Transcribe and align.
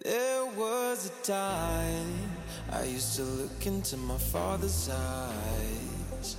There 0.00 0.46
was 0.56 1.06
a 1.06 1.22
time 1.22 2.30
I 2.72 2.84
used 2.84 3.14
to 3.16 3.22
look 3.22 3.66
into 3.66 3.96
my 3.98 4.16
father's 4.16 4.88
eyes. 4.90 6.36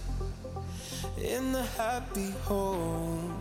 In 1.17 1.53
the 1.53 1.63
happy 1.77 2.31
home, 2.43 3.31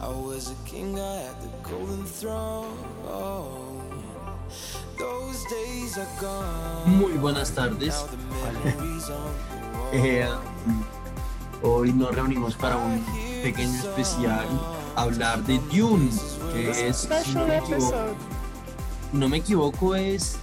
I 0.00 0.08
was 0.08 0.50
a 0.50 0.68
king, 0.68 0.98
I 0.98 1.16
had 1.22 1.40
the 1.40 1.48
golden 1.62 2.04
throne. 2.04 2.76
Those 4.98 5.44
days 5.48 5.96
are 5.96 6.20
gone. 6.20 6.98
Muy 6.98 7.12
buenas 7.18 7.52
tardes. 7.54 7.94
Eh, 9.94 10.26
hoy 11.62 11.92
nos 11.92 12.14
reunimos 12.14 12.54
para 12.54 12.78
un 12.78 13.04
pequeño 13.42 13.78
especial, 13.78 14.46
hablar 14.96 15.44
de 15.44 15.58
Dune, 15.70 16.08
que 16.50 16.88
es, 16.88 17.06
si 17.24 17.34
no 17.34 17.46
equivoco, 17.52 18.16
no 19.12 19.28
me 19.28 19.38
equivoco, 19.38 19.94
es 19.94 20.36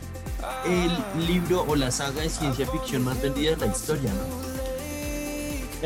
el 0.66 1.26
libro 1.28 1.66
o 1.68 1.76
la 1.76 1.92
saga 1.92 2.22
de 2.22 2.30
ciencia 2.30 2.68
ficción 2.68 3.04
más 3.04 3.22
vendida 3.22 3.52
de 3.52 3.58
la 3.58 3.68
historia, 3.68 4.12
¿no? 4.12 4.50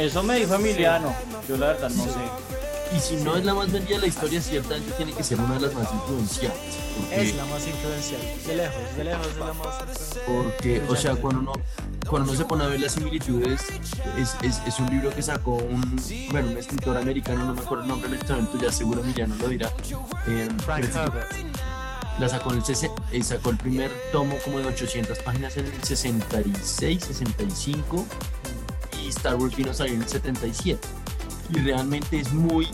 Eso 0.01 0.23
me 0.23 0.37
dijo 0.39 0.55
Emiliano. 0.55 1.13
Yo 1.47 1.57
la 1.57 1.67
verdad 1.67 1.89
no 1.89 2.03
sé. 2.03 2.09
Y 2.95 2.99
si 2.99 3.15
no 3.17 3.35
es 3.35 3.43
la 3.45 3.53
más 3.55 3.71
vendida 3.71 3.95
de 3.95 4.01
la 4.01 4.07
historia, 4.07 4.39
ciertamente 4.41 4.91
tiene 4.93 5.13
que 5.13 5.23
ser 5.23 5.39
una 5.39 5.55
de 5.55 5.61
las 5.61 5.73
más 5.73 5.91
influenciadas. 5.91 6.57
Porque, 6.99 7.21
Es 7.21 7.35
la 7.35 7.45
más 7.45 7.67
influencial. 7.67 8.21
De 8.45 8.55
lejos, 8.55 8.97
de 8.97 9.03
lejos 9.03 9.27
es 9.27 9.37
la 9.37 9.53
más 9.53 9.67
influencial. 9.81 10.23
porque, 10.27 10.83
o 10.87 10.95
sea, 10.95 11.15
cuando 11.15 11.39
uno, 11.41 11.53
cuando 12.07 12.29
uno 12.29 12.37
se 12.37 12.45
pone 12.45 12.63
a 12.63 12.67
ver 12.67 12.79
las 12.79 12.91
similitudes, 12.91 13.61
es, 14.17 14.35
es, 14.43 14.61
es 14.67 14.79
un 14.79 14.89
libro 14.91 15.09
que 15.09 15.23
sacó 15.23 15.55
un, 15.55 15.99
bueno, 16.31 16.49
un 16.51 16.57
escritor 16.57 16.97
americano, 16.97 17.45
no 17.45 17.53
me 17.55 17.61
acuerdo 17.61 17.83
el 17.83 17.89
nombre 17.89 18.09
en 18.09 18.15
este 18.15 18.33
momento, 18.33 18.57
ya 18.59 18.71
seguro 18.71 19.01
Emiliano 19.01 19.35
lo 19.37 19.47
dirá. 19.47 19.71
eh, 20.27 20.47
Frank 20.63 20.85
Herbert. 20.95 21.31
La 22.19 22.29
sacó 22.29 22.51
en 22.53 22.57
el 22.61 22.63
eh, 23.11 23.23
sacó 23.23 23.49
el 23.49 23.57
primer 23.57 23.91
tomo 24.11 24.35
como 24.43 24.59
de 24.59 24.65
800 24.67 25.17
páginas 25.19 25.57
en 25.57 25.65
el 25.65 25.83
66, 25.83 27.03
65 27.03 28.05
y 29.03 29.07
Star 29.09 29.35
Wars 29.35 29.55
vino 29.55 29.71
a 29.71 29.73
salir 29.73 29.93
en 29.95 30.03
el 30.03 30.07
77 30.07 30.79
y 31.49 31.59
realmente 31.59 32.19
es 32.19 32.31
muy 32.33 32.67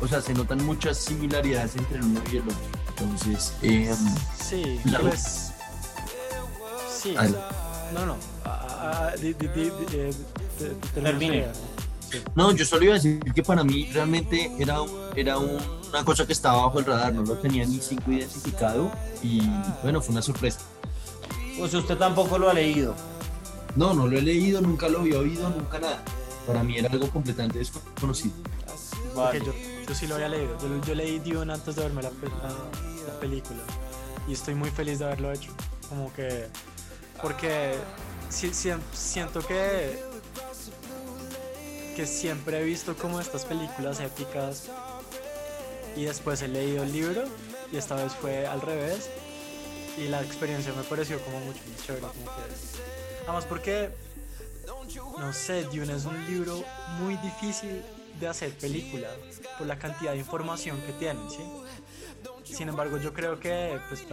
o 0.00 0.08
sea 0.08 0.20
se 0.20 0.34
notan 0.34 0.64
muchas 0.64 0.96
similaridades 0.98 1.76
entre 1.76 1.98
el 1.98 2.04
uno 2.04 2.20
y 2.32 2.36
el 2.36 2.42
otro 2.42 2.56
entonces 2.88 3.52
eh, 3.62 3.94
Sí, 4.42 4.80
La- 4.84 5.00
pues. 5.00 5.52
Sí, 7.02 7.14
o 7.16 7.20
Al- 7.20 7.30
sea, 7.30 7.90
no, 7.94 8.06
no. 8.06 8.16
di- 9.20 9.34
di- 9.34 9.48
di- 9.48 9.64
di- 9.64 9.96
eh, 9.96 10.10
te- 10.58 10.64
te- 10.70 11.00
termina 11.00 11.10
Termine. 11.10 11.46
no 12.34 12.52
yo 12.52 12.64
solo 12.64 12.84
iba 12.84 12.92
a 12.94 12.96
decir 12.96 13.20
que 13.34 13.42
para 13.42 13.62
mí 13.64 13.90
realmente 13.92 14.50
era, 14.58 14.80
un- 14.80 14.90
era 15.14 15.38
un- 15.38 15.58
una 15.96 16.04
cosa 16.04 16.26
que 16.26 16.32
estaba 16.34 16.62
bajo 16.66 16.78
el 16.78 16.84
radar 16.84 17.12
no 17.14 17.22
lo 17.22 17.34
tenía 17.38 17.64
ni 17.66 17.78
cinco 17.80 18.10
identificado 18.12 18.90
y 19.22 19.40
bueno 19.82 20.00
fue 20.02 20.12
una 20.12 20.22
sorpresa 20.22 20.60
Pues 21.58 21.72
usted 21.74 21.96
tampoco 21.96 22.38
lo 22.38 22.50
ha 22.50 22.54
leído. 22.54 22.94
no 23.76 23.94
no 23.94 24.06
lo 24.06 24.18
he 24.18 24.22
leído 24.22 24.60
nunca 24.60 24.88
lo 24.88 25.00
había 25.00 25.18
oído 25.18 25.48
nunca 25.48 25.78
nada 25.78 26.02
para 26.46 26.62
mí 26.62 26.76
era 26.78 26.90
algo 26.90 27.08
completamente 27.10 27.58
desconocido 27.58 28.34
Vale. 29.14 29.40
Yo, 29.44 29.52
yo 29.88 29.94
sí 29.94 30.06
lo 30.06 30.16
había 30.16 30.28
leído. 30.28 30.58
Yo, 30.60 30.84
yo 30.86 30.94
leí 30.94 31.18
Dune 31.20 31.50
antes 31.50 31.74
de 31.74 31.82
verme 31.84 32.02
la, 32.02 32.10
la- 32.10 33.08
la 33.14 33.18
película. 33.18 33.60
Y 34.28 34.34
estoy 34.34 34.54
muy 34.54 34.68
feliz 34.68 34.98
de 34.98 35.06
haberlo 35.06 35.32
hecho. 35.32 35.50
Como 35.88 36.12
que. 36.12 36.48
Porque 37.22 37.76
si- 38.28 38.52
si- 38.52 38.68
siento 38.92 39.40
que. 39.40 39.98
Que 41.96 42.06
siempre 42.06 42.60
he 42.60 42.64
visto 42.64 42.94
como 42.94 43.18
estas 43.20 43.46
películas 43.46 44.00
épicas. 44.00 44.64
Y 45.96 46.04
después 46.04 46.42
he 46.42 46.48
leído 46.48 46.82
el 46.82 46.92
libro. 46.92 47.24
Y 47.72 47.76
esta 47.76 47.94
vez 47.96 48.12
fue 48.14 48.46
al 48.46 48.60
revés. 48.60 49.08
Y 49.98 50.08
la 50.08 50.22
experiencia 50.22 50.72
me 50.74 50.82
pareció 50.82 51.18
como 51.20 51.40
mucho 51.40 51.60
más 51.72 51.86
chévere. 51.86 52.06
Como 52.06 52.24
que, 52.24 53.22
además 53.24 53.44
porque. 53.46 53.90
No 55.18 55.32
sé, 55.32 55.64
Dune 55.64 55.94
es 55.94 56.04
un 56.04 56.26
libro 56.26 56.62
muy 57.00 57.16
difícil 57.16 57.82
de 58.20 58.28
hacer 58.28 58.50
película 58.52 59.08
por 59.58 59.66
la 59.66 59.78
cantidad 59.78 60.12
de 60.12 60.18
información 60.18 60.80
que 60.82 60.92
tiene, 60.92 61.18
¿sí? 61.30 62.54
Sin 62.54 62.68
embargo, 62.68 62.96
yo 62.98 63.12
creo 63.12 63.38
que 63.40 63.78
pues, 63.88 64.04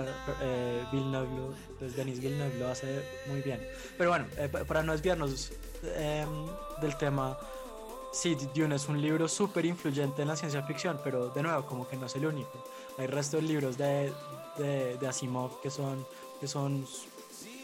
eh, 0.41 0.83
Villeneuve 0.91 1.27
lo- 1.37 1.53
pues, 1.79 1.95
Denis 1.95 2.19
Villeneuve 2.19 2.57
lo 2.59 2.69
hace 2.69 3.03
muy 3.27 3.41
bien. 3.41 3.61
Pero 3.97 4.09
bueno, 4.09 4.25
eh, 4.37 4.49
pa- 4.51 4.63
para 4.65 4.81
no 4.83 4.91
desviarnos 4.93 5.51
em, 5.95 6.47
del 6.81 6.97
tema, 6.97 7.37
sí, 8.13 8.37
Dune 8.55 8.75
es 8.75 8.87
un 8.87 9.01
libro 9.01 9.27
súper 9.27 9.65
influyente 9.65 10.21
en 10.21 10.29
la 10.29 10.35
ciencia 10.35 10.63
ficción, 10.63 10.99
pero 11.03 11.29
de 11.29 11.43
nuevo, 11.43 11.65
como 11.65 11.87
que 11.87 11.97
no 11.97 12.05
es 12.05 12.15
el 12.15 12.25
único. 12.25 12.63
Hay 12.97 13.07
resto 13.07 13.37
de 13.37 13.43
libros 13.43 13.77
de, 13.77 14.13
de, 14.57 15.07
Asimov 15.07 15.59
que 15.61 15.69
son 15.69 16.05
que 16.39 16.47
son 16.47 16.85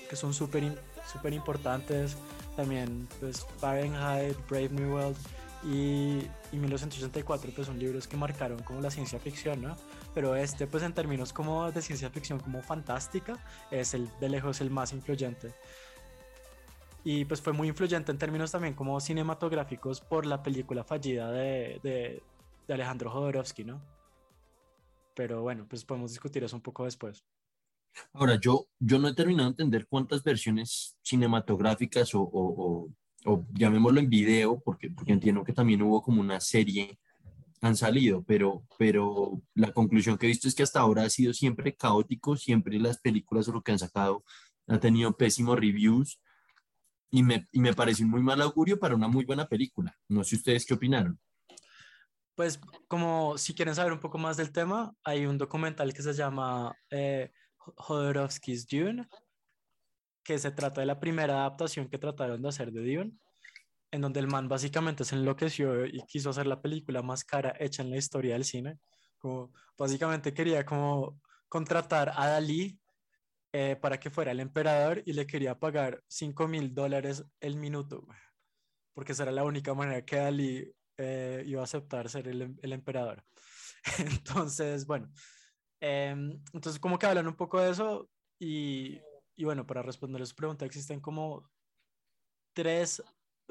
que 0.09 0.15
son 0.15 0.33
súper 0.33 0.81
súper 1.11 1.33
importantes. 1.33 2.17
También, 2.55 3.07
pues, 3.21 3.45
Fahrenheit, 3.59 4.35
Brave 4.49 4.69
New 4.69 4.95
World 4.95 5.15
y, 5.63 6.25
y 6.51 6.57
1984, 6.57 7.51
pues 7.55 7.67
son 7.67 7.79
libros 7.79 8.07
que 8.07 8.17
marcaron 8.17 8.59
como 8.63 8.81
la 8.81 8.91
ciencia 8.91 9.19
ficción, 9.19 9.61
¿no? 9.61 9.77
Pero 10.13 10.35
este, 10.35 10.67
pues 10.67 10.83
en 10.83 10.93
términos 10.93 11.31
como 11.31 11.71
de 11.71 11.81
ciencia 11.81 12.09
ficción 12.09 12.39
como 12.39 12.61
fantástica, 12.61 13.37
es 13.71 13.93
el 13.93 14.09
de 14.19 14.29
lejos 14.29 14.61
el 14.61 14.69
más 14.69 14.93
influyente. 14.93 15.53
Y 17.03 17.25
pues 17.25 17.41
fue 17.41 17.53
muy 17.53 17.67
influyente 17.69 18.11
en 18.11 18.17
términos 18.17 18.51
también 18.51 18.73
como 18.73 18.99
cinematográficos 18.99 20.01
por 20.01 20.25
la 20.25 20.43
película 20.43 20.83
fallida 20.83 21.31
de, 21.31 21.79
de, 21.81 22.21
de 22.67 22.73
Alejandro 22.73 23.09
Jodorowsky, 23.09 23.63
¿no? 23.63 23.81
Pero 25.15 25.41
bueno, 25.41 25.65
pues 25.67 25.85
podemos 25.85 26.11
discutir 26.11 26.43
eso 26.43 26.55
un 26.55 26.61
poco 26.61 26.85
después. 26.85 27.23
Ahora, 28.13 28.39
yo, 28.39 28.67
yo 28.79 28.99
no 28.99 29.07
he 29.07 29.15
terminado 29.15 29.49
de 29.49 29.53
entender 29.53 29.87
cuántas 29.87 30.23
versiones 30.23 30.97
cinematográficas 31.01 32.13
o, 32.15 32.21
o, 32.21 32.85
o- 32.85 32.89
o 33.25 33.45
llamémoslo 33.53 33.99
en 33.99 34.09
video, 34.09 34.61
porque, 34.63 34.89
porque 34.89 35.11
entiendo 35.11 35.43
que 35.43 35.51
también 35.51 35.81
hubo 35.81 36.01
como 36.01 36.21
una 36.21 36.39
serie, 36.39 36.97
han 37.61 37.75
salido, 37.75 38.23
pero, 38.23 38.63
pero 38.77 39.41
la 39.55 39.73
conclusión 39.73 40.17
que 40.17 40.25
he 40.27 40.29
visto 40.29 40.47
es 40.47 40.55
que 40.55 40.63
hasta 40.63 40.79
ahora 40.79 41.03
ha 41.03 41.09
sido 41.09 41.33
siempre 41.33 41.75
caótico, 41.75 42.37
siempre 42.37 42.79
las 42.79 42.99
películas 42.99 43.47
o 43.49 43.51
lo 43.53 43.61
que 43.61 43.73
han 43.73 43.79
sacado 43.79 44.23
han 44.67 44.79
tenido 44.79 45.17
pésimos 45.17 45.59
reviews 45.59 46.21
y 47.11 47.23
me, 47.23 47.47
y 47.51 47.59
me 47.59 47.73
parece 47.73 48.03
un 48.03 48.11
muy 48.11 48.21
mal 48.21 48.41
augurio 48.41 48.79
para 48.79 48.95
una 48.95 49.07
muy 49.07 49.25
buena 49.25 49.47
película. 49.47 49.95
No 50.07 50.23
sé 50.23 50.35
ustedes 50.35 50.65
qué 50.65 50.73
opinaron. 50.73 51.19
Pues 52.35 52.59
como 52.87 53.37
si 53.37 53.53
quieren 53.53 53.75
saber 53.75 53.91
un 53.91 53.99
poco 53.99 54.17
más 54.17 54.37
del 54.37 54.51
tema, 54.51 54.93
hay 55.03 55.25
un 55.25 55.37
documental 55.37 55.93
que 55.93 56.01
se 56.01 56.13
llama 56.13 56.73
eh, 56.89 57.31
Jodorowsky's 57.57 58.65
Dune, 58.65 59.07
que 60.23 60.39
se 60.39 60.51
trata 60.51 60.81
de 60.81 60.87
la 60.87 60.99
primera 60.99 61.39
adaptación 61.39 61.89
que 61.89 61.97
trataron 61.97 62.41
de 62.41 62.49
hacer 62.49 62.71
de 62.71 62.81
Dune, 62.81 63.11
en 63.91 64.01
donde 64.01 64.19
el 64.19 64.27
man 64.27 64.47
básicamente 64.47 65.03
se 65.03 65.15
enloqueció 65.15 65.85
y 65.85 66.01
quiso 66.07 66.29
hacer 66.29 66.47
la 66.47 66.61
película 66.61 67.01
más 67.01 67.25
cara 67.25 67.55
hecha 67.59 67.81
en 67.81 67.89
la 67.89 67.97
historia 67.97 68.33
del 68.33 68.45
cine. 68.45 68.79
Como 69.17 69.51
básicamente 69.77 70.33
quería 70.33 70.65
como 70.65 71.19
contratar 71.49 72.13
a 72.15 72.27
Dalí 72.27 72.78
eh, 73.53 73.75
para 73.81 73.99
que 73.99 74.09
fuera 74.09 74.31
el 74.31 74.39
emperador 74.39 75.01
y 75.05 75.13
le 75.13 75.27
quería 75.27 75.59
pagar 75.59 76.03
5 76.07 76.47
mil 76.47 76.73
dólares 76.73 77.25
el 77.39 77.55
minuto, 77.57 78.05
porque 78.93 79.13
esa 79.13 79.23
era 79.23 79.31
la 79.31 79.43
única 79.45 79.73
manera 79.73 80.05
que 80.05 80.17
Dalí 80.17 80.73
eh, 80.97 81.43
iba 81.45 81.61
a 81.61 81.63
aceptar 81.65 82.09
ser 82.09 82.27
el, 82.27 82.41
em- 82.43 82.57
el 82.61 82.73
emperador. 82.73 83.23
Entonces, 83.99 84.85
bueno, 84.85 85.11
em, 85.79 86.41
entonces 86.53 86.79
como 86.79 86.99
que 86.99 87.05
hablan 87.07 87.27
un 87.27 87.35
poco 87.35 87.59
de 87.61 87.71
eso 87.71 88.09
y, 88.39 88.99
y 89.35 89.43
bueno, 89.45 89.65
para 89.65 89.81
responder 89.83 90.21
a 90.21 90.25
su 90.25 90.35
pregunta, 90.35 90.65
existen 90.65 90.99
como 91.01 91.49
tres 92.53 93.01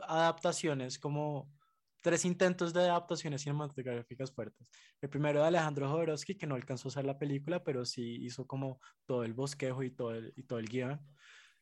adaptaciones, 0.02 0.98
como 0.98 1.57
tres 2.02 2.24
intentos 2.24 2.72
de 2.72 2.82
adaptaciones 2.82 3.42
cinematográficas 3.42 4.32
fuertes. 4.32 4.66
El 5.00 5.08
primero 5.08 5.40
de 5.40 5.48
Alejandro 5.48 5.88
Jodorowsky, 5.88 6.36
que 6.36 6.46
no 6.46 6.54
alcanzó 6.54 6.88
a 6.88 6.90
hacer 6.90 7.04
la 7.04 7.18
película, 7.18 7.62
pero 7.62 7.84
sí 7.84 8.24
hizo 8.24 8.46
como 8.46 8.80
todo 9.06 9.24
el 9.24 9.34
bosquejo 9.34 9.82
y 9.82 9.90
todo 9.90 10.12
el, 10.12 10.32
y 10.36 10.42
todo 10.44 10.58
el 10.58 10.68
guion. 10.68 11.00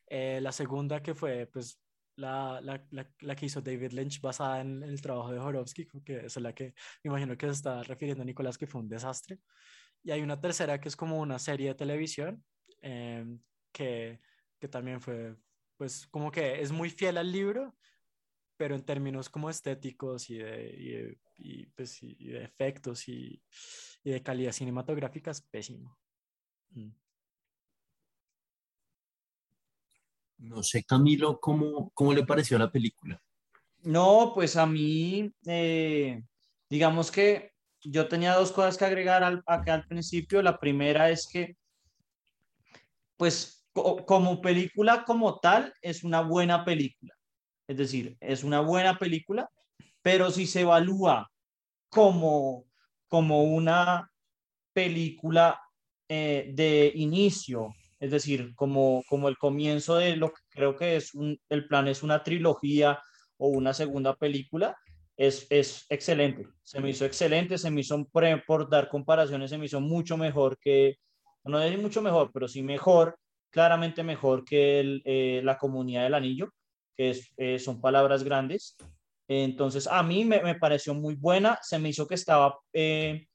Eh, 0.07 0.39
la 0.41 0.51
segunda 0.51 1.01
que 1.01 1.13
fue 1.13 1.49
pues 1.51 1.81
la, 2.15 2.59
la, 2.61 2.83
la, 2.91 3.09
la 3.19 3.35
que 3.35 3.45
hizo 3.45 3.61
David 3.61 3.91
Lynch 3.91 4.21
basada 4.21 4.61
en, 4.61 4.83
el 4.83 5.01
trabajo 5.01 5.31
de 5.31 5.39
Jodorowsky, 5.39 5.87
que 6.03 6.25
es 6.25 6.37
la 6.37 6.53
que 6.53 6.73
me 7.03 7.09
imagino 7.09 7.37
que 7.37 7.47
se 7.47 7.53
está 7.53 7.83
refiriendo 7.83 8.23
Nicolás, 8.25 8.57
que 8.57 8.67
fue 8.67 8.81
un 8.81 8.89
desastre. 8.89 9.39
Y 10.03 10.11
hay 10.11 10.21
una 10.21 10.39
tercera 10.39 10.79
que 10.79 10.89
es 10.89 10.95
como 10.95 11.19
una 11.19 11.39
serie 11.39 11.69
de 11.69 11.75
televisión, 11.75 12.43
eh, 12.81 13.25
que, 13.71 14.19
que 14.59 14.67
también 14.67 15.01
fue, 15.01 15.35
pues 15.77 16.07
como 16.07 16.31
que 16.31 16.61
es 16.61 16.71
muy 16.71 16.89
fiel 16.89 17.17
al 17.17 17.31
libro, 17.31 17.75
pero 18.57 18.75
en 18.75 18.83
términos 18.83 19.29
como 19.29 19.49
estéticos 19.49 20.29
y 20.29 20.37
de, 20.37 20.75
y 20.77 20.89
de, 20.89 21.17
y, 21.37 21.65
pues, 21.67 22.01
y 22.01 22.27
de 22.27 22.43
efectos 22.43 23.07
y, 23.07 23.41
y, 24.03 24.11
de 24.11 24.23
calidad 24.23 24.51
cinematográfica 24.51 25.31
es 25.31 25.41
pésimo. 25.41 25.97
Mm. 26.71 26.89
No 30.39 30.63
sé, 30.63 30.83
Camilo, 30.83 31.39
¿cómo, 31.39 31.91
cómo 31.93 32.13
le 32.13 32.25
pareció 32.25 32.57
la 32.57 32.71
película? 32.71 33.21
No, 33.83 34.31
pues 34.35 34.55
a 34.55 34.65
mí, 34.65 35.31
eh, 35.45 36.21
digamos 36.69 37.11
que 37.11 37.53
yo 37.81 38.07
tenía 38.07 38.35
dos 38.35 38.51
cosas 38.51 38.77
que 38.77 38.85
agregar 38.85 39.23
al, 39.23 39.41
acá 39.45 39.73
al 39.73 39.87
principio. 39.87 40.41
La 40.41 40.59
primera 40.59 41.09
es 41.09 41.27
que 41.27 41.55
pues 43.17 43.65
como 43.73 44.41
película 44.41 45.03
como 45.05 45.39
tal, 45.39 45.73
es 45.81 46.03
una 46.03 46.21
buena 46.21 46.63
película. 46.63 47.16
Es 47.67 47.77
decir, 47.77 48.17
es 48.19 48.43
una 48.43 48.61
buena 48.61 48.97
película, 48.97 49.49
pero 50.01 50.31
si 50.31 50.47
se 50.47 50.61
evalúa 50.61 51.29
como, 51.89 52.65
como 53.07 53.43
una 53.43 54.09
película 54.73 55.61
eh, 56.07 56.51
de 56.53 56.91
inicio, 56.95 57.73
es 57.99 58.11
decir, 58.11 58.53
como, 58.55 59.03
como 59.09 59.27
el 59.27 59.37
comienzo 59.37 59.95
de 59.95 60.15
lo 60.15 60.29
que 60.29 60.41
creo 60.49 60.75
que 60.75 60.95
es 60.95 61.13
un, 61.13 61.39
el 61.49 61.67
plan 61.67 61.87
es 61.87 62.03
una 62.03 62.23
trilogía 62.23 63.01
o 63.37 63.49
una 63.49 63.73
segunda 63.73 64.15
película, 64.15 64.77
es, 65.17 65.47
es 65.49 65.85
excelente. 65.89 66.47
Se 66.63 66.79
me 66.79 66.91
hizo 66.91 67.05
excelente, 67.05 67.57
se 67.57 67.71
me 67.71 67.81
hizo, 67.81 68.05
por, 68.05 68.69
dar 68.69 68.87
comparaciones, 68.87 69.49
se 69.49 69.57
me 69.57 69.65
hizo 69.65 69.81
mucho 69.81 70.15
mejor 70.15 70.57
que, 70.59 70.97
no 71.43 71.61
es 71.61 71.77
mucho 71.79 72.01
mejor, 72.01 72.31
pero 72.33 72.47
sí 72.47 72.61
mejor, 72.61 73.17
claramente 73.49 74.03
mejor 74.03 74.45
que 74.45 75.01
eh, 75.05 75.41
la 75.43 75.57
comunidad 75.57 76.03
del 76.03 76.13
anillo, 76.13 76.53
que 76.97 77.11
es, 77.11 77.31
eh, 77.37 77.59
son 77.59 77.79
palabras 77.79 78.23
grandes. 78.23 78.75
Entonces, 79.27 79.87
a 79.87 80.01
mí 80.03 80.25
me, 80.25 80.41
me, 80.41 80.55
pareció 80.55 80.93
muy 80.93 81.15
buena, 81.15 81.59
se 81.61 81.79
me 81.79 81.89
hizo 81.89 82.07
que 82.07 82.15
estaba 82.15 82.57
eh, 82.73 83.27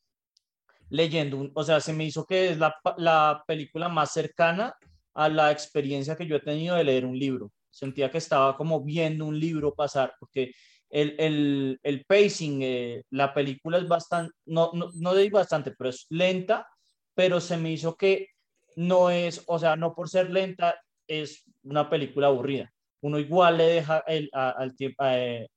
leyendo, 0.89 1.51
o 1.55 1.65
sea, 1.65 1.81
se 1.81 1.93
me 1.93 2.05
hizo 2.05 2.25
que 2.27 2.51
es 2.51 2.59
la, 2.59 2.75
la 2.97 3.45
película 3.47 3.89
más 3.89 4.13
cercana 4.13 4.75
a 5.15 5.29
la 5.29 5.51
experiencia 5.51 6.17
que 6.17 6.27
yo 6.27 6.37
he 6.37 6.41
tenido 6.41 6.77
de 6.77 6.85
leer 6.85 7.05
un 7.05 7.19
libro. 7.19 7.53
Sentía 7.71 8.11
que 8.11 8.19
estaba 8.19 8.57
como 8.57 8.83
viendo 8.83 9.27
un 9.27 9.39
libro 9.39 9.75
pasar, 9.75 10.15
porque 10.19 10.53
el, 10.91 11.15
el, 11.19 11.81
el 11.83 12.05
pacing, 12.05 12.63
eh, 12.63 13.03
la 13.11 13.33
película 13.33 13.79
es 13.79 13.89
bastante, 13.89 14.35
no, 14.47 14.71
no, 14.75 14.91
no 14.95 15.15
digo 15.15 15.39
bastante, 15.39 15.73
pero 15.73 15.91
es 15.91 16.07
lenta, 16.11 16.69
pero 17.15 17.41
se 17.41 17.57
me 17.57 17.73
hizo 17.73 17.97
que 17.97 18.29
no 18.77 19.11
es, 19.11 19.43
o 19.47 19.59
sea, 19.59 19.77
no 19.77 19.95
por 19.95 20.09
ser 20.09 20.31
lenta, 20.31 20.79
es 21.07 21.45
una 21.63 21.89
película 21.91 22.29
aburrida. 22.29 22.72
Uno 23.03 23.19
igual 23.19 23.59
le 23.59 23.65
deja 23.65 24.05
eh, 24.07 24.29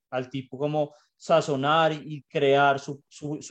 al 0.09 0.29
tipo 0.29 0.57
como 0.57 0.93
sazonar 1.15 1.93
y 1.93 2.23
crear 2.23 2.79
su, 2.79 3.01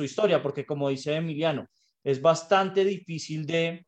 historia, 0.01 0.43
porque 0.43 0.67
como 0.67 0.89
dice 0.89 1.15
Emiliano, 1.15 1.67
es 2.03 2.21
bastante 2.21 2.85
difícil 2.85 3.47
de 3.47 3.87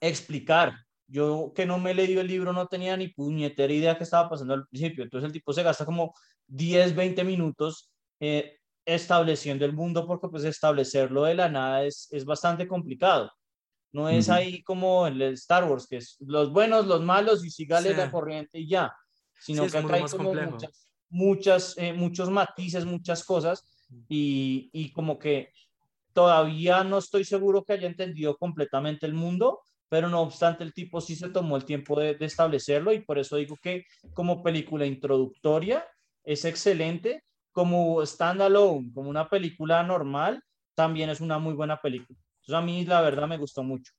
explicar. 0.00 0.74
Yo 1.06 1.52
que 1.54 1.66
no 1.66 1.78
me 1.78 1.94
leído 1.94 2.20
el 2.20 2.26
libro 2.28 2.52
no 2.52 2.66
tenía 2.66 2.96
ni 2.96 3.08
puñetera 3.08 3.72
idea 3.72 3.96
qué 3.96 4.04
estaba 4.04 4.28
pasando 4.28 4.54
al 4.54 4.66
principio. 4.66 5.04
Entonces 5.04 5.26
el 5.26 5.32
tipo 5.32 5.52
se 5.52 5.62
gasta 5.62 5.84
como 5.84 6.14
10, 6.46 6.94
20 6.94 7.24
minutos 7.24 7.90
eh, 8.20 8.58
estableciendo 8.84 9.64
el 9.64 9.72
mundo 9.72 10.06
porque 10.06 10.28
pues 10.28 10.44
establecerlo 10.44 11.24
de 11.24 11.34
la 11.34 11.48
nada 11.48 11.84
es, 11.84 12.08
es 12.10 12.24
bastante 12.24 12.66
complicado. 12.66 13.30
No 13.94 14.08
es 14.08 14.26
uh 14.26 14.32
-huh. 14.32 14.34
ahí 14.34 14.62
como 14.64 15.06
el 15.06 15.22
Star 15.34 15.70
Wars, 15.70 15.86
que 15.86 15.98
es 15.98 16.16
los 16.18 16.52
buenos, 16.52 16.84
los 16.86 17.00
malos 17.00 17.44
y 17.44 17.50
sigales 17.50 17.92
sí. 17.92 17.96
la 17.96 18.10
corriente 18.10 18.58
y 18.58 18.66
ya, 18.66 18.92
sino 19.38 19.64
sí, 19.64 19.70
que 19.70 19.78
acá 19.78 19.94
hay 19.94 20.02
como 20.02 20.24
complejo. 20.30 20.50
muchas, 20.50 20.90
muchas 21.08 21.78
eh, 21.78 21.92
muchos 21.92 22.28
matices, 22.28 22.84
muchas 22.84 23.24
cosas 23.24 23.64
y, 24.08 24.68
y 24.72 24.90
como 24.90 25.16
que 25.16 25.52
todavía 26.12 26.82
no 26.82 26.98
estoy 26.98 27.24
seguro 27.24 27.62
que 27.62 27.74
haya 27.74 27.86
entendido 27.86 28.36
completamente 28.36 29.06
el 29.06 29.14
mundo, 29.14 29.60
pero 29.88 30.08
no 30.08 30.22
obstante 30.22 30.64
el 30.64 30.74
tipo 30.74 31.00
sí 31.00 31.14
se 31.14 31.28
tomó 31.28 31.56
el 31.56 31.64
tiempo 31.64 32.00
de, 32.00 32.16
de, 32.16 32.26
establecerlo 32.26 32.92
y 32.92 32.98
por 32.98 33.20
eso 33.20 33.36
digo 33.36 33.56
que 33.62 33.84
como 34.12 34.42
película 34.42 34.86
introductoria 34.86 35.86
es 36.24 36.44
excelente, 36.44 37.22
como 37.52 38.04
standalone, 38.04 38.92
como 38.92 39.08
una 39.08 39.28
película 39.30 39.84
normal, 39.84 40.42
también 40.74 41.10
es 41.10 41.20
una 41.20 41.38
muy 41.38 41.54
buena 41.54 41.80
película. 41.80 42.18
Entonces 42.46 42.62
a 42.62 42.66
mí 42.66 42.84
la 42.84 43.00
verdad 43.00 43.26
me 43.26 43.38
gustó 43.38 43.62
mucho. 43.62 43.92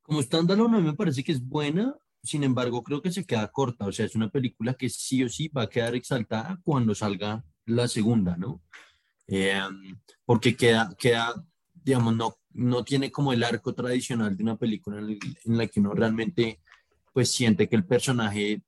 Como 0.00 0.22
standalone 0.22 0.78
a 0.78 0.80
mí 0.80 0.86
me 0.86 0.94
parece 0.94 1.22
que 1.22 1.32
es 1.32 1.46
buena, 1.46 1.94
sin 2.22 2.42
embargo 2.42 2.82
creo 2.82 3.02
que 3.02 3.12
se 3.12 3.26
queda 3.26 3.50
corta, 3.52 3.86
o 3.86 3.92
sea, 3.92 4.06
es 4.06 4.14
una 4.14 4.30
película 4.30 4.72
que 4.74 4.88
sí 4.88 5.22
o 5.22 5.28
sí 5.28 5.48
va 5.48 5.62
a 5.62 5.68
quedar 5.68 5.94
exaltada 5.94 6.58
cuando 6.64 6.94
salga 6.94 7.44
la 7.66 7.86
segunda, 7.86 8.36
¿no? 8.36 8.62
Eh, 9.26 9.60
porque 10.24 10.56
queda, 10.56 10.94
queda, 10.98 11.34
digamos, 11.74 12.16
no, 12.16 12.36
no 12.52 12.82
tiene 12.82 13.10
como 13.10 13.34
el 13.34 13.44
arco 13.44 13.74
tradicional 13.74 14.36
de 14.36 14.42
una 14.42 14.56
película 14.56 14.98
en, 14.98 15.18
en 15.44 15.58
la 15.58 15.66
que 15.66 15.80
uno 15.80 15.92
realmente 15.92 16.62
pues 17.12 17.30
siente 17.30 17.68
que 17.68 17.76
el 17.76 17.84
personaje 17.84 18.62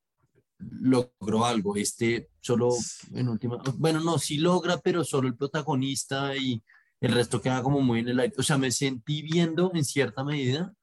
logró 0.58 1.46
algo. 1.46 1.76
Este 1.76 2.28
solo 2.40 2.70
en 3.14 3.28
última, 3.28 3.58
bueno, 3.76 4.00
no, 4.00 4.19
sí 4.19 4.36
logra, 4.38 4.78
pero 4.78 5.04
solo 5.04 5.28
el 5.28 5.36
protagonista 5.36 6.36
y 6.36 6.62
el 7.00 7.12
resto 7.12 7.40
queda 7.40 7.62
como 7.62 7.80
muy 7.80 8.00
en 8.00 8.08
el 8.08 8.20
aire. 8.20 8.34
O 8.38 8.42
sea, 8.42 8.58
me 8.58 8.70
sentí 8.70 9.22
viendo 9.22 9.70
en 9.74 9.84
cierta 9.84 10.24
medida 10.24 10.74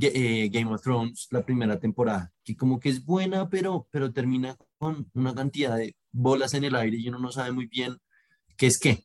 eh, 0.00 0.48
Game 0.50 0.72
of 0.72 0.82
Thrones 0.82 1.28
la 1.30 1.44
primera 1.44 1.78
temporada, 1.78 2.32
que 2.42 2.56
como 2.56 2.80
que 2.80 2.88
es 2.88 3.04
buena, 3.04 3.48
pero, 3.48 3.86
pero 3.90 4.12
termina 4.12 4.56
con 4.78 5.10
una 5.14 5.34
cantidad 5.34 5.76
de 5.76 5.94
bolas 6.10 6.54
en 6.54 6.64
el 6.64 6.74
aire 6.74 6.96
y 6.96 7.08
uno 7.08 7.18
no 7.18 7.30
sabe 7.30 7.52
muy 7.52 7.66
bien 7.66 7.98
qué 8.56 8.66
es 8.66 8.78
qué. 8.78 9.04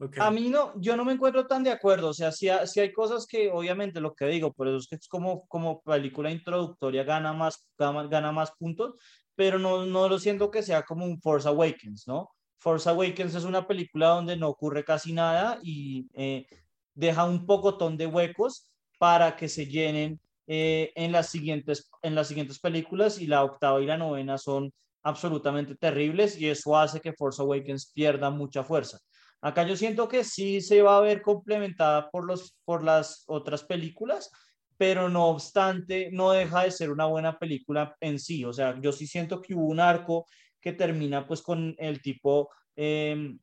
Okay. 0.00 0.22
A 0.22 0.30
mí 0.30 0.48
no, 0.48 0.80
yo 0.80 0.96
no 0.96 1.04
me 1.04 1.12
encuentro 1.12 1.46
tan 1.48 1.64
de 1.64 1.72
acuerdo, 1.72 2.10
o 2.10 2.14
sea, 2.14 2.30
sí, 2.30 2.48
sí, 2.66 2.78
hay 2.78 2.92
cosas 2.92 3.26
que 3.26 3.50
obviamente 3.50 4.00
lo 4.00 4.14
que 4.14 4.26
digo, 4.26 4.52
por 4.52 4.68
eso 4.68 4.76
es 4.76 4.86
que 4.86 4.94
es 4.94 5.08
como, 5.08 5.44
como 5.48 5.82
película 5.82 6.30
introductoria 6.30 7.02
gana 7.02 7.32
más, 7.32 7.68
gana, 7.76 8.04
gana 8.06 8.30
más 8.30 8.52
puntos, 8.52 8.94
pero 9.34 9.58
no, 9.58 9.86
no 9.86 10.08
lo 10.08 10.20
siento 10.20 10.52
que 10.52 10.62
sea 10.62 10.84
como 10.84 11.04
un 11.04 11.20
Force 11.20 11.48
Awakens, 11.48 12.06
¿no? 12.06 12.30
Force 12.58 12.88
Awakens 12.88 13.34
es 13.34 13.44
una 13.44 13.66
película 13.66 14.08
donde 14.08 14.36
no 14.36 14.48
ocurre 14.48 14.84
casi 14.84 15.12
nada 15.12 15.58
y 15.62 16.08
eh, 16.14 16.46
deja 16.94 17.24
un 17.24 17.46
pocotón 17.46 17.96
de 17.96 18.06
huecos 18.06 18.70
para 18.98 19.36
que 19.36 19.48
se 19.48 19.66
llenen 19.66 20.20
eh, 20.46 20.92
en, 20.96 21.12
las 21.12 21.28
siguientes, 21.28 21.90
en 22.02 22.14
las 22.14 22.28
siguientes 22.28 22.58
películas 22.58 23.20
y 23.20 23.26
la 23.26 23.44
octava 23.44 23.80
y 23.80 23.86
la 23.86 23.96
novena 23.96 24.38
son 24.38 24.72
absolutamente 25.02 25.76
terribles 25.76 26.38
y 26.38 26.48
eso 26.48 26.76
hace 26.76 27.00
que 27.00 27.12
Force 27.12 27.40
Awakens 27.40 27.92
pierda 27.94 28.30
mucha 28.30 28.64
fuerza. 28.64 28.98
Acá 29.40 29.62
yo 29.62 29.76
siento 29.76 30.08
que 30.08 30.24
sí 30.24 30.60
se 30.60 30.82
va 30.82 30.98
a 30.98 31.00
ver 31.00 31.22
complementada 31.22 32.10
por, 32.10 32.24
los, 32.24 32.56
por 32.64 32.82
las 32.82 33.22
otras 33.28 33.62
películas, 33.62 34.30
pero 34.76 35.08
no 35.08 35.26
obstante, 35.28 36.10
no 36.12 36.32
deja 36.32 36.62
de 36.62 36.70
ser 36.72 36.90
una 36.90 37.06
buena 37.06 37.38
película 37.38 37.96
en 38.00 38.18
sí. 38.18 38.44
O 38.44 38.52
sea, 38.52 38.80
yo 38.80 38.90
sí 38.90 39.06
siento 39.06 39.40
que 39.40 39.54
hubo 39.54 39.66
un 39.66 39.80
arco 39.80 40.26
que 40.60 40.72
termina 40.72 41.26
pues 41.26 41.42
con 41.42 41.74
el 41.78 42.00
tipo 42.02 42.50
eh, 42.76 43.36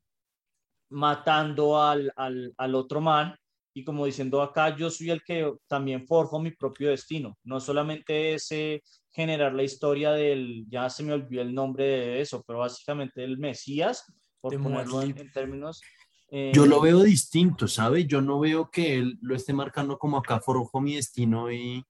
matando 0.90 1.82
al, 1.82 2.12
al, 2.16 2.54
al, 2.58 2.76
otro 2.76 3.02
man 3.02 3.36
y 3.74 3.84
como 3.84 4.06
diciendo 4.06 4.42
acá, 4.42 4.76
yo 4.76 4.90
soy 4.90 5.10
el 5.10 5.22
que 5.22 5.54
también 5.68 6.08
forjo 6.08 6.40
mi 6.40 6.52
propio 6.52 6.90
destino. 6.90 7.38
No 7.44 7.60
solamente 7.60 8.36
ese 8.36 8.82
generar 9.12 9.54
la 9.54 9.64
historia 9.64 10.12
del, 10.12 10.66
ya 10.70 10.90
se 10.90 11.04
me 11.04 11.12
olvidó 11.12 11.42
el 11.42 11.54
nombre 11.54 11.86
de 11.86 12.22
eso, 12.22 12.42
pero 12.48 12.60
básicamente 12.60 13.24
el 13.24 13.38
Mesías 13.38 14.06
por 14.40 14.62
ponerlo 14.62 15.02
en, 15.02 15.18
en, 15.18 15.32
términos... 15.32 15.82
Eh... 16.30 16.52
Yo 16.56 16.66
lo 16.66 16.80
veo 16.80 17.04
distinto, 17.04 17.68
¿sabe? 17.68 18.06
Yo 18.06 18.22
no 18.22 18.40
veo 18.40 18.70
que 18.72 18.96
él 18.96 19.18
lo 19.22 19.36
esté 19.36 19.52
marcando 19.52 19.98
como 19.98 20.18
acá 20.18 20.40
forjo 20.40 20.80
mi 20.80 20.96
destino 20.96 21.52
y, 21.52 21.84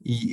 y, 0.00 0.32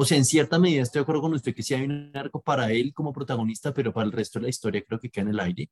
o 0.00 0.04
sea, 0.04 0.16
en 0.16 0.24
cierta 0.24 0.60
medida 0.60 0.82
estoy 0.82 1.00
de 1.00 1.02
acuerdo 1.02 1.22
con 1.22 1.34
usted 1.34 1.52
que 1.52 1.62
sí 1.64 1.74
hay 1.74 1.82
un 1.82 2.12
arco 2.14 2.40
para 2.40 2.70
él 2.70 2.94
como 2.94 3.12
protagonista, 3.12 3.74
pero 3.74 3.92
para 3.92 4.06
el 4.06 4.12
resto 4.12 4.38
de 4.38 4.44
la 4.44 4.48
historia 4.48 4.84
creo 4.86 5.00
que 5.00 5.10
queda 5.10 5.22
en 5.24 5.30
el 5.30 5.40
aire. 5.40 5.70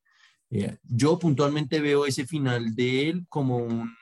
Eh, 0.50 0.78
yo 0.82 1.16
puntualmente 1.16 1.78
veo 1.80 2.06
ese 2.06 2.26
final 2.26 2.74
de 2.74 3.08
él 3.08 3.26
como 3.28 3.58
un 3.58 3.94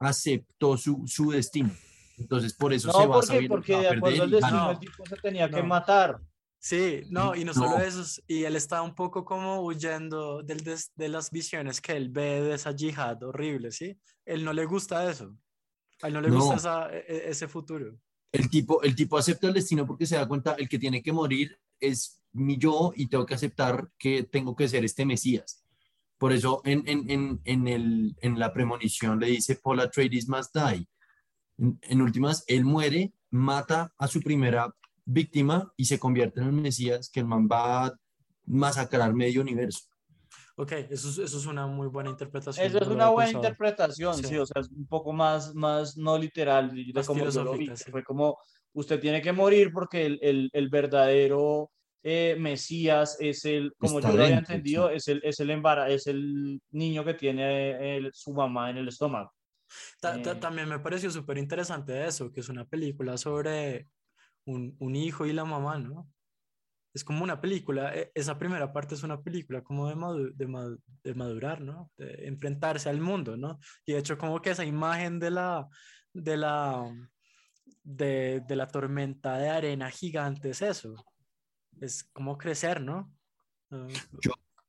aceptó 0.00 0.76
su, 0.76 1.02
su 1.06 1.30
destino. 1.30 1.70
Entonces, 2.18 2.52
por 2.52 2.74
eso 2.74 2.88
no, 2.88 2.92
se 2.92 3.06
va 3.06 3.14
porque, 3.14 3.24
a 3.24 3.26
saber. 3.26 3.48
Porque 3.48 3.76
de 3.78 3.88
acuerdo 3.88 4.22
al 4.24 4.30
destino, 4.30 4.64
no, 4.64 4.70
el 4.72 4.78
tipo 4.80 5.06
se 5.06 5.16
tenía 5.16 5.48
no. 5.48 5.56
que 5.56 5.62
matar. 5.62 6.20
Sí, 6.58 7.04
no, 7.08 7.34
y 7.34 7.42
no 7.44 7.54
solo 7.54 7.78
eso, 7.78 8.20
y 8.26 8.44
él 8.44 8.54
está 8.54 8.82
un 8.82 8.94
poco 8.94 9.24
como 9.24 9.62
huyendo 9.62 10.42
del, 10.42 10.62
de, 10.62 10.78
de, 10.94 11.08
las 11.08 11.30
visiones 11.30 11.80
que 11.80 11.92
él 11.92 12.10
ve 12.10 12.42
de 12.42 12.54
esa 12.54 12.72
yihad 12.72 13.22
horrible, 13.22 13.70
¿sí? 13.70 13.98
Él 14.26 14.44
no 14.44 14.52
le 14.52 14.66
gusta 14.66 15.08
eso, 15.10 15.34
a 16.02 16.08
él 16.08 16.12
no 16.12 16.20
le 16.20 16.28
no. 16.28 16.34
gusta 16.34 16.56
esa, 16.56 16.92
e, 16.92 17.30
ese 17.30 17.48
futuro. 17.48 17.96
El 18.32 18.50
tipo, 18.50 18.82
el 18.82 18.94
tipo 18.94 19.16
acepta 19.16 19.48
el 19.48 19.54
destino 19.54 19.86
porque 19.86 20.06
se 20.06 20.16
da 20.16 20.28
cuenta, 20.28 20.54
el 20.54 20.68
que 20.68 20.78
tiene 20.78 21.02
que 21.02 21.12
morir 21.12 21.58
es 21.80 22.22
mi 22.32 22.58
yo 22.58 22.92
y 22.94 23.06
tengo 23.06 23.24
que 23.24 23.34
aceptar 23.34 23.90
que 23.98 24.24
tengo 24.24 24.54
que 24.54 24.68
ser 24.68 24.84
este 24.84 25.06
Mesías. 25.06 25.64
Por 26.18 26.32
eso 26.32 26.60
en, 26.64 26.82
en, 26.86 27.10
en, 27.10 27.40
en, 27.44 27.68
el, 27.68 28.16
la 28.38 28.52
premonición 28.52 29.20
le 29.20 29.28
dice, 29.28 29.56
Paul 29.56 29.80
Atreides 29.80 30.28
must 30.28 30.54
die. 30.54 30.88
En 31.56 32.02
últimas, 32.02 32.44
él 32.46 32.64
muere, 32.64 33.12
mata 33.30 33.92
a 33.98 34.08
su 34.08 34.20
primera 34.20 34.74
víctima 35.04 35.72
y 35.76 35.86
se 35.86 35.98
convierte 35.98 36.40
en 36.40 36.48
el 36.48 36.52
Mesías 36.52 37.08
que 37.10 37.20
el 37.20 37.26
man 37.26 37.48
va 37.50 37.86
a 37.86 38.00
masacrar 38.46 39.14
medio 39.14 39.40
universo. 39.40 39.87
Ok, 40.60 40.72
eso 40.90 41.08
es, 41.08 41.18
eso 41.18 41.38
es 41.38 41.46
una 41.46 41.68
muy 41.68 41.86
buena 41.86 42.10
interpretación. 42.10 42.66
Eso 42.66 42.78
es 42.78 42.88
una 42.88 43.10
buena 43.10 43.30
interpretación, 43.30 44.14
sí. 44.16 44.24
sí. 44.24 44.36
o 44.38 44.44
sea, 44.44 44.60
es 44.60 44.68
un 44.70 44.88
poco 44.88 45.12
más, 45.12 45.54
más 45.54 45.96
no 45.96 46.18
literal, 46.18 46.74
de 46.74 47.04
como 47.04 47.24
yo 47.28 47.44
lo 47.44 47.52
vi, 47.52 47.70
sí. 47.76 47.92
fue 47.92 48.02
como, 48.02 48.36
usted 48.72 48.98
tiene 48.98 49.22
que 49.22 49.30
morir 49.32 49.70
porque 49.72 50.04
el, 50.04 50.18
el, 50.20 50.50
el 50.52 50.68
verdadero 50.68 51.70
eh, 52.02 52.36
Mesías 52.40 53.16
es 53.20 53.44
el, 53.44 53.72
como 53.78 54.00
Está 54.00 54.10
yo 54.10 54.16
lo 54.16 54.24
había 54.24 54.38
entendido, 54.38 54.88
sí. 54.88 54.94
es, 54.96 55.06
el, 55.08 55.20
es, 55.22 55.38
el 55.38 55.50
embarazo, 55.50 55.92
es 55.94 56.06
el 56.08 56.60
niño 56.70 57.04
que 57.04 57.14
tiene 57.14 57.96
el, 57.96 58.10
su 58.12 58.32
mamá 58.34 58.70
en 58.70 58.78
el 58.78 58.88
estómago. 58.88 59.32
Ta- 60.00 60.20
ta- 60.20 60.32
Eh. 60.32 60.36
También 60.40 60.68
me 60.68 60.80
pareció 60.80 61.08
súper 61.12 61.38
interesante 61.38 62.04
eso, 62.04 62.32
que 62.32 62.40
es 62.40 62.48
una 62.48 62.64
película 62.64 63.16
sobre 63.16 63.86
un, 64.44 64.74
un 64.80 64.96
hijo 64.96 65.24
y 65.24 65.32
la 65.32 65.44
mamá, 65.44 65.78
¿no? 65.78 66.10
Es 66.98 67.04
como 67.04 67.22
una 67.22 67.40
película, 67.40 67.94
e- 67.94 68.10
esa 68.12 68.36
primera 68.36 68.72
parte 68.72 68.96
es 68.96 69.04
una 69.04 69.20
película 69.22 69.62
como 69.62 69.86
de, 69.88 69.94
madu- 69.94 70.32
de, 70.34 70.78
de 71.04 71.14
madurar, 71.14 71.60
¿no? 71.60 71.92
De 71.96 72.26
enfrentarse 72.26 72.88
al 72.88 73.00
mundo, 73.00 73.36
¿no? 73.36 73.60
Y 73.86 73.92
de 73.92 74.00
hecho 74.00 74.18
como 74.18 74.42
que 74.42 74.50
esa 74.50 74.64
imagen 74.64 75.20
de 75.20 75.30
la, 75.30 75.68
de 76.12 76.36
la, 76.36 76.92
de, 77.84 78.42
de 78.48 78.56
la 78.56 78.66
tormenta 78.66 79.38
de 79.38 79.48
arena 79.48 79.92
gigante 79.92 80.50
es 80.50 80.60
eso, 80.60 80.92
es 81.80 82.02
como 82.12 82.36
crecer, 82.36 82.80
¿no? 82.80 83.12
Ah, 83.70 83.86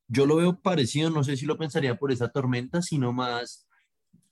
Yo 0.07 0.27
lo 0.27 0.35
veo 0.35 0.55
parecido, 0.61 1.09
no 1.09 1.23
sé 1.23 1.35
si 1.35 1.47
lo 1.47 1.57
pensaría 1.57 1.97
por 1.97 2.11
esa 2.11 2.29
tormenta, 2.29 2.83
sino 2.83 3.11
más, 3.11 3.67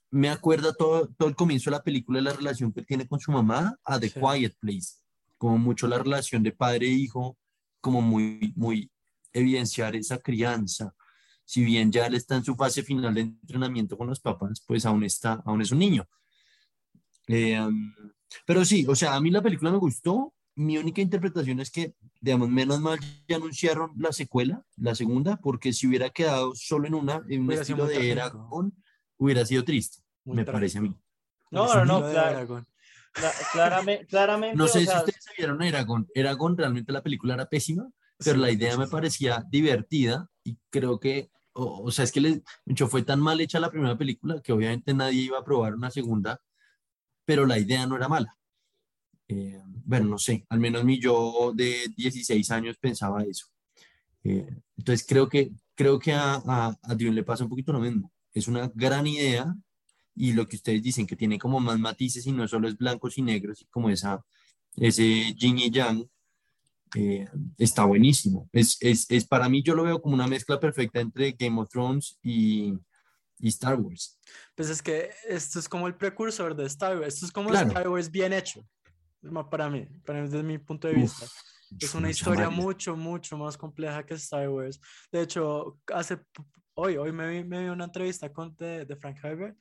me 0.08 0.28
acuerda 0.30 0.72
todo, 0.72 1.08
todo 1.18 1.28
el 1.28 1.34
comienzo 1.34 1.68
de 1.68 1.78
la 1.78 1.82
película, 1.82 2.20
la 2.20 2.32
relación 2.32 2.72
que 2.72 2.78
él 2.78 2.86
tiene 2.86 3.08
con 3.08 3.18
su 3.18 3.32
mamá, 3.32 3.76
a 3.82 3.98
The 3.98 4.08
Sí. 4.10 4.20
Quiet 4.20 4.54
Place, 4.60 4.98
como 5.36 5.58
mucho 5.58 5.88
la 5.88 5.98
relación 5.98 6.44
de 6.44 6.52
padre 6.52 6.86
e 6.86 6.90
hijo, 6.90 7.36
como 7.80 8.00
muy, 8.00 8.52
muy 8.56 8.90
evidenciar 9.32 9.96
esa 9.96 10.18
crianza. 10.18 10.94
Si 11.44 11.64
bien 11.64 11.90
ya 11.90 12.06
él 12.06 12.14
está 12.14 12.36
en 12.36 12.44
su 12.44 12.54
fase 12.54 12.82
final 12.82 13.14
de 13.14 13.22
entrenamiento 13.22 13.96
con 13.96 14.06
los 14.06 14.20
papás, 14.20 14.62
pues 14.66 14.84
aún 14.84 15.04
está, 15.04 15.42
aún 15.46 15.62
es 15.62 15.72
un 15.72 15.78
niño. 15.78 16.06
Eh, 17.26 17.58
pero 18.46 18.64
sí, 18.64 18.84
o 18.88 18.94
sea, 18.94 19.14
a 19.14 19.20
mí 19.20 19.30
la 19.30 19.42
película 19.42 19.70
me 19.70 19.78
gustó. 19.78 20.34
Mi 20.54 20.76
única 20.76 21.00
interpretación 21.00 21.60
es 21.60 21.70
que, 21.70 21.94
digamos, 22.20 22.48
menos 22.48 22.80
mal 22.80 22.98
ya 23.28 23.36
anunciaron 23.36 23.92
la 23.96 24.12
secuela, 24.12 24.64
la 24.76 24.94
segunda, 24.94 25.36
porque 25.36 25.72
si 25.72 25.86
hubiera 25.86 26.10
quedado 26.10 26.52
solo 26.54 26.88
en 26.88 26.94
una, 26.94 27.22
en 27.28 27.42
un 27.42 27.52
estilo 27.52 27.86
de 27.86 27.94
trágico. 27.94 28.12
Eragon, 28.12 28.74
hubiera 29.18 29.46
sido 29.46 29.64
triste, 29.64 30.02
muy 30.24 30.36
me 30.36 30.44
parece 30.44 30.78
a 30.78 30.80
mí. 30.80 30.88
trágico. 30.88 31.04
No, 31.50 31.84
no, 31.84 32.00
no, 32.00 32.10
claro. 32.10 32.66
Claramente, 33.52 34.06
claramente, 34.06 34.56
No 34.56 34.68
sé 34.68 34.80
si 34.80 34.86
sea, 34.86 34.98
ustedes 35.00 35.24
se 35.24 35.32
vieron 35.36 35.62
Eragon. 35.62 36.06
Eragon, 36.14 36.56
realmente 36.56 36.92
la 36.92 37.02
película 37.02 37.34
era 37.34 37.46
pésima, 37.48 37.88
pero 38.18 38.34
Sí, 38.36 38.40
la 38.40 38.50
idea 38.50 38.76
me 38.76 38.86
sí. 38.86 38.90
parecía 38.90 39.44
divertida 39.48 40.28
y 40.44 40.56
creo 40.70 40.98
que, 40.98 41.30
o, 41.52 41.82
o 41.84 41.90
sea, 41.90 42.04
es 42.04 42.12
que 42.12 42.20
le, 42.20 42.30
de 42.30 42.42
hecho, 42.72 42.88
fue 42.88 43.02
tan 43.02 43.20
mal 43.20 43.40
hecha 43.40 43.60
la 43.60 43.70
primera 43.70 43.96
película 43.96 44.40
que 44.42 44.52
obviamente 44.52 44.94
nadie 44.94 45.22
iba 45.22 45.38
a 45.38 45.44
probar 45.44 45.74
una 45.74 45.90
segunda, 45.90 46.40
pero 47.24 47.46
la 47.46 47.58
idea 47.58 47.86
no 47.86 47.96
era 47.96 48.08
mala. 48.08 48.36
Eh, 49.28 49.60
bueno, 49.84 50.06
no 50.06 50.18
sé, 50.18 50.46
al 50.48 50.58
menos 50.58 50.84
mi 50.84 50.98
yo 50.98 51.52
de 51.54 51.86
16 51.96 52.50
años 52.50 52.76
pensaba 52.78 53.22
eso. 53.24 53.46
Eh, 54.24 54.48
entonces 54.76 55.06
creo 55.06 55.28
que, 55.28 55.50
creo 55.74 55.98
que 55.98 56.12
a, 56.12 56.34
a, 56.46 56.76
a 56.82 56.94
Dune 56.94 57.12
le 57.12 57.22
pasa 57.24 57.44
un 57.44 57.50
poquito 57.50 57.72
lo 57.72 57.80
mismo. 57.80 58.10
Es 58.32 58.48
una 58.48 58.70
gran 58.74 59.06
idea 59.06 59.54
y 60.18 60.32
lo 60.32 60.46
que 60.46 60.56
ustedes 60.56 60.82
dicen 60.82 61.06
que 61.06 61.16
tiene 61.16 61.38
como 61.38 61.60
más 61.60 61.78
matices 61.78 62.26
y 62.26 62.32
no 62.32 62.46
solo 62.48 62.68
es 62.68 62.76
blancos 62.76 63.16
y 63.18 63.22
negros 63.22 63.62
y 63.62 63.66
como 63.66 63.88
esa, 63.88 64.24
ese 64.76 65.32
yin 65.34 65.58
y 65.58 65.70
yang, 65.70 66.04
eh, 66.96 67.26
está 67.56 67.84
buenísimo. 67.84 68.48
Es, 68.52 68.76
es, 68.80 69.06
es 69.10 69.26
para 69.26 69.48
mí 69.48 69.62
yo 69.62 69.74
lo 69.74 69.84
veo 69.84 70.00
como 70.00 70.14
una 70.14 70.26
mezcla 70.26 70.58
perfecta 70.58 71.00
entre 71.00 71.32
Game 71.32 71.60
of 71.60 71.68
Thrones 71.68 72.18
y, 72.22 72.74
y 73.38 73.48
Star 73.48 73.78
Wars. 73.78 74.18
Pues 74.54 74.70
es 74.70 74.82
que 74.82 75.10
esto 75.28 75.58
es 75.58 75.68
como 75.68 75.86
el 75.86 75.94
precursor 75.94 76.56
de 76.56 76.66
Star 76.66 76.98
Wars. 76.98 77.14
Esto 77.14 77.26
es 77.26 77.32
como 77.32 77.50
Claro. 77.50 77.68
Star 77.68 77.88
Wars 77.88 78.10
bien 78.10 78.32
hecho. 78.32 78.66
Para 79.50 79.68
mí, 79.68 79.86
para 80.04 80.20
mí, 80.20 80.28
desde 80.28 80.42
mi 80.42 80.58
punto 80.58 80.88
de 80.88 80.94
Uf, 80.94 81.00
vista. 81.02 81.26
Es 81.80 81.94
una 81.94 82.08
historia 82.10 82.48
mucho, 82.48 82.96
mucho 82.96 83.36
más 83.36 83.56
compleja 83.56 84.04
que 84.04 84.14
Star 84.14 84.48
Wars. 84.48 84.80
De 85.12 85.20
hecho, 85.20 85.78
hace, 85.92 86.18
hoy, 86.74 86.96
hoy 86.96 87.12
me 87.12 87.28
vi, 87.28 87.44
me 87.44 87.62
vi 87.64 87.68
una 87.68 87.84
entrevista 87.84 88.32
con, 88.32 88.56
de, 88.56 88.86
de 88.86 88.96
Frank 88.96 89.18
Herbert 89.22 89.58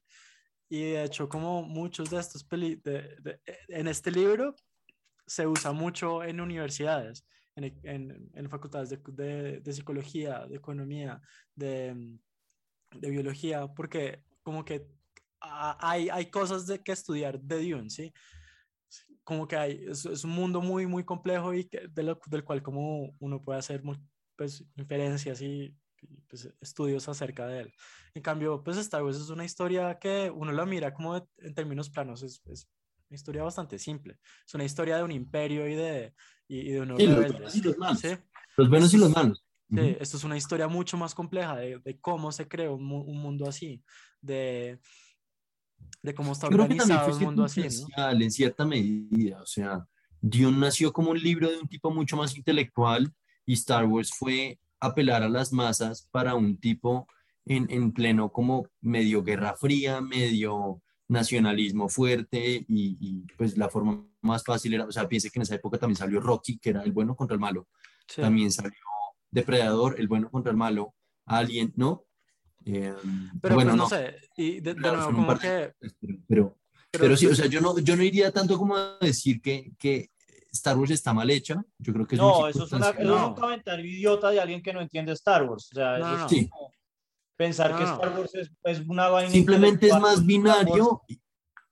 y 0.69 0.81
de 0.91 1.03
hecho 1.03 1.29
como 1.29 1.63
muchos 1.63 2.09
de 2.09 2.19
estos 2.19 2.43
peli, 2.43 2.75
de, 2.75 3.15
de- 3.21 3.41
en 3.69 3.87
este 3.87 4.11
libro 4.11 4.55
se 5.25 5.47
usa 5.47 5.71
mucho 5.71 6.23
en 6.23 6.39
universidades, 6.41 7.25
en, 7.55 7.65
en, 7.83 8.31
en 8.33 8.49
facultades 8.49 8.89
de, 8.89 8.97
de, 9.61 9.73
psicología, 9.73 10.45
de 10.47 10.55
economía, 10.57 11.21
de, 11.55 12.17
de 12.91 13.09
biología, 13.09 13.67
porque 13.67 14.23
como 14.43 14.63
que 14.63 14.87
hay, 15.39 16.09
hay 16.09 16.29
cosas 16.31 16.65
de 16.67 16.81
que 16.83 16.91
estudiar 16.93 17.39
de 17.39 17.69
Dune, 17.69 17.89
¿sí? 17.89 18.13
Como 19.23 19.47
que 19.47 19.55
hay, 19.57 19.85
es, 19.89 20.05
es 20.05 20.23
un 20.23 20.31
mundo 20.31 20.61
muy, 20.61 20.85
muy 20.87 21.03
complejo 21.03 21.53
y 21.53 21.65
que, 21.67 21.89
lo- 22.03 22.19
del 22.27 22.43
cual 22.43 22.63
como 22.63 23.15
uno 23.19 23.43
puede 23.43 23.59
hacer 23.59 23.81
pues, 24.35 24.65
inferencias 24.75 25.41
y, 25.41 25.75
pues, 26.27 26.49
estudios 26.61 27.07
acerca 27.09 27.47
de 27.47 27.61
él. 27.61 27.73
En 28.13 28.21
cambio, 28.21 28.63
pues 28.63 28.77
Star 28.77 29.03
Wars 29.03 29.17
es 29.17 29.29
una 29.29 29.45
historia 29.45 29.97
que 29.99 30.31
uno 30.33 30.51
la 30.51 30.65
mira 30.65 30.93
como 30.93 31.15
de- 31.19 31.27
en 31.39 31.53
términos 31.53 31.89
planos, 31.89 32.23
es, 32.23 32.41
es 32.47 32.67
una 33.09 33.15
historia 33.15 33.43
bastante 33.43 33.79
simple. 33.79 34.19
Es 34.45 34.53
una 34.53 34.63
historia 34.65 34.97
de 34.97 35.03
un 35.03 35.11
imperio 35.11 35.67
y 35.67 35.75
de, 35.75 36.13
y, 36.47 36.59
y 36.61 36.71
de 36.71 36.81
unos 36.81 36.99
Sí, 36.99 37.07
rebeldes. 37.07 37.65
los 37.65 37.77
malos. 37.77 37.99
¿sí? 37.99 38.09
Los 38.57 38.69
buenos 38.69 38.93
y 38.93 38.97
los 38.97 39.11
malos. 39.11 39.43
Sí, 39.69 39.97
esto 39.99 40.15
es 40.17 40.23
una 40.23 40.37
historia 40.37 40.67
mucho 40.69 40.95
más 40.97 41.13
compleja 41.13 41.55
de, 41.57 41.79
de 41.79 41.99
cómo 41.99 42.31
se 42.31 42.47
creó 42.47 42.75
un, 42.75 42.89
un 42.89 43.17
mundo 43.17 43.47
así, 43.49 43.83
de, 44.21 44.79
de 46.01 46.13
cómo 46.13 46.31
está 46.31 46.47
organizado 46.47 47.13
un 47.17 47.23
mundo 47.23 47.43
así, 47.43 47.61
¿no? 47.95 48.09
en 48.11 48.31
cierta 48.31 48.65
medida. 48.65 49.41
O 49.41 49.45
sea, 49.45 49.85
Dune 50.21 50.57
nació 50.57 50.93
como 50.93 51.11
un 51.11 51.19
libro 51.19 51.49
de 51.51 51.57
un 51.57 51.67
tipo 51.67 51.91
mucho 51.91 52.15
más 52.15 52.35
intelectual 52.37 53.13
y 53.45 53.53
Star 53.53 53.85
Wars 53.85 54.11
fue 54.17 54.57
apelar 54.79 55.23
a 55.23 55.29
las 55.29 55.51
masas 55.53 56.07
para 56.11 56.35
un 56.35 56.57
tipo 56.57 57.07
en, 57.45 57.67
en 57.69 57.91
pleno 57.93 58.31
como 58.31 58.67
medio 58.81 59.23
guerra 59.23 59.55
fría, 59.55 60.01
medio 60.01 60.81
nacionalismo 61.07 61.87
fuerte 61.89 62.65
y, 62.67 62.97
y, 62.99 63.25
pues 63.37 63.57
la 63.57 63.69
forma 63.69 64.05
más 64.21 64.43
fácil 64.43 64.73
era, 64.73 64.85
o 64.85 64.91
sea, 64.91 65.07
piense 65.07 65.29
que 65.31 65.39
en 65.39 65.43
esa 65.43 65.55
época 65.55 65.77
también 65.77 65.95
salió 65.95 66.19
Rocky, 66.19 66.57
que 66.59 66.71
era 66.71 66.83
el 66.83 66.91
bueno 66.91 67.15
contra 67.15 67.33
el 67.35 67.39
malo, 67.39 67.67
Sí. 68.07 68.21
también 68.21 68.51
salió 68.51 68.73
Depredador, 69.31 69.99
el 69.99 70.07
bueno 70.07 70.29
contra 70.29 70.51
el 70.51 70.57
malo, 70.57 70.93
Alien, 71.25 71.73
¿no? 71.75 72.05
Eh, 72.65 72.93
Pero 73.41 73.55
bueno, 73.55 73.71
pues 73.71 73.77
no, 73.77 73.83
no, 73.83 73.89
sé, 73.89 74.15
y 74.35 74.59
de, 74.59 74.73
de 74.73 74.75
Claro, 74.75 74.97
nuevo 74.97 75.11
como 75.13 75.27
par 75.27 75.39
de- 75.39 75.73
que... 75.81 75.89
pero, 76.27 76.57
pero 76.91 77.03
pero 77.03 77.17
sí, 77.17 77.27
o 77.27 77.35
sea, 77.35 77.45
yo 77.47 77.61
no, 77.61 77.77
yo 77.79 77.95
no 77.95 78.03
iría 78.03 78.31
tanto 78.31 78.57
como 78.57 78.75
a 78.75 78.97
decir 79.01 79.41
que, 79.41 79.71
que 79.77 80.09
Star 80.57 80.77
Wars 80.77 80.91
está 80.91 81.13
mal 81.13 81.29
hecha. 81.29 81.63
Yo 81.79 81.93
creo 81.93 82.05
que 82.07 82.15
es 82.15 82.21
no, 82.21 82.47
eso 82.47 82.65
es, 82.65 82.71
una, 82.73 82.87
circunstancial. 82.87 83.05
eso 83.05 83.15
es 83.17 83.27
un 83.29 83.33
comentario 83.35 83.85
idiota 83.85 84.29
de 84.31 84.39
alguien 84.41 84.61
que 84.61 84.73
no 84.73 84.81
entiende 84.81 85.11
Star 85.13 85.43
Wars. 85.43 85.69
O 85.71 85.75
sea, 85.75 85.97
No, 85.97 86.07
eso 86.13 86.17
no. 86.23 86.29
Sí. 86.29 86.49
pensar 87.35 87.75
que 87.77 87.83
No. 87.83 87.93
Star 87.93 88.19
Wars 88.19 88.35
es, 88.35 88.51
es 88.63 88.79
una 88.87 89.09
vaina. 89.09 89.31
Simplemente 89.31 89.87
es 89.87 89.99
más 89.99 90.25
binario. 90.25 91.01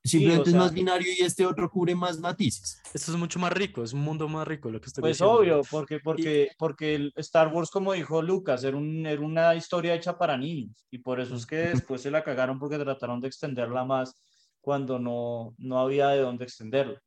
Simplemente 0.04 0.50
sea- 0.50 0.58
es 0.60 0.64
más 0.64 0.72
binario 0.72 1.08
y 1.18 1.24
este 1.24 1.44
otro 1.44 1.68
cubre 1.68 1.92
más 1.96 2.20
matices. 2.20 2.80
Esto 2.94 3.10
es 3.10 3.18
mucho 3.18 3.40
más 3.40 3.52
rico, 3.52 3.82
es 3.82 3.92
un 3.92 4.02
mundo 4.02 4.28
más 4.28 4.46
rico 4.46 4.70
lo 4.70 4.80
que 4.80 4.86
estoy 4.86 5.00
Pues 5.02 5.14
diciendo. 5.18 5.34
obvio, 5.38 5.62
porque, 5.68 5.98
porque, 5.98 6.50
porque 6.58 6.94
el 6.94 7.12
Star 7.16 7.48
Wars, 7.52 7.70
como 7.72 7.92
dijo 7.92 8.22
Lucas, 8.22 8.62
era, 8.62 8.76
un, 8.76 9.04
era 9.04 9.20
una 9.20 9.56
historia 9.56 9.94
hecha 9.96 10.16
para 10.16 10.36
niños. 10.36 10.86
Y 10.92 10.98
por 10.98 11.18
eso 11.18 11.34
es 11.34 11.44
que 11.44 11.56
después 11.56 12.02
se 12.02 12.12
la 12.12 12.22
cagaron 12.22 12.60
porque 12.60 12.78
trataron 12.78 13.20
de 13.20 13.26
extenderla 13.26 13.84
más 13.84 14.14
cuando 14.60 15.00
no, 15.00 15.54
no 15.58 15.80
había 15.80 16.08
de 16.10 16.20
dónde 16.20 16.44
extenderla. 16.44 17.02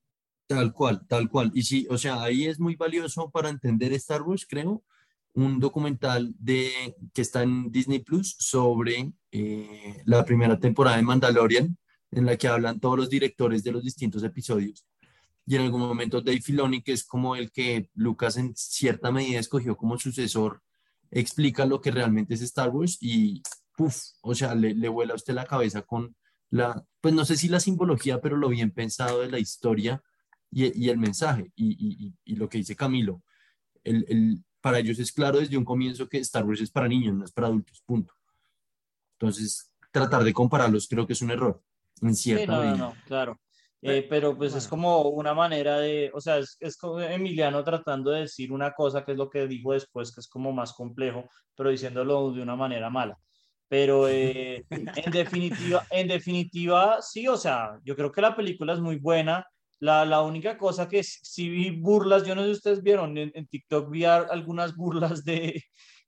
Tal 0.50 0.74
cual, 0.74 1.06
tal 1.08 1.30
cual. 1.30 1.52
Y 1.54 1.62
sí, 1.62 1.86
o 1.92 1.98
sea, 2.00 2.24
ahí 2.24 2.48
es 2.48 2.60
muy 2.60 2.76
valioso 2.76 3.30
para 3.30 3.50
entender 3.50 3.94
Star 3.94 4.24
Wars, 4.24 4.48
creo, 4.50 4.84
un 5.36 5.60
documental 5.60 6.34
de, 6.40 6.72
que 7.14 7.22
está 7.22 7.44
en 7.44 7.72
Disney 7.72 8.00
Plus 8.00 8.36
sobre 8.40 9.14
eh, 9.32 10.02
la 10.06 10.26
primera 10.26 10.60
temporada 10.60 10.98
de 10.98 11.04
Mandalorian, 11.04 11.78
en 12.10 12.26
la 12.26 12.36
que 12.36 12.48
hablan 12.48 12.80
todos 12.80 12.98
los 12.98 13.12
directores 13.12 13.64
de 13.64 13.72
los 13.72 13.84
distintos 13.84 14.24
episodios. 14.24 14.88
Y 15.46 15.56
en 15.56 15.62
algún 15.62 15.82
momento 15.82 16.20
Dave 16.20 16.42
Filoni, 16.42 16.82
que 16.82 16.94
es 16.94 17.04
como 17.04 17.36
el 17.36 17.52
que 17.52 17.92
Lucas 17.94 18.38
en 18.38 18.56
cierta 18.56 19.12
medida 19.12 19.40
escogió 19.40 19.78
como 19.78 20.00
sucesor, 20.00 20.64
explica 21.12 21.68
lo 21.68 21.80
que 21.80 21.92
realmente 21.92 22.34
es 22.34 22.42
Star 22.42 22.70
Wars 22.72 22.98
y, 23.02 23.44
puff, 23.78 23.98
o 24.24 24.34
sea, 24.34 24.56
le, 24.56 24.74
le 24.74 24.90
vuela 24.90 25.14
a 25.14 25.18
usted 25.18 25.36
la 25.36 25.46
cabeza 25.46 25.84
con 25.84 26.16
la, 26.50 26.84
pues 27.02 27.14
no 27.14 27.24
sé 27.24 27.38
si 27.38 27.50
la 27.50 27.60
simbología, 27.60 28.20
pero 28.20 28.36
lo 28.36 28.50
bien 28.50 28.72
pensado 28.72 29.22
de 29.22 29.30
la 29.30 29.38
historia 29.38 30.02
y, 30.52 30.86
y 30.86 30.90
el 30.90 30.98
mensaje 30.98 31.52
y, 31.56 31.68
y- 31.72 32.08
y- 32.08 32.14
y 32.26 32.36
lo 32.36 32.48
que 32.50 32.58
dice 32.60 32.76
Camilo. 32.76 33.22
El, 33.84 34.06
el- 34.10 34.44
para 34.62 34.80
ellos 34.80 35.00
es 35.00 35.12
claro 35.14 35.40
desde 35.40 35.58
un 35.58 35.64
comienzo 35.64 36.10
que 36.10 36.18
Star 36.18 36.44
Wars 36.46 36.60
es 36.62 36.70
para 36.72 36.88
niños, 36.88 37.16
no 37.16 37.24
es 37.24 37.32
para 37.32 37.48
adultos, 37.48 37.82
punto. 37.86 38.14
Entonces, 39.18 39.72
tratar 39.92 40.24
de 40.24 40.34
compararlos 40.34 40.88
creo 40.88 41.06
que 41.08 41.14
es 41.14 41.22
un 41.22 41.32
error, 41.32 41.62
en 42.02 42.16
Sí, 42.16 42.24
cierta 42.24 42.54
no, 42.54 42.58
no, 42.58 42.64
medida. 42.64 42.78
no, 42.78 42.94
claro. 43.06 43.40
Eh, 43.82 44.06
pero 44.10 44.38
pues 44.38 44.54
es 44.56 44.68
como 44.68 45.04
una 45.04 45.34
manera 45.34 45.80
de, 45.80 46.12
o 46.14 46.20
sea, 46.20 46.38
es, 46.40 46.58
es 46.60 46.76
como 46.76 47.00
Emiliano 47.00 47.64
tratando 47.64 48.12
de 48.12 48.22
decir 48.22 48.52
una 48.52 48.74
cosa 48.74 49.06
que 49.06 49.14
es 49.14 49.18
lo 49.18 49.30
que 49.30 49.48
dijo 49.48 49.72
después, 49.72 50.14
que 50.14 50.20
es 50.20 50.28
como 50.28 50.52
más 50.52 50.74
complejo, 50.74 51.30
pero 51.56 51.70
diciéndolo 51.70 52.34
de 52.34 52.42
una 52.42 52.58
manera 52.58 52.90
mala. 52.90 53.18
Pero 53.70 54.10
eh, 54.10 54.66
en 54.72 55.12
definitiva, 55.14 55.86
en 55.90 56.10
definitiva, 56.10 57.02
sí, 57.02 57.26
o 57.30 57.38
sea, 57.38 57.80
yo 57.86 57.96
creo 57.96 58.12
que 58.12 58.20
la 58.22 58.36
película 58.36 58.74
es 58.74 58.82
muy 58.82 58.98
buena. 58.98 59.46
La, 59.80 60.06
la 60.06 60.22
única 60.22 60.58
cosa 60.58 60.88
que 60.90 61.04
sí- 61.04 61.20
sí 61.24 61.50
vi 61.50 61.72
burlas, 61.72 62.24
yo 62.26 62.36
no 62.36 62.42
sé 62.42 62.48
si 62.48 62.54
ustedes 62.58 62.84
vieron, 62.84 63.18
en, 63.18 63.32
en 63.34 63.48
TikTok 63.48 63.90
vi 63.90 64.04
algunas 64.06 64.76
burlas 64.76 65.24
de, 65.24 65.64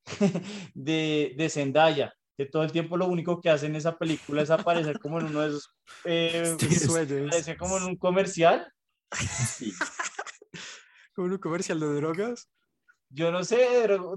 de, 0.74 1.34
de 1.38 1.50
Zendaya, 1.50 2.14
que 2.38 2.46
todo 2.46 2.64
el 2.64 2.72
tiempo 2.72 2.98
lo 2.98 3.08
único 3.08 3.40
que 3.40 3.50
hace 3.50 3.68
en 3.68 3.76
esa 3.76 3.98
película 3.98 4.42
es 4.42 4.50
aparecer 4.50 5.00
como 5.00 5.20
en 5.20 5.28
uno 5.28 5.42
de 5.42 5.48
esos, 5.50 5.70
eh, 6.06 6.56
Sí, 6.60 6.76
sueños. 6.80 7.30
parece 7.30 7.56
como 7.58 7.78
en 7.78 7.84
un 7.84 7.96
comercial. 7.98 8.68
Sí. 9.12 9.74
Como 11.14 11.28
un 11.28 11.38
comercial 11.40 11.78
de 11.80 11.94
drogas. 11.96 12.50
Yo 13.10 13.30
no 13.34 13.44
sé, 13.44 13.58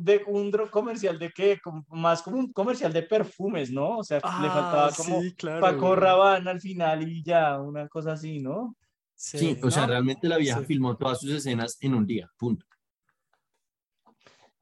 de, 0.00 0.23
un 0.28 0.52
dro- 0.52 0.70
comercial 0.70 1.18
de 1.18 1.30
qué, 1.32 1.58
como- 1.61 1.84
más 1.88 2.23
como 2.23 2.37
un 2.38 2.52
comercial 2.52 2.92
de 2.92 3.02
perfumes, 3.02 3.73
¿no? 3.73 3.99
O 3.99 4.04
sea, 4.04 4.18
le 4.18 4.23
faltaba 4.49 4.87
Ah, 4.87 4.92
como 4.96 5.20
sí, 5.20 5.34
claro, 5.34 5.61
Paco. 5.61 5.96
Rabanne 5.96 6.49
al 6.49 6.61
final 6.61 7.02
y 7.08 7.25
ya, 7.25 7.61
una 7.61 7.88
cosa 7.88 8.12
así, 8.12 8.38
¿no? 8.38 8.76
Sí, 9.14 9.59
o 9.62 9.71
sea, 9.71 9.87
realmente 9.87 10.28
la 10.28 10.37
vieja 10.37 10.61
Sí. 10.61 10.66
filmó 10.66 10.97
todas 10.97 11.21
sus 11.21 11.30
escenas 11.30 11.78
en 11.80 11.94
un 11.94 12.06
día, 12.06 12.30
punto. 12.37 12.66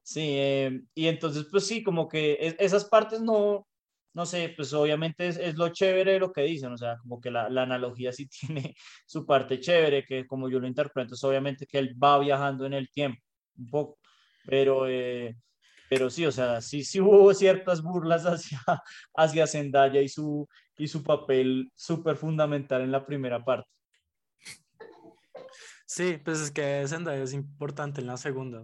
Sí, 0.01 0.21
eh, 0.21 0.81
y 0.93 1.07
entonces, 1.07 1.47
pues 1.49 1.65
sí, 1.65 1.81
como 1.81 2.07
que 2.09 2.37
es- 2.39 2.55
esas 2.59 2.85
partes 2.85 3.21
no, 3.21 3.67
no 4.13 4.25
sé, 4.25 4.53
pues 4.55 4.73
obviamente 4.73 5.27
es, 5.27 5.37
es 5.37 5.55
lo 5.55 5.69
chévere 5.69 6.13
de 6.13 6.19
lo 6.19 6.31
que 6.33 6.41
dicen, 6.41 6.73
o 6.73 6.77
sea, 6.77 6.97
como 6.97 7.21
que 7.21 7.31
la, 7.31 7.49
la 7.49 7.63
analogía 7.63 8.11
sí 8.11 8.27
tiene 8.67 8.75
su 9.05 9.25
parte 9.25 9.59
chévere, 9.59 10.05
que 10.05 10.27
como 10.27 10.49
yo 10.49 10.59
lo 10.59 10.67
interpreto, 10.67 11.15
es 11.15 11.23
obviamente 11.23 11.65
que 11.65 11.79
él 11.79 11.95
va 12.01 12.19
viajando 12.19 12.65
en 12.65 12.73
el 12.73 12.89
tiempo, 12.89 13.21
un 13.57 13.69
poco, 13.69 13.99
pero, 14.45 14.87
eh, 14.89 15.35
pero 15.89 16.09
sí, 16.09 16.25
o 16.25 16.31
sea, 16.31 16.59
sí, 16.61 16.83
sí 16.83 16.99
hubo 16.99 17.33
ciertas 17.33 17.81
burlas 17.81 18.23
hacia, 18.25 18.59
hacia 19.15 19.47
Zendaya 19.47 20.01
y 20.01 20.09
su, 20.09 20.47
y 20.77 20.87
su 20.87 21.01
papel 21.03 21.71
súper 21.75 22.17
fundamental 22.17 22.81
en 22.81 22.91
la 22.91 23.05
primera 23.05 23.43
parte. 23.43 23.69
Sí, 25.85 26.17
pues 26.23 26.39
es 26.39 26.51
que 26.51 26.83
Zendaya 26.87 27.23
es 27.23 27.33
importante 27.33 28.01
en 28.01 28.07
la 28.07 28.17
segunda, 28.17 28.61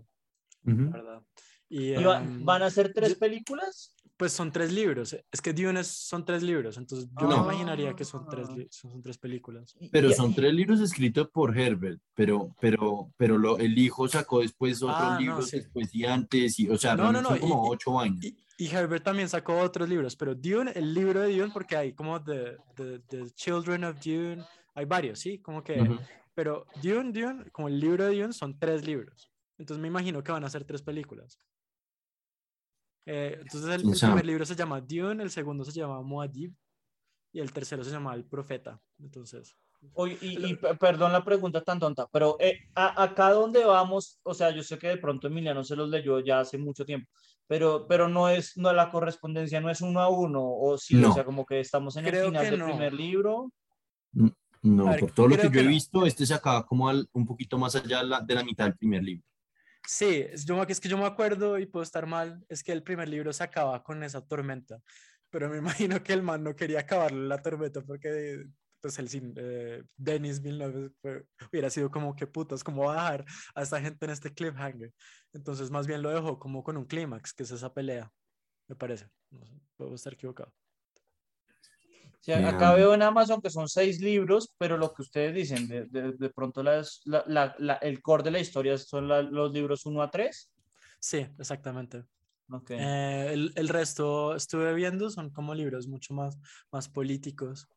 Ujú. 0.66 0.82
la 0.84 0.90
¿verdad? 0.92 1.22
Y, 1.68 1.92
¿Y 1.94 2.04
va- 2.04 2.20
em, 2.22 2.44
van 2.46 2.64
a 2.64 2.70
ser 2.70 2.92
tres 2.94 3.10
yo- 3.14 3.20
películas? 3.20 3.94
Pues 4.18 4.34
son 4.34 4.52
tres 4.52 4.74
libros. 4.74 5.16
Es 5.32 5.40
que 5.42 5.54
Dune 5.54 5.80
es- 5.80 5.88
son 5.88 6.26
tres 6.26 6.44
libros, 6.44 6.76
entonces 6.78 7.08
yo 7.22 7.28
me 7.28 7.36
No. 7.36 7.44
imaginaría 7.46 7.94
que 7.94 8.04
son 8.04 8.28
tres, 8.28 8.48
son, 8.48 8.68
son 8.70 9.02
tres 9.02 9.18
películas. 9.18 9.78
Pero 9.92 10.12
son 10.12 10.34
tres 10.34 10.54
libros 10.54 10.82
escritos 10.82 11.30
por 11.30 11.58
Herbert, 11.58 12.02
pero, 12.16 12.54
pero, 12.60 13.14
pero 13.16 13.38
lo, 13.38 13.58
el 13.60 13.78
hijo 13.78 14.08
sacó 14.10 14.42
después 14.42 14.82
otros 14.84 14.98
Ah, 15.00 15.14
no, 15.14 15.20
libros 15.22 15.48
sí. 15.50 15.58
después 15.60 15.94
y 15.96 16.04
antes, 16.06 16.60
y, 16.60 16.68
o 16.70 16.78
sea, 16.78 16.96
No, 16.98 17.14
no, 17.14 17.22
no, 17.22 17.30
son 17.30 17.40
como 17.40 17.66
y- 17.68 17.70
ocho 17.72 17.98
años. 17.98 18.26
Y, 18.26 18.36
y 18.58 18.68
Herbert 18.68 19.06
también 19.06 19.30
sacó 19.30 19.58
otros 19.60 19.88
libros, 19.88 20.18
pero 20.18 20.36
Dune, 20.36 20.74
el 20.76 20.94
libro 20.94 21.22
de 21.22 21.38
Dune, 21.38 21.52
porque 21.54 21.78
hay 21.78 21.94
como 21.94 22.22
The, 22.22 22.58
the, 22.76 23.00
the 23.08 23.30
Children 23.36 23.86
of 23.86 24.00
Dune, 24.04 24.44
hay 24.76 24.84
varios, 24.84 25.20
¿sí? 25.20 25.40
Como 25.40 25.64
que, 25.64 25.80
Ujú. 25.80 25.98
Pero 26.40 26.66
Dune, 26.82 27.12
Dune, 27.12 27.52
como 27.52 27.68
el 27.68 27.78
libro 27.78 28.06
de 28.06 28.18
Dune 28.18 28.32
son 28.32 28.58
tres 28.58 28.86
libros. 28.86 29.30
Entonces 29.58 29.82
me 29.82 29.90
imagino 29.90 30.24
que 30.24 30.32
van 30.32 30.46
a 30.46 30.50
ser 30.50 30.64
tres 30.64 30.82
películas. 30.82 31.38
Eh, 33.06 33.40
entonces 33.42 33.70
el, 33.70 33.82
primer 34.00 34.26
libro 34.26 34.46
se 34.46 34.56
llama 34.56 34.80
Dune, 34.80 35.22
el 35.22 35.32
segundo 35.32 35.66
se 35.66 35.74
llama 35.74 36.02
Muad'Dib 36.02 36.54
y 37.34 37.42
el 37.42 37.52
tercero 37.52 37.84
se 37.84 37.92
llama 37.92 38.16
El 38.16 38.24
Profeta. 38.24 38.80
Entonces, 39.00 39.54
Oye, 39.96 40.18
y, 40.22 40.52
y 40.52 40.56
pe- 40.56 40.76
perdón 40.76 41.12
la 41.12 41.26
pregunta 41.26 41.62
tan 41.62 41.78
tonta, 41.78 42.08
pero 42.10 42.38
eh, 42.40 42.58
a- 42.74 43.04
acá 43.04 43.32
donde 43.32 43.66
vamos, 43.66 44.22
o 44.24 44.34
sea, 44.34 44.52
yo 44.52 44.64
sé 44.64 44.80
que 44.80 44.88
de 44.88 44.98
pronto 44.98 45.28
Emiliano 45.28 45.66
se 45.66 45.76
los 45.76 45.90
leyó 45.90 46.22
ya 46.22 46.40
hace 46.40 46.58
mucho 46.58 46.86
tiempo, 46.86 47.12
pero, 47.48 47.86
pero 47.86 48.08
no 48.08 48.30
es, 48.30 48.56
no 48.56 48.72
la 48.72 48.90
correspondencia 48.92 49.60
no 49.60 49.70
es 49.70 49.82
uno 49.82 50.00
a 50.00 50.08
uno, 50.08 50.42
o 50.42 50.78
sí, 50.78 50.96
No. 50.96 51.10
o 51.10 51.14
sea, 51.14 51.26
como 51.26 51.46
que 51.46 51.60
estamos 51.60 51.98
en 51.98 52.06
el 52.08 52.16
final 52.16 52.50
del 52.50 52.60
no. 52.60 52.66
primer 52.68 52.94
libro. 52.94 53.52
No, 54.62 54.86
ver, 54.86 55.00
por 55.00 55.12
todo 55.12 55.28
lo 55.28 55.38
que 55.38 55.44
yo 55.44 55.52
que 55.52 55.60
he 55.60 55.64
no. 55.64 55.70
visto, 55.70 56.06
este 56.06 56.26
se 56.26 56.34
acaba 56.34 56.66
como 56.66 56.90
al- 56.90 57.08
un 57.14 57.26
poquito 57.26 57.58
más 57.58 57.76
allá 57.76 58.00
de 58.00 58.06
la, 58.08 58.22
de 58.22 58.36
la 58.36 58.44
mitad 58.44 58.66
del 58.66 58.76
primer 58.78 59.04
libro. 59.04 59.26
Sí, 59.88 60.26
es, 60.30 60.46
yo, 60.46 60.62
es 60.64 60.80
que 60.80 60.90
yo 60.90 60.98
me 60.98 61.06
acuerdo 61.06 61.58
y 61.58 61.66
puedo 61.66 61.84
estar 61.84 62.06
mal, 62.06 62.46
es 62.50 62.64
que 62.64 62.72
el 62.72 62.84
primer 62.84 63.08
libro 63.10 63.32
se 63.34 63.44
acaba 63.44 63.82
con 63.84 64.04
esa 64.04 64.22
tormenta, 64.26 64.80
pero 65.30 65.50
me 65.50 65.58
imagino 65.94 66.04
que 66.04 66.14
el 66.14 66.22
man 66.22 66.44
no 66.44 66.56
quería 66.56 66.82
acabarlo 66.82 67.26
la 67.28 67.42
tormenta 67.42 67.82
porque 67.82 68.46
pues 68.82 68.98
el 68.98 69.10
eh, 69.36 69.84
Denis 69.98 70.42
Villeneuve 70.42 70.92
fue- 71.02 71.26
hubiera 71.52 71.70
sido 71.70 71.90
como 71.92 72.16
que 72.16 72.28
putas, 72.28 72.64
como 72.64 72.86
va 72.86 72.94
a 72.94 73.12
dejar 73.12 73.26
a 73.56 73.62
esta 73.64 73.82
gente 73.82 74.06
en 74.06 74.12
este 74.12 74.34
cliffhanger. 74.34 74.94
Entonces 75.34 75.70
más 75.72 75.86
bien 75.88 76.02
lo 76.02 76.10
dejó 76.12 76.40
como 76.40 76.64
con 76.64 76.78
un 76.78 76.86
clímax, 76.86 77.34
que 77.34 77.44
es 77.44 77.52
esa 77.52 77.74
pelea, 77.74 78.12
me 78.68 78.76
parece. 78.76 79.10
No 79.32 79.46
sé, 79.46 79.54
puedo 79.76 79.96
estar 79.96 80.14
equivocado. 80.14 80.54
Eh, 82.28 82.34
acá 82.46 82.74
veo 82.76 82.94
en 82.94 83.02
Amazon 83.02 83.42
que 83.42 83.50
son 83.50 83.68
seis 83.68 84.00
libros, 84.02 84.54
pero 84.58 84.78
lo 84.78 84.94
que 84.94 85.02
ustedes 85.02 85.34
dicen, 85.34 85.68
de, 85.68 85.86
de, 85.86 86.12
de 86.14 86.30
pronto 86.30 86.62
las, 86.64 87.02
la, 87.06 87.24
la- 87.28 87.56
la- 87.60 87.76
el 87.76 88.02
core 88.02 88.24
de 88.24 88.32
la 88.32 88.40
historia 88.40 88.78
son 88.78 89.08
los 89.08 89.52
libros 89.54 89.86
1 89.86 90.02
a 90.02 90.12
3. 90.12 90.52
Sí, 91.00 91.26
exactamente. 91.40 92.04
Ok. 92.52 92.72
Eh, 92.72 93.30
el, 93.34 93.52
el 93.56 93.68
resto 93.70 94.36
estuve 94.36 94.74
viendo 94.74 95.10
son 95.10 95.30
como 95.32 95.54
libros 95.56 95.88
mucho 95.88 96.14
más, 96.14 96.38
más 96.72 96.90
políticos, 96.90 97.68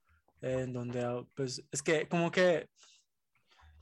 eh, 0.41 0.63
en 0.65 0.73
donde, 0.73 1.03
ah, 1.03 1.23
pues, 1.35 1.63
es 1.71 1.83
que 1.83 2.09
como 2.09 2.31
que 2.31 2.69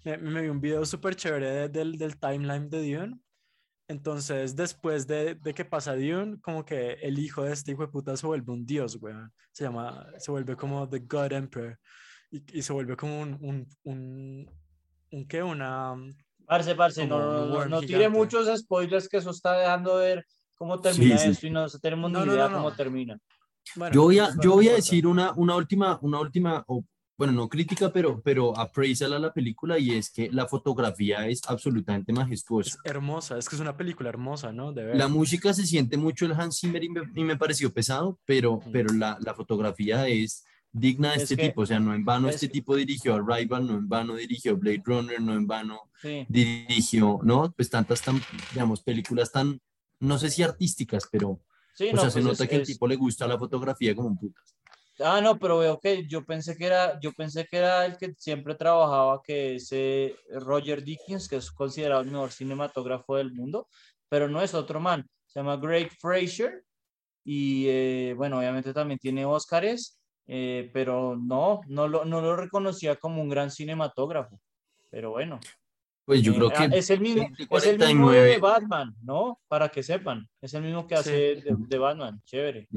me, 0.04 0.16
me 0.18 0.42
vi 0.42 0.48
un 0.48 0.60
video 0.60 0.84
súper 0.84 1.14
chévere 1.16 1.46
de- 1.50 1.68
del, 1.68 1.96
del 1.98 2.18
timeline 2.18 2.68
de 2.68 2.78
Dune. 2.94 3.20
Entonces, 3.90 4.54
después 4.54 5.08
de, 5.08 5.34
de 5.34 5.52
que 5.52 5.64
pasa 5.64 5.96
Dune, 5.96 6.38
como 6.40 6.64
que 6.64 6.92
el 7.02 7.18
hijo 7.18 7.42
de 7.42 7.52
este 7.52 7.72
hijo 7.72 7.82
de 7.82 7.88
puta 7.88 8.16
se 8.16 8.24
vuelve 8.24 8.52
un 8.52 8.64
dios, 8.64 8.96
weón. 9.00 9.32
Se 9.50 9.64
llama, 9.64 10.06
se 10.16 10.30
vuelve 10.30 10.54
como 10.54 10.88
The 10.88 11.00
God 11.00 11.32
Emperor. 11.32 11.76
Y, 12.30 12.58
y 12.58 12.62
se 12.62 12.72
vuelve 12.72 12.96
como 12.96 13.20
un, 13.20 13.36
un, 13.40 13.68
un, 13.82 14.50
un 15.10 15.26
¿qué? 15.26 15.42
Una, 15.42 15.96
Parce, 16.46 16.74
parce, 16.76 17.08
como 17.08 17.20
no, 17.20 17.66
no, 17.66 17.80
tire 17.80 18.08
muchos 18.08 18.46
spoilers 18.60 19.08
que 19.08 19.16
eso 19.16 19.30
está 19.30 19.58
dejando 19.58 19.96
ver 19.96 20.24
cómo 20.54 20.80
termina 20.80 21.18
sí. 21.18 21.30
esto 21.30 21.46
y 21.48 21.50
no 21.50 21.68
tenemos 21.68 22.12
ni 22.12 22.18
no, 22.18 22.26
idea 22.26 22.44
no, 22.44 22.50
no. 22.50 22.56
cómo 22.58 22.72
termina. 22.72 23.18
bueno, 23.74 23.92
Yo 23.92 24.02
voy 24.02 24.18
a, 24.20 24.30
yo 24.40 24.52
voy 24.52 24.68
a 24.68 24.74
decir 24.74 25.04
una, 25.04 25.32
una 25.32 25.56
última, 25.56 25.98
una 26.00 26.20
última, 26.20 26.64
o, 26.68 26.84
bueno, 27.20 27.34
no 27.34 27.50
crítica, 27.50 27.92
pero, 27.92 28.22
pero 28.22 28.56
appraisal 28.58 29.12
a 29.12 29.18
la 29.18 29.30
película 29.34 29.78
y 29.78 29.90
es 29.90 30.08
que 30.10 30.30
la 30.32 30.46
fotografía 30.48 31.28
es 31.28 31.42
absolutamente 31.46 32.14
majestuosa. 32.14 32.78
Es 32.82 32.90
hermosa, 32.90 33.36
es 33.36 33.46
que 33.46 33.56
es 33.56 33.60
una 33.60 33.76
película 33.76 34.08
hermosa, 34.08 34.52
¿no? 34.54 34.72
De 34.72 34.84
ver. 34.86 34.96
La 34.96 35.06
música 35.06 35.52
se 35.52 35.66
siente 35.66 35.98
mucho 35.98 36.24
el 36.24 36.32
Hans 36.32 36.58
Zimmer 36.60 36.82
y 36.82 36.88
me, 36.88 37.02
y 37.14 37.22
me 37.24 37.36
pareció 37.36 37.70
pesado, 37.74 38.18
pero, 38.24 38.56
Mm. 38.64 38.72
pero 38.72 38.94
la, 38.94 39.18
la 39.20 39.34
fotografía 39.34 40.08
es 40.08 40.44
digna 40.72 41.10
de 41.10 41.16
Es 41.16 41.22
este 41.24 41.36
que- 41.36 41.48
tipo. 41.48 41.60
O 41.60 41.66
sea, 41.66 41.78
no 41.78 41.92
en 41.94 42.06
vano 42.06 42.30
es 42.30 42.36
este 42.36 42.48
tipo 42.48 42.74
dirigió 42.74 43.14
Arrival, 43.16 43.66
no 43.66 43.74
en 43.74 43.86
vano 43.86 44.14
dirigió 44.14 44.56
Blade 44.56 44.82
Runner, 44.82 45.20
no 45.20 45.34
en 45.34 45.46
vano 45.46 45.90
Sí. 46.00 46.24
dirigió, 46.30 47.18
¿no? 47.22 47.52
Pues 47.52 47.68
tantas, 47.68 48.00
tan, 48.00 48.18
digamos, 48.54 48.80
películas 48.82 49.30
tan, 49.30 49.60
no 49.98 50.18
sé 50.18 50.30
si 50.30 50.42
artísticas, 50.42 51.06
pero, 51.12 51.38
Sí, 51.74 51.88
o 51.90 51.94
no, 51.96 52.00
sea, 52.00 52.10
se 52.10 52.14
pues 52.20 52.24
nota 52.24 52.44
es- 52.44 52.50
que 52.50 52.56
el 52.56 52.66
tipo 52.66 52.86
le 52.88 52.96
gusta 52.96 53.26
la 53.26 53.38
fotografía 53.38 53.94
como 53.94 54.08
un 54.08 54.16
putas. 54.18 54.54
Ah, 55.02 55.20
no, 55.20 55.38
pero 55.38 55.58
veo 55.58 55.78
que 55.80 56.06
yo 56.06 56.24
pensé 56.24 56.56
que 56.56 56.66
era, 56.66 56.98
yo 57.00 57.12
pensé 57.12 57.46
que 57.46 57.56
era 57.58 57.86
el 57.86 57.96
que 57.96 58.12
siempre 58.16 58.54
trabajaba, 58.54 59.20
que 59.22 59.56
es 59.56 59.68
eh, 59.72 60.14
Roger 60.30 60.82
Dickens, 60.84 61.28
que 61.28 61.36
es 61.36 61.50
considerado 61.50 62.02
el 62.02 62.10
mejor 62.10 62.32
cinematógrafo 62.32 63.16
del 63.16 63.32
mundo, 63.32 63.68
pero 64.08 64.28
no 64.28 64.42
es 64.42 64.52
otro 64.54 64.80
man, 64.80 65.06
se 65.26 65.40
llama 65.40 65.56
Greg 65.56 65.90
Fraser 65.98 66.64
y 67.24 67.66
eh, 67.68 68.14
bueno, 68.16 68.38
obviamente 68.38 68.72
también 68.74 68.98
tiene 68.98 69.24
Óscares, 69.24 70.00
eh, 70.26 70.70
pero 70.72 71.16
no, 71.16 71.60
no 71.66 71.88
lo, 71.88 72.04
no 72.04 72.20
lo 72.20 72.36
reconocía 72.36 72.96
como 72.96 73.22
un 73.22 73.28
gran 73.28 73.50
cinematógrafo, 73.50 74.40
pero 74.90 75.10
bueno. 75.10 75.40
Pues 76.04 76.22
yo 76.22 76.32
Eh, 76.32 76.36
creo 76.36 76.52
ah, 76.56 76.68
que 76.68 76.78
es 76.78 76.90
el 76.90 77.00
mismo, 77.00 77.22
20, 77.22 77.42
es 77.56 77.66
el 77.66 77.78
mismo 77.78 78.10
de 78.10 78.38
49. 78.38 78.38
Batman, 78.40 78.94
¿no? 79.02 79.38
Para 79.46 79.68
que 79.68 79.82
sepan, 79.82 80.28
es 80.40 80.52
el 80.54 80.62
mismo 80.62 80.86
que 80.86 80.96
Sí. 80.96 81.00
hace 81.00 81.12
de, 81.36 81.54
de 81.56 81.78
Batman, 81.78 82.20
chévere. 82.24 82.68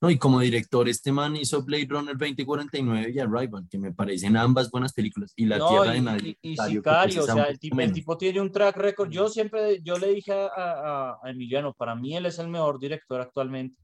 No, 0.00 0.10
y 0.10 0.18
como 0.18 0.40
director, 0.40 0.88
este 0.88 1.12
man 1.12 1.36
hizo 1.36 1.62
Blade 1.62 1.86
Runner 1.88 2.16
2049 2.16 3.12
y 3.14 3.18
Arrival, 3.18 3.66
que 3.70 3.78
me 3.78 3.92
parecen 3.92 4.36
ambas 4.36 4.70
buenas 4.70 4.92
películas. 4.92 5.32
Y 5.36 5.46
La 5.46 5.58
No, 5.58 5.68
Tierra 5.68 5.92
y, 5.92 5.94
de 5.94 6.00
Nadie. 6.02 6.38
y- 6.42 6.52
y 6.52 6.56
Sicario, 6.56 7.22
o 7.22 7.26
sea, 7.26 7.44
el 7.44 7.58
tipo, 7.58 7.80
el 7.80 7.92
tipo 7.92 8.16
tiene 8.18 8.40
un 8.40 8.52
track 8.52 8.76
record. 8.76 9.10
Yo 9.10 9.28
siempre, 9.28 9.80
yo 9.82 9.98
le 9.98 10.08
dije 10.14 10.32
a, 10.32 10.46
a- 10.46 11.18
a 11.22 11.30
Emiliano, 11.30 11.72
para 11.74 11.94
mí 11.94 12.16
él 12.16 12.26
es 12.26 12.38
el 12.38 12.48
mejor 12.48 12.78
director 12.78 13.20
actualmente. 13.20 13.80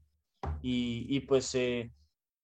Y, 0.61 1.05
y 1.09 1.19
pues, 1.21 1.53
eh, 1.55 1.91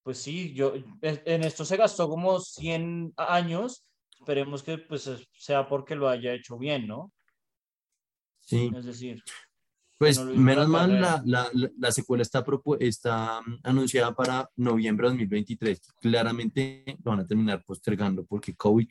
pues 0.03 0.17
sí, 0.19 0.53
yo, 0.53 0.73
en 1.01 1.43
esto 1.43 1.65
se 1.65 1.77
gastó 1.77 2.07
como 2.09 2.39
100 2.39 3.13
años. 3.17 3.83
Esperemos 4.19 4.63
que 4.63 4.77
pues 4.79 5.05
es- 5.07 5.27
sea 5.33 5.67
porque 5.67 5.95
lo 5.95 6.07
haya 6.09 6.33
hecho 6.33 6.57
bien, 6.57 6.87
¿no? 6.87 7.11
Sí, 8.39 8.71
Es 8.75 8.85
decir, 8.85 9.21
pues 9.97 10.19
no 10.19 10.33
menos 10.35 10.67
mal, 10.67 11.01
la, 11.01 11.21
la, 11.25 11.49
la- 11.53 11.71
la 11.77 11.91
secuela 11.91 12.21
está, 12.21 12.45
está 12.79 13.41
mm, 13.41 13.59
anunciada 13.63 14.13
para 14.13 14.49
noviembre 14.55 15.07
de 15.07 15.11
2023. 15.13 15.81
Claramente 16.01 16.83
lo 17.03 17.11
van 17.11 17.21
a 17.21 17.27
terminar 17.27 17.63
postergando 17.65 18.25
porque 18.25 18.55
COVID, 18.55 18.87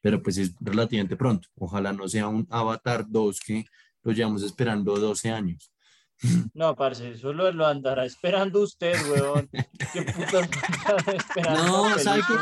pero 0.00 0.22
pues 0.22 0.38
es 0.38 0.54
relativamente 0.60 1.16
pronto. 1.16 1.48
Ojalá 1.56 1.92
no 1.92 2.08
sea 2.08 2.26
un 2.28 2.46
Avatar 2.50 3.04
2 3.08 3.40
que 3.40 3.64
lo 4.02 4.12
llevamos 4.12 4.42
esperando 4.42 4.96
12 4.96 5.30
años. 5.30 5.72
no, 6.54 6.74
parce, 6.76 7.10
eso 7.12 7.32
lo, 7.32 7.50
lo 7.52 7.66
andará 7.66 8.04
esperando 8.04 8.60
usted, 8.60 8.94
weón. 9.10 9.48
¿Qué 9.92 10.00
andará 10.00 11.12
esperando 11.12 11.62
No, 11.66 11.98
¿sabe 11.98 12.22
qué? 12.26 12.34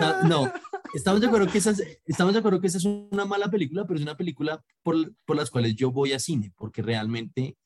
Ah, 0.00 0.22
No, 0.28 0.52
estamos 0.94 1.20
de 1.20 1.26
acuerdo 1.26 1.50
que 1.50 1.58
esa 1.58 1.70
es, 1.70 2.00
estamos 2.06 2.32
de 2.32 2.40
acuerdo 2.40 2.60
que 2.60 2.66
esa 2.66 2.78
es 2.78 2.84
una 2.84 3.24
mala 3.24 3.50
película, 3.50 3.86
pero 3.86 3.96
es 3.98 4.02
una 4.02 4.16
película 4.16 4.62
por, 4.82 5.14
por 5.24 5.36
las 5.36 5.50
cuales 5.50 5.74
yo 5.74 5.90
voy 5.90 6.12
a 6.12 6.18
cine, 6.18 6.52
porque 6.56 6.82
realmente 6.82 7.56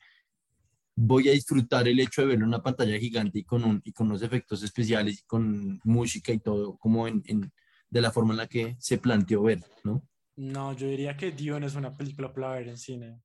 voy 0.97 1.29
a 1.29 1.33
disfrutar 1.33 1.89
el 1.89 1.99
hecho 1.99 2.21
de 2.21 2.29
verlo 2.29 2.45
en 2.45 2.49
una 2.49 2.63
pantalla 2.63 2.99
gigante 2.99 3.39
y 3.39 3.45
con, 3.45 3.65
un, 3.65 3.81
y 3.85 3.93
con 3.93 4.09
unos 4.09 4.23
efectos 4.23 4.63
especiales 4.63 5.21
y 5.21 5.23
con 5.25 5.81
música 5.85 6.33
y 6.33 6.39
todo, 6.39 6.77
como 6.77 7.09
en, 7.09 7.23
en, 7.27 7.53
de 7.89 8.01
la 8.01 8.11
forma 8.11 8.35
en 8.35 8.39
la 8.39 8.47
que 8.47 8.77
se 8.79 8.99
planteó 8.99 9.43
ver, 9.43 9.65
¿no? 9.83 10.03
No, 10.37 10.73
yo 10.75 10.89
diría 10.89 11.17
que 11.17 11.33
Dune 11.33 11.67
es 11.67 11.75
una 11.75 11.97
película 11.97 12.33
para 12.33 12.53
ver 12.53 12.69
en 12.69 12.79
cine. 12.79 13.21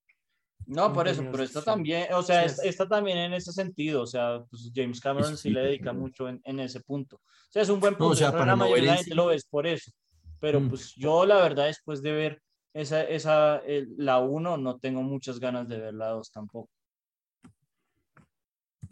No, 0.67 0.91
por 0.91 1.08
eso, 1.08 1.23
pero 1.32 1.45
sí. 1.47 1.60
también, 1.63 2.12
o 2.13 2.23
sea, 2.23 2.41
Sí, 2.41 2.45
esta, 2.47 2.63
es- 2.63 2.69
esta 2.69 2.88
también 2.88 3.17
en 3.19 3.34
ese 3.34 3.51
sentido, 3.51 4.01
o 4.01 4.08
sea, 4.08 4.43
pues 4.49 4.71
James 4.73 4.99
Cameron 4.99 5.38
sí 5.38 5.49
Sí, 5.49 5.49
le 5.51 5.62
dedica 5.62 5.93
mucho 5.93 6.28
en, 6.28 6.41
en 6.43 6.60
ese 6.60 6.80
punto. 6.82 7.17
O 7.17 7.21
sea, 7.51 7.62
es 7.62 7.69
un 7.69 7.80
buen 7.80 7.93
No, 7.93 7.99
punto, 7.99 8.13
o 8.13 8.15
sea, 8.15 8.30
creo 8.30 8.32
que 8.32 8.38
para 8.39 8.51
la 8.51 8.56
no 8.56 8.63
mayoría 8.63 8.84
de 8.84 8.88
la 8.88 8.93
en 8.93 8.97
gente 9.06 9.15
lo 9.15 9.25
ves 9.28 9.45
por 9.45 9.67
eso, 9.67 9.91
pero 10.39 10.60
Mm. 10.62 10.69
pues 10.69 10.93
yo 10.95 11.25
la 11.25 11.36
verdad 11.38 11.65
después 11.67 12.01
de 12.01 12.12
ver 12.13 12.41
esa, 12.73 13.04
esa, 13.04 13.58
el- 13.60 13.93
la 13.97 14.19
1 14.19 14.58
no 14.58 14.80
tengo 14.80 15.01
muchas 15.04 15.39
ganas 15.39 15.67
de 15.67 15.80
ver 15.80 15.93
la 15.93 16.10
2 16.10 16.32
tampoco. 16.32 16.69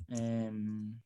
Em, 0.10 1.02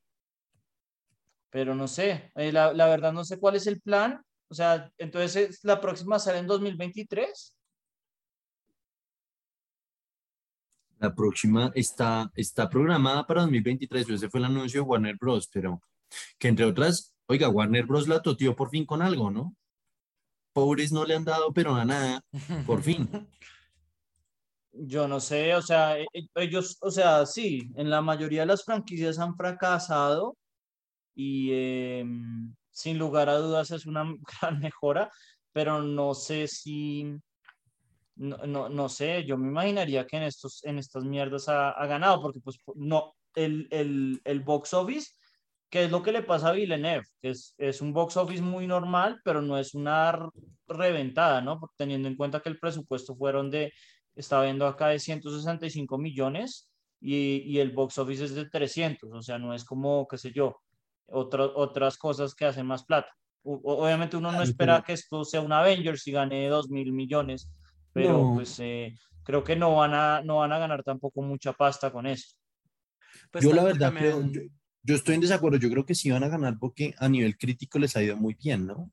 pero 1.49 1.73
no 1.75 1.88
sé, 1.88 2.32
eh, 2.36 2.51
la, 2.51 2.73
la 2.73 2.88
verdad 2.88 3.13
no 3.13 3.23
sé 3.23 3.39
cuál 3.39 3.56
es 3.56 3.67
el 3.67 3.80
plan, 3.82 4.21
o 4.49 4.53
sea, 4.53 4.91
entonces 4.97 5.36
¿es- 5.49 5.63
la 5.63 5.80
próxima 5.80 6.19
sale 6.19 6.39
en 6.39 6.47
2023. 6.47 7.57
La 11.00 11.14
próxima 11.14 11.72
está, 11.76 12.32
está 12.36 12.70
programada 12.70 13.26
para 13.26 13.42
2023, 13.42 14.06
pero 14.06 14.16
ese 14.16 14.30
fue 14.30 14.40
el 14.40 14.46
anuncio 14.46 14.82
de 14.82 14.88
Warner 14.88 15.18
Bros., 15.18 15.48
pero 15.52 15.82
que 16.40 16.48
entre 16.48 16.66
otras, 16.66 17.16
oiga, 17.28 17.50
Warner 17.50 17.86
Bros. 17.86 18.08
la 18.08 18.22
toteó 18.22 18.56
por 18.56 18.70
fin 18.70 18.86
con 18.86 19.02
algo, 19.02 19.30
¿no? 19.30 19.56
Pobres 20.54 20.92
no 20.92 21.06
le 21.06 21.16
han 21.16 21.26
dado, 21.26 21.54
pero 21.54 21.76
a 21.76 21.86
nada, 21.86 22.22
por 22.66 22.82
fin. 22.82 23.08
Yo 24.80 25.08
no 25.08 25.20
sé, 25.20 25.56
o 25.56 25.62
sea, 25.62 26.00
e- 26.00 26.08
e- 26.14 26.28
ellos, 26.36 26.78
o 26.82 26.92
sea, 26.92 27.26
sí, 27.26 27.72
en 27.76 27.90
la 27.90 28.02
mayoría 28.02 28.42
de 28.42 28.48
las 28.48 28.64
franquicias 28.64 29.18
han 29.18 29.36
fracasado 29.36 30.38
y 31.16 31.52
em, 31.52 32.54
sin 32.70 33.00
lugar 33.00 33.28
a 33.28 33.38
dudas 33.38 33.72
es 33.72 33.88
una 33.88 34.04
gran 34.42 34.60
mejora, 34.60 35.12
pero 35.52 35.82
no 35.82 36.14
sé 36.14 36.48
si, 36.48 37.12
no, 38.17 38.38
no, 38.45 38.69
no 38.69 38.89
sé, 38.89 39.23
yo 39.25 39.38
me 39.38 39.47
imaginaría 39.47 40.06
que 40.08 40.17
en 40.17 40.23
estos, 40.23 40.63
en 40.65 40.77
estas 40.77 41.03
mierdas 41.03 41.47
ha, 41.49 41.71
ha 41.71 41.86
ganado, 41.88 42.21
porque 42.21 42.39
pues 42.41 42.60
no, 42.75 43.13
el, 43.36 43.67
el, 43.71 44.21
el 44.25 44.39
box 44.41 44.73
office, 44.73 45.12
que 45.69 45.84
es 45.86 45.91
lo 45.91 46.01
que 46.01 46.12
le 46.12 46.23
pasa 46.23 46.49
a 46.49 46.53
Villeneuve, 46.53 47.06
que 47.21 47.30
es, 47.32 47.53
es 47.58 47.82
un 47.82 47.93
box 47.93 48.17
office 48.17 48.41
muy 48.41 48.67
normal, 48.67 49.19
pero 49.23 49.41
no 49.41 49.58
es 49.58 49.73
una 49.73 50.17
reventada, 50.67 51.41
¿no? 51.41 51.60
Teniendo 51.77 52.08
en 52.08 52.15
cuenta 52.15 52.39
que 52.41 52.49
el 52.49 52.60
presupuesto 52.60 53.15
fueron 53.15 53.49
de, 53.49 53.71
estaba 54.15 54.43
viendo 54.45 54.65
acá 54.67 54.88
de 54.89 54.99
165 54.99 55.97
millones 55.97 56.69
y, 56.99 57.43
y 57.45 57.60
el 57.60 57.71
box 57.71 57.97
office 57.99 58.25
es 58.25 58.36
de 58.36 58.49
300, 58.49 59.12
o 59.13 59.21
sea, 59.21 59.38
no 59.38 59.53
es 59.53 59.63
como, 59.63 60.08
qué 60.08 60.17
sé 60.17 60.32
yo, 60.32 60.56
otro- 61.08 61.53
otras 61.56 61.97
cosas 61.97 62.34
que 62.34 62.45
hacen 62.45 62.65
más 62.65 62.84
plata. 62.86 63.10
O- 63.43 63.62
obviamente 63.84 64.17
uno 64.17 64.32
no 64.32 64.39
espera 64.49 64.84
que 64.86 64.93
esto 64.93 65.23
sea 65.23 65.41
un 65.41 65.53
Avengers 65.53 66.06
y 66.08 66.12
gane 66.12 66.47
2 66.49 66.69
mil 66.69 66.91
millones, 66.91 67.49
pero 67.93 68.19
No. 68.19 68.36
pues 68.36 68.60
eh, 68.60 68.95
creo 69.23 69.43
que 69.43 69.56
no 69.56 69.76
van, 69.76 69.93
a, 69.93 70.21
no 70.21 70.38
van 70.38 70.52
a 70.54 70.60
ganar 70.60 70.84
tampoco 70.84 71.21
mucha 71.21 71.54
pasta 71.54 71.91
con 71.91 72.06
eso. 72.08 72.36
Pues 73.32 73.43
yo 73.43 73.54
la 73.54 73.63
verdad 73.63 73.93
creo, 73.93 74.21
yo, 74.32 74.41
yo 74.84 74.95
estoy 74.95 75.15
en 75.15 75.21
desacuerdo, 75.21 75.58
yo 75.58 75.69
creo 75.69 75.86
que 75.86 75.95
sí 75.95 76.12
van 76.12 76.23
a 76.23 76.30
ganar 76.30 76.58
porque 76.60 76.93
a 76.97 77.10
nivel 77.10 77.38
crítico 77.38 77.80
les 77.80 77.95
ha 77.95 78.04
ido 78.04 78.15
muy 78.17 78.36
bien, 78.41 78.67
¿no? 78.67 78.91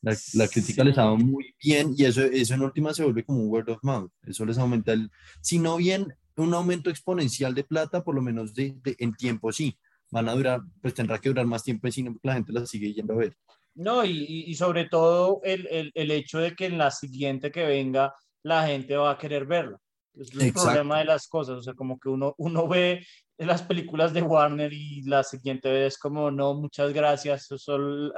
La, 0.00 0.16
la 0.34 0.48
crítica 0.48 0.82
Sí. 0.82 0.88
les 0.88 0.98
ha 0.98 1.02
dado 1.02 1.16
muy 1.16 1.54
bien 1.62 1.94
y 1.96 2.04
eso, 2.04 2.22
eso 2.22 2.54
en 2.54 2.62
última 2.62 2.92
se 2.92 3.04
vuelve 3.04 3.24
como 3.24 3.40
un 3.40 3.48
word 3.50 3.68
of 3.70 3.78
mouth, 3.84 4.10
eso 4.26 4.44
les 4.44 4.58
aumenta 4.58 4.92
el, 4.92 5.10
si 5.40 5.58
no 5.60 5.76
bien 5.76 6.12
un 6.36 6.52
aumento 6.54 6.90
exponencial 6.90 7.54
de 7.54 7.62
plata, 7.62 8.02
por 8.02 8.14
lo 8.16 8.22
menos 8.22 8.52
de, 8.54 8.74
de- 8.82 8.96
en 8.98 9.12
tiempo 9.14 9.52
sí, 9.52 9.78
van 10.10 10.28
a 10.28 10.32
durar, 10.34 10.60
pues 10.80 10.94
tendrá 10.94 11.18
que 11.20 11.28
durar 11.28 11.46
más 11.46 11.62
tiempo 11.62 11.86
en 11.86 11.92
cine 11.92 12.10
porque 12.10 12.26
la 12.26 12.34
gente 12.34 12.52
la 12.52 12.66
sigue 12.66 12.92
yendo 12.92 13.12
a 13.14 13.18
ver. 13.18 13.36
No, 13.74 14.04
y, 14.04 14.44
y- 14.48 14.54
sobre 14.54 14.86
todo 14.88 15.40
el, 15.44 15.66
el, 15.70 15.90
el 15.94 16.10
hecho 16.10 16.38
de 16.38 16.54
que 16.54 16.66
en 16.66 16.78
la 16.78 16.90
siguiente 16.90 17.50
que 17.50 17.64
venga 17.66 18.12
la 18.42 18.66
gente 18.66 18.96
va 18.96 19.12
a 19.12 19.18
querer 19.18 19.46
verla. 19.46 19.78
Es 20.14 20.34
el 20.34 20.48
Exacto. 20.48 20.52
problema 20.52 20.98
de 20.98 21.06
las 21.06 21.26
cosas, 21.28 21.58
o 21.58 21.62
sea, 21.62 21.72
como 21.74 21.98
que 21.98 22.08
uno, 22.10 22.34
uno 22.36 22.68
ve 22.68 23.04
las 23.38 23.62
películas 23.62 24.12
de 24.12 24.20
Warner 24.22 24.70
y 24.72 25.02
la 25.04 25.22
siguiente 25.24 25.70
vez 25.72 25.94
es 25.94 25.98
como, 25.98 26.30
no, 26.30 26.54
muchas 26.54 26.92
gracias, 26.92 27.46
solo, 27.56 28.12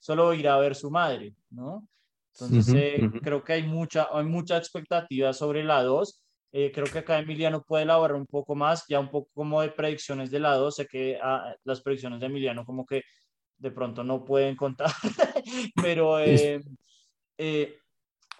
solo 0.00 0.34
ir 0.34 0.48
a 0.48 0.58
ver 0.58 0.74
su 0.74 0.90
madre, 0.90 1.34
¿no? 1.50 1.88
Entonces, 2.32 2.68
Ujú, 2.68 2.74
eh, 2.74 3.06
ujú. 3.06 3.20
creo 3.22 3.42
que 3.44 3.54
hay 3.54 3.62
mucha, 3.62 4.08
hay 4.12 4.24
mucha 4.24 4.56
expectativa 4.58 5.32
sobre 5.32 5.64
la 5.64 5.82
2. 5.82 6.22
Eh, 6.52 6.70
creo 6.72 6.90
que 6.90 6.98
acá 6.98 7.18
Emiliano 7.18 7.62
puede 7.62 7.84
elaborar 7.84 8.16
un 8.16 8.26
poco 8.26 8.54
más, 8.54 8.84
ya 8.88 9.00
un 9.00 9.08
poco 9.10 9.30
como 9.34 9.62
de 9.62 9.70
predicciones 9.70 10.30
de 10.30 10.40
la 10.40 10.54
2. 10.56 10.76
Sé 10.76 10.86
que 10.86 11.18
ah, 11.22 11.54
las 11.64 11.80
predicciones 11.82 12.20
de 12.20 12.26
Emiliano 12.26 12.64
como 12.64 12.84
que 12.86 13.02
de 13.58 13.70
pronto 13.70 14.04
no 14.04 14.24
pueden 14.24 14.56
contar, 14.56 14.90
pero 15.74 16.18
eh, 16.20 16.60
eh, 17.38 17.78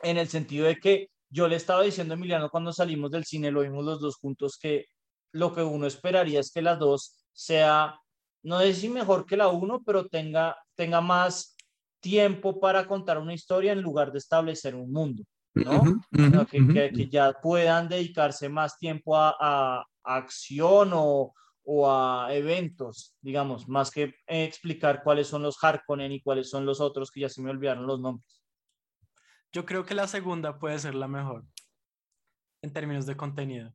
en 0.03 0.19
el 0.19 0.29
sentido 0.29 0.67
de 0.67 0.77
que 0.77 1.09
yo 1.31 1.49
le 1.49 1.57
estaba 1.57 1.83
diciendo 1.83 2.15
a 2.15 2.17
Emiliano 2.17 2.51
cuando 2.51 2.73
salimos 2.73 3.11
del 3.11 3.25
cine, 3.25 3.51
lo 3.51 3.63
vimos 3.63 3.85
los 3.85 4.01
dos 4.01 4.17
juntos, 4.17 4.59
que 4.61 4.87
lo 5.33 5.55
que 5.55 5.63
uno 5.63 5.87
esperaría 5.87 6.41
es 6.41 6.53
que 6.53 6.63
la 6.63 6.77
2 6.77 7.27
sea, 7.33 7.99
no 8.43 8.61
sé 8.61 8.75
si 8.75 8.89
mejor 8.89 9.27
que 9.27 9.37
la 9.37 9.49
1, 9.49 9.83
pero 9.85 10.07
tenga, 10.07 10.57
tenga 10.75 11.01
más 11.01 11.57
tiempo 12.01 12.61
para 12.61 12.87
contar 12.87 13.19
una 13.19 13.35
historia 13.35 13.73
en 13.73 13.81
lugar 13.83 14.13
de 14.13 14.19
establecer 14.19 14.75
un 14.75 14.93
mundo, 14.93 15.25
¿no? 15.55 15.83
Que, 16.47 16.61
ujú. 16.61 16.73
que- 16.73 16.93
que 16.93 17.09
ya 17.09 17.33
puedan 17.43 17.89
dedicarse 17.89 18.49
más 18.49 18.79
tiempo 18.79 19.17
a, 19.17 19.35
a- 19.41 19.85
a 20.05 20.17
acción 20.17 20.91
o, 20.95 21.33
o 21.69 21.91
a 21.91 22.33
eventos, 22.33 23.17
digamos, 23.21 23.69
más 23.69 23.91
que 23.91 24.15
explicar 24.29 25.03
cuáles 25.03 25.27
son 25.27 25.43
los 25.43 25.63
Harkonnen 25.63 26.13
y 26.13 26.23
cuáles 26.23 26.49
son 26.49 26.65
los 26.65 26.81
otros 26.81 27.11
que 27.11 27.21
ya 27.21 27.29
se 27.29 27.43
me 27.43 27.51
olvidaron 27.51 27.89
los 27.89 28.01
nombres. 28.01 28.41
Yo 29.53 29.67
creo 29.67 29.85
que 29.85 29.95
la 29.95 30.07
segunda 30.07 30.61
puede 30.61 30.79
ser 30.79 30.95
la 30.95 31.09
mejor 31.09 31.45
en 32.63 32.73
términos 32.73 33.05
de 33.05 33.17
contenido. 33.17 33.75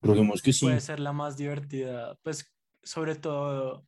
Probemos 0.00 0.40
que 0.40 0.52
sí. 0.52 0.64
Puede 0.64 0.80
ser 0.80 0.98
la 0.98 1.12
más 1.12 1.36
divertida, 1.36 2.16
pues 2.22 2.50
sobre 2.82 3.16
todo, 3.16 3.86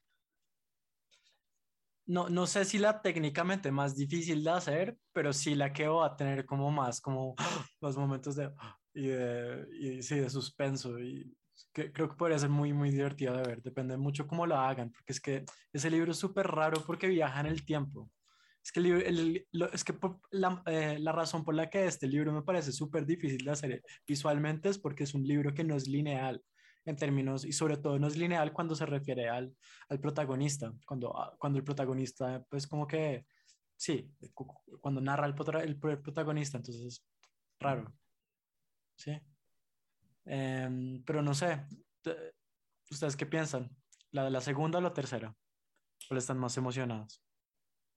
no, 2.05 2.29
no 2.29 2.47
sé 2.47 2.67
si 2.67 2.79
la 2.79 3.01
técnicamente 3.01 3.73
más 3.73 3.97
difícil 3.97 4.45
de 4.45 4.51
hacer, 4.51 4.99
pero 5.15 5.33
sí 5.33 5.55
la 5.55 5.73
que 5.73 5.89
va 5.89 6.05
a 6.05 6.17
tener 6.17 6.45
como 6.45 6.71
más, 6.71 7.01
como 7.01 7.35
los 7.81 7.97
momentos 7.97 8.37
de, 8.37 8.53
y 8.93 9.07
de, 9.07 9.67
y 9.81 10.03
sí, 10.03 10.17
de 10.19 10.29
suspenso. 10.29 10.99
Y 10.99 11.35
que, 11.73 11.93
creo 11.93 12.09
que 12.09 12.17
podría 12.17 12.39
ser 12.39 12.51
muy, 12.51 12.73
muy 12.73 12.91
divertida 12.91 13.33
de 13.37 13.43
ver. 13.43 13.63
Depende 13.63 13.97
mucho 13.97 14.27
cómo 14.27 14.47
lo 14.47 14.57
hagan, 14.57 14.91
porque 14.93 15.13
es 15.13 15.21
que 15.21 15.45
ese 15.73 15.91
libro 15.91 16.13
es 16.13 16.19
súper 16.19 16.47
raro 16.47 16.83
porque 16.87 17.09
viaja 17.09 17.41
en 17.41 17.47
el 17.47 17.65
tiempo. 17.65 18.11
Es 18.63 18.73
que, 18.73 18.81
el 18.81 18.87
el- 19.03 19.49
lo- 19.53 19.73
es 19.73 19.85
que 19.85 19.95
la, 20.33 20.63
eh, 20.67 20.99
la 20.99 21.13
razón 21.13 21.45
por 21.45 21.55
la 21.55 21.71
que 21.71 21.87
este 21.87 22.07
libro 22.07 22.33
me 22.33 22.43
parece 22.43 22.73
súper 22.73 23.07
difícil 23.07 23.45
de 23.45 23.51
hacer 23.53 23.83
visualmente 24.07 24.69
es 24.69 24.79
porque 24.79 25.05
es 25.05 25.15
un 25.15 25.25
libro 25.25 25.55
que 25.55 25.65
no 25.65 25.77
es 25.77 25.89
lineal 25.89 26.43
en 26.85 26.97
términos, 26.97 27.45
y 27.45 27.53
sobre 27.53 27.77
todo 27.77 27.99
no 27.99 28.07
es 28.07 28.17
lineal 28.17 28.53
cuando 28.53 28.75
se 28.75 28.87
refiere 28.87 29.29
al, 29.29 29.55
al 29.89 30.01
protagonista, 30.01 30.73
cuando, 30.87 31.17
ah, 31.19 31.37
cuando 31.39 31.59
el 31.59 31.65
protagonista, 31.65 32.43
pues 32.49 32.67
como 32.67 32.87
que, 32.87 33.27
sí, 33.77 34.11
cu- 34.35 34.47
cu- 34.47 34.79
cuando 34.81 35.01
narra 35.01 35.27
el, 35.27 35.35
el 35.63 35.79
pro- 35.79 36.03
protagonista, 36.03 36.57
entonces 36.59 36.83
es 36.85 37.07
raro, 37.59 37.93
¿sí? 38.97 39.13
Em, 40.25 41.03
pero 41.05 41.23
no 41.23 41.35
sé, 41.35 41.67
te- 42.03 42.35
¿ustedes 42.91 43.17
qué 43.17 43.27
piensan? 43.27 43.71
¿La 44.13 44.25
de 44.25 44.31
la 44.31 44.41
segunda 44.41 44.79
o 44.79 44.83
la 44.83 44.93
tercera? 44.93 45.35
¿Cuál 46.09 46.19
están 46.19 46.39
más 46.39 46.57
emocionados? 46.57 47.23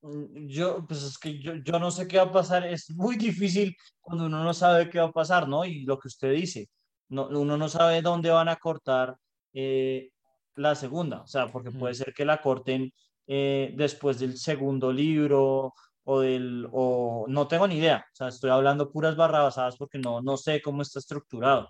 Mm, 0.01 0.47
Yo, 0.47 0.86
pues 0.88 1.03
es 1.03 1.17
que 1.17 1.39
yo, 1.41 1.55
yo 1.55 1.79
no 1.79 1.91
sé 1.91 2.07
qué 2.07 2.17
va 2.17 2.23
a 2.25 2.31
pasar. 2.31 2.65
Es 2.65 2.89
muy 2.91 3.15
difícil 3.15 3.75
cuando 4.01 4.25
uno 4.25 4.43
no 4.43 4.53
sabe 4.53 4.89
qué 4.89 4.99
va 4.99 5.05
a 5.07 5.12
pasar, 5.12 5.47
¿no? 5.47 5.65
Y 5.65 5.83
lo 5.86 5.97
que 5.99 6.07
usted 6.09 6.33
dice, 6.33 6.69
no, 7.09 7.27
uno 7.27 7.57
no 7.57 7.69
sabe 7.69 8.01
dónde 8.01 8.29
van 8.31 8.49
a 8.49 8.57
cortar 8.57 9.17
eh, 9.53 10.09
la 10.55 10.75
segunda, 10.75 11.21
o 11.21 11.27
sea, 11.27 11.47
porque 11.47 11.71
puede 11.71 11.93
ser 11.95 12.13
que 12.13 12.25
la 12.25 12.41
corten 12.41 12.91
eh, 13.27 13.73
después 13.75 14.19
del 14.19 14.38
segundo 14.38 14.91
libro 14.91 15.73
o 16.03 16.19
del, 16.19 16.67
o 16.71 17.25
no 17.27 17.47
tengo 17.47 17.67
ni 17.67 17.77
idea, 17.77 18.05
o 18.12 18.15
sea, 18.15 18.27
estoy 18.27 18.49
hablando 18.51 18.91
puras 18.91 19.15
barrabasadas 19.15 19.77
porque 19.77 19.97
no, 19.99 20.21
no 20.21 20.38
sé 20.38 20.62
cómo 20.62 20.81
está 20.81 20.99
estructurado. 20.99 21.69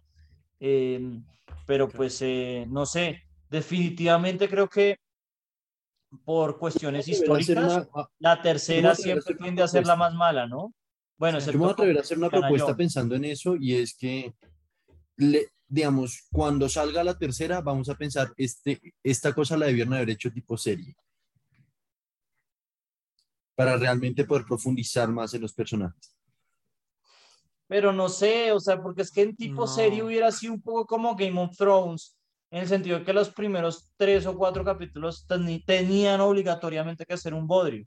Em, 0.65 1.21
pero 1.65 1.89
pues 1.89 2.21
eh, 2.21 2.65
no 2.69 2.85
sé, 2.85 3.21
definitivamente 3.49 4.47
creo 4.47 4.69
que 4.69 4.95
por 6.23 6.57
cuestiones 6.57 7.05
históricas, 7.09 7.87
una- 7.93 8.07
la 8.19 8.41
tercera 8.41 8.95
siempre 8.95 9.35
tiende 9.35 9.61
a 9.61 9.67
ser 9.67 9.85
la 9.85 9.97
más 9.97 10.13
mala, 10.13 10.47
¿no? 10.47 10.73
Bueno. 11.17 11.39
Yo 11.39 11.51
me 11.51 11.57
voy 11.57 11.67
a 11.67 11.71
excepto 11.71 11.81
atrever 11.81 11.97
a 11.97 11.99
hacer 11.99 12.17
una 12.17 12.29
propuesta 12.29 12.77
pensando 12.77 13.13
en 13.15 13.25
eso 13.25 13.57
y 13.57 13.73
es 13.75 13.93
que, 13.97 14.33
le- 15.17 15.49
digamos, 15.67 16.27
cuando 16.31 16.69
salga 16.69 17.03
la 17.03 17.17
tercera, 17.17 17.59
vamos 17.59 17.89
a 17.89 17.95
pensar, 17.95 18.31
este, 18.37 18.79
esta 19.03 19.33
cosa 19.33 19.57
la 19.57 19.65
debieron 19.65 19.93
haber 19.95 20.11
hecho 20.11 20.31
tipo 20.31 20.55
serie. 20.57 20.95
Para 23.53 23.75
realmente 23.75 24.23
poder 24.23 24.45
profundizar 24.45 25.09
más 25.09 25.33
en 25.33 25.41
los 25.41 25.53
personajes. 25.53 26.15
Pero 27.73 27.91
no 27.91 28.07
sé, 28.07 28.51
o 28.51 28.59
sea, 28.59 28.79
porque 28.79 29.01
es 29.01 29.09
que 29.09 29.23
en 29.23 29.35
tipo 29.35 29.65
serie 29.65 29.97
No. 30.01 30.05
hubiera 30.05 30.31
sido 30.31 30.53
un 30.53 30.61
poco 30.61 30.85
como 30.85 31.15
Game 31.15 31.41
of 31.41 31.57
Thrones, 31.57 32.15
en 32.51 32.59
el 32.61 32.67
sentido 32.67 32.99
de 32.99 33.03
que 33.03 33.13
los 33.13 33.31
primeros 33.31 33.89
tres 33.97 34.27
o 34.27 34.37
cuatro 34.37 34.63
capítulos 34.63 35.25
tenían 35.65 36.21
obligatoriamente 36.21 37.03
que 37.03 37.17
ser 37.17 37.33
un 37.33 37.47
bodrio. 37.47 37.83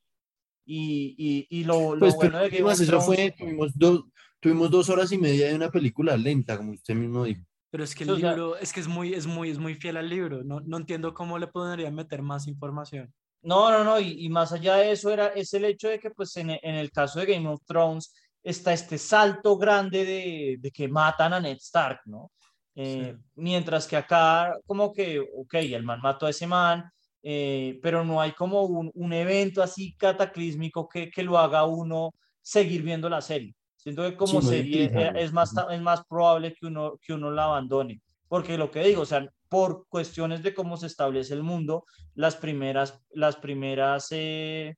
Y, 0.64 1.14
y, 1.16 1.60
y 1.60 1.62
lo, 1.62 1.94
lo 1.94 2.00
Pues, 2.00 2.16
bueno 2.16 2.38
de 2.40 2.48
Game 2.50 2.64
of 2.64 2.72
eso 2.72 2.84
Thrones- 2.84 3.06
fue, 3.06 3.34
tuvimos 3.38 3.70
dos, 3.76 4.04
tuvimos 4.40 4.70
dos 4.72 4.88
horas 4.90 5.12
y 5.12 5.18
media 5.18 5.46
de 5.46 5.54
una 5.54 5.70
película 5.70 6.16
lenta, 6.16 6.56
como 6.56 6.72
usted 6.72 6.96
mismo 6.96 7.22
dijo. 7.22 7.42
Pero 7.70 7.84
es 7.84 7.94
que 7.94 8.02
el 8.02 8.10
o 8.10 8.16
sea- 8.18 8.30
libro, 8.30 8.56
es 8.56 8.72
que 8.72 8.80
es 8.80 8.88
muy, 8.88 9.14
es 9.14 9.28
muy, 9.28 9.50
es 9.50 9.58
muy 9.58 9.76
fiel 9.76 9.98
al 9.98 10.08
libro. 10.08 10.42
No, 10.42 10.58
no 10.62 10.78
entiendo 10.78 11.14
cómo 11.14 11.38
le 11.38 11.46
podrían 11.46 11.94
meter 11.94 12.22
más 12.22 12.48
información. 12.48 13.14
No, 13.42 13.70
no, 13.70 13.84
no, 13.84 14.00
y, 14.00 14.24
y 14.24 14.28
más 14.30 14.50
allá 14.52 14.74
de 14.74 14.90
eso 14.90 15.10
era, 15.10 15.28
es 15.28 15.54
el 15.54 15.64
hecho 15.64 15.86
de 15.86 16.00
que 16.00 16.10
pues 16.10 16.36
en, 16.38 16.50
en 16.50 16.74
el 16.74 16.90
caso 16.90 17.20
de 17.20 17.26
Game 17.26 17.46
of 17.48 17.60
Thrones 17.64 18.12
está 18.48 18.72
este 18.72 18.96
salto 18.98 19.56
grande 19.58 20.04
de, 20.04 20.56
de 20.60 20.70
que 20.70 20.86
matan 20.88 21.32
a 21.32 21.40
Ned 21.40 21.56
Stark, 21.58 22.00
¿no? 22.06 22.30
Eh, 22.74 23.14
Sí. 23.16 23.22
Mientras 23.36 23.86
que 23.86 23.96
acá 23.96 24.54
como 24.66 24.92
que, 24.92 25.18
ok, 25.20 25.54
el 25.54 25.82
man 25.82 26.00
mató 26.02 26.26
a 26.26 26.30
ese 26.30 26.46
man, 26.46 26.84
eh, 27.22 27.78
pero 27.82 28.04
no 28.04 28.20
hay 28.20 28.32
como 28.32 28.62
un, 28.62 28.90
un 28.94 29.12
evento 29.12 29.62
así 29.62 29.94
cataclísmico 29.96 30.88
que, 30.88 31.10
que 31.10 31.22
lo 31.24 31.38
haga 31.38 31.64
uno 31.64 32.12
seguir 32.42 32.82
viendo 32.82 33.08
la 33.08 33.20
serie. 33.20 33.54
Siento 33.76 34.02
que 34.02 34.16
como 34.16 34.40
Sí, 34.42 34.48
serie 34.48 34.84
eh, 34.84 34.86
utilizarlo. 34.86 35.18
es 35.20 35.32
más, 35.32 35.54
es 35.70 35.80
más 35.80 36.04
probable 36.06 36.54
que 36.54 36.66
uno, 36.66 36.98
que 37.00 37.14
uno 37.14 37.30
la 37.30 37.44
abandone. 37.44 38.00
Porque 38.28 38.56
lo 38.58 38.70
que 38.70 38.82
digo, 38.84 39.02
o 39.02 39.06
sea, 39.06 39.26
por 39.48 39.86
cuestiones 39.88 40.42
de 40.42 40.52
cómo 40.54 40.76
se 40.76 40.86
establece 40.86 41.32
el 41.34 41.42
mundo, 41.42 41.84
las 42.14 42.36
primeras, 42.36 43.00
las 43.10 43.36
primeras 43.36 44.08
eh, 44.10 44.74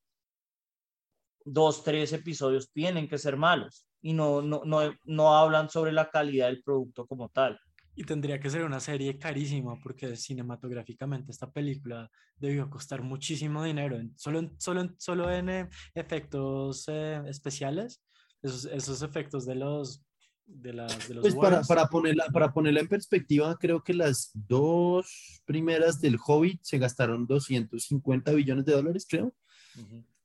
dos, 1.44 1.83
tres 1.85 2.12
episodios 2.12 2.70
tienen 2.72 3.09
que 3.09 3.18
ser 3.18 3.37
malos 3.37 3.87
y 4.01 4.12
no, 4.12 4.42
no, 4.42 4.62
no, 4.64 4.81
no 5.05 5.37
hablan 5.37 5.68
sobre 5.70 5.92
la 5.92 6.11
calidad 6.11 6.46
del 6.46 6.62
producto 6.62 7.07
como 7.07 7.29
tal. 7.31 7.59
Y 7.94 8.05
tendría 8.05 8.38
que 8.38 8.48
ser 8.48 8.62
una 8.62 8.79
serie 8.79 9.18
carísima 9.18 9.77
porque 9.83 10.14
cinematográficamente 10.14 11.33
esta 11.33 11.51
película 11.51 12.09
debió 12.37 12.70
costar 12.70 13.03
muchísimo 13.03 13.64
dinero. 13.64 13.96
en- 13.96 14.16
Solo 14.16 14.38
en, 14.38 14.55
solo 14.61 14.83
en, 14.83 14.94
solo 14.98 15.31
en 15.33 15.48
eh, 15.48 15.68
efectos 15.94 16.85
eh, 16.87 17.20
especiales, 17.27 18.01
esos, 18.40 18.66
esos 18.66 19.03
efectos 19.03 19.44
de 19.46 19.57
los, 19.57 20.01
de, 20.46 20.74
las 20.74 21.09
de 21.09 21.14
los 21.14 21.22
Pues 21.22 21.35
para, 21.35 21.62
para, 21.62 21.87
ponerla, 21.88 22.27
para 22.33 22.53
ponerla 22.53 22.79
en 22.81 22.88
perspectiva, 22.88 23.57
creo 23.59 23.83
que 23.83 23.94
las 23.94 24.31
dos 24.33 25.42
primeras 25.44 26.01
del 26.01 26.18
Hobbit 26.24 26.61
se 26.62 26.79
gastaron 26.79 27.27
250 27.27 28.31
billones 28.33 28.64
de 28.64 28.72
dólares, 28.74 29.07
creo. 29.11 29.35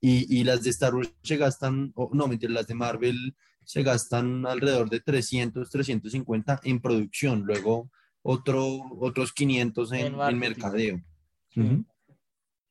Y, 0.00 0.40
y 0.40 0.44
las 0.44 0.62
de 0.62 0.70
Star 0.70 0.94
Wars 0.94 1.12
se 1.22 1.36
gastan, 1.36 1.92
o 1.94 2.10
no, 2.12 2.26
mentira, 2.28 2.52
las 2.52 2.66
de 2.66 2.74
Marvel 2.74 3.34
se 3.64 3.82
gastan 3.82 4.44
alrededor 4.46 4.90
de 4.90 5.00
300, 5.00 5.70
350 5.70 6.60
en 6.64 6.80
producción, 6.80 7.44
luego 7.46 7.90
otro, 8.22 8.80
otros 9.00 9.32
500 9.32 9.92
en, 9.92 10.20
En 10.20 10.38
mercadeo. 10.38 11.00
Sí. 11.48 11.60
Ujú. 11.60 11.84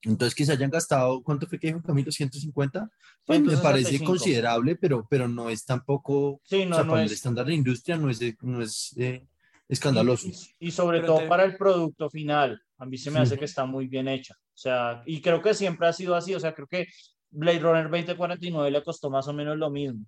Entonces 0.05 0.36
que 0.36 0.45
se 0.45 0.51
hayan 0.51 0.69
gastado, 0.69 1.23
¿cuánto 1.23 1.47
fue 1.47 1.57
que 1.59 1.67
dijo 1.67 1.81
Camilo? 1.81 2.12
150. 2.12 2.91
Pues 3.25 3.39
me 3.39 3.55
parece 3.57 3.91
165. 3.91 4.05
considerable, 4.12 4.75
pero, 4.75 5.07
pero 5.09 5.27
no 5.29 5.49
es 5.49 5.63
tampoco, 5.65 6.41
Sí, 6.43 6.63
o 6.63 6.65
no, 6.67 6.75
sea, 6.75 6.83
no 6.83 6.91
para 6.91 7.03
el 7.03 7.07
es. 7.07 7.13
estándar 7.13 7.45
de 7.45 7.53
industria 7.53 7.95
no 7.97 8.09
es, 8.09 8.19
no 8.41 8.62
es 8.62 8.93
eh, 8.97 9.25
escandaloso. 9.69 10.27
y- 10.27 10.67
y 10.67 10.71
sobre 10.71 10.99
Pero 10.99 11.07
todo 11.13 11.19
te- 11.19 11.27
para 11.27 11.45
el 11.45 11.55
producto 11.55 12.09
final, 12.09 12.62
a 12.77 12.86
mí 12.86 12.97
se 12.97 13.12
me 13.12 13.19
hace 13.19 13.38
que 13.39 13.45
está 13.45 13.65
muy 13.65 13.88
bien 13.88 14.09
hecha. 14.09 14.36
O 14.36 14.57
sea, 14.57 15.01
y 15.05 15.21
creo 15.21 15.41
que 15.41 15.53
siempre 15.53 15.88
ha 15.88 15.93
sido 15.93 16.15
así. 16.15 16.36
O 16.36 16.39
sea, 16.39 16.53
creo 16.53 16.67
que 16.67 16.86
Blade 17.34 17.60
Runner 17.60 17.89
2049 17.89 18.72
le 18.72 18.84
costó 18.84 19.10
más 19.10 19.28
o 19.28 19.34
menos 19.34 19.58
lo 19.58 19.69
mismo. 19.69 20.06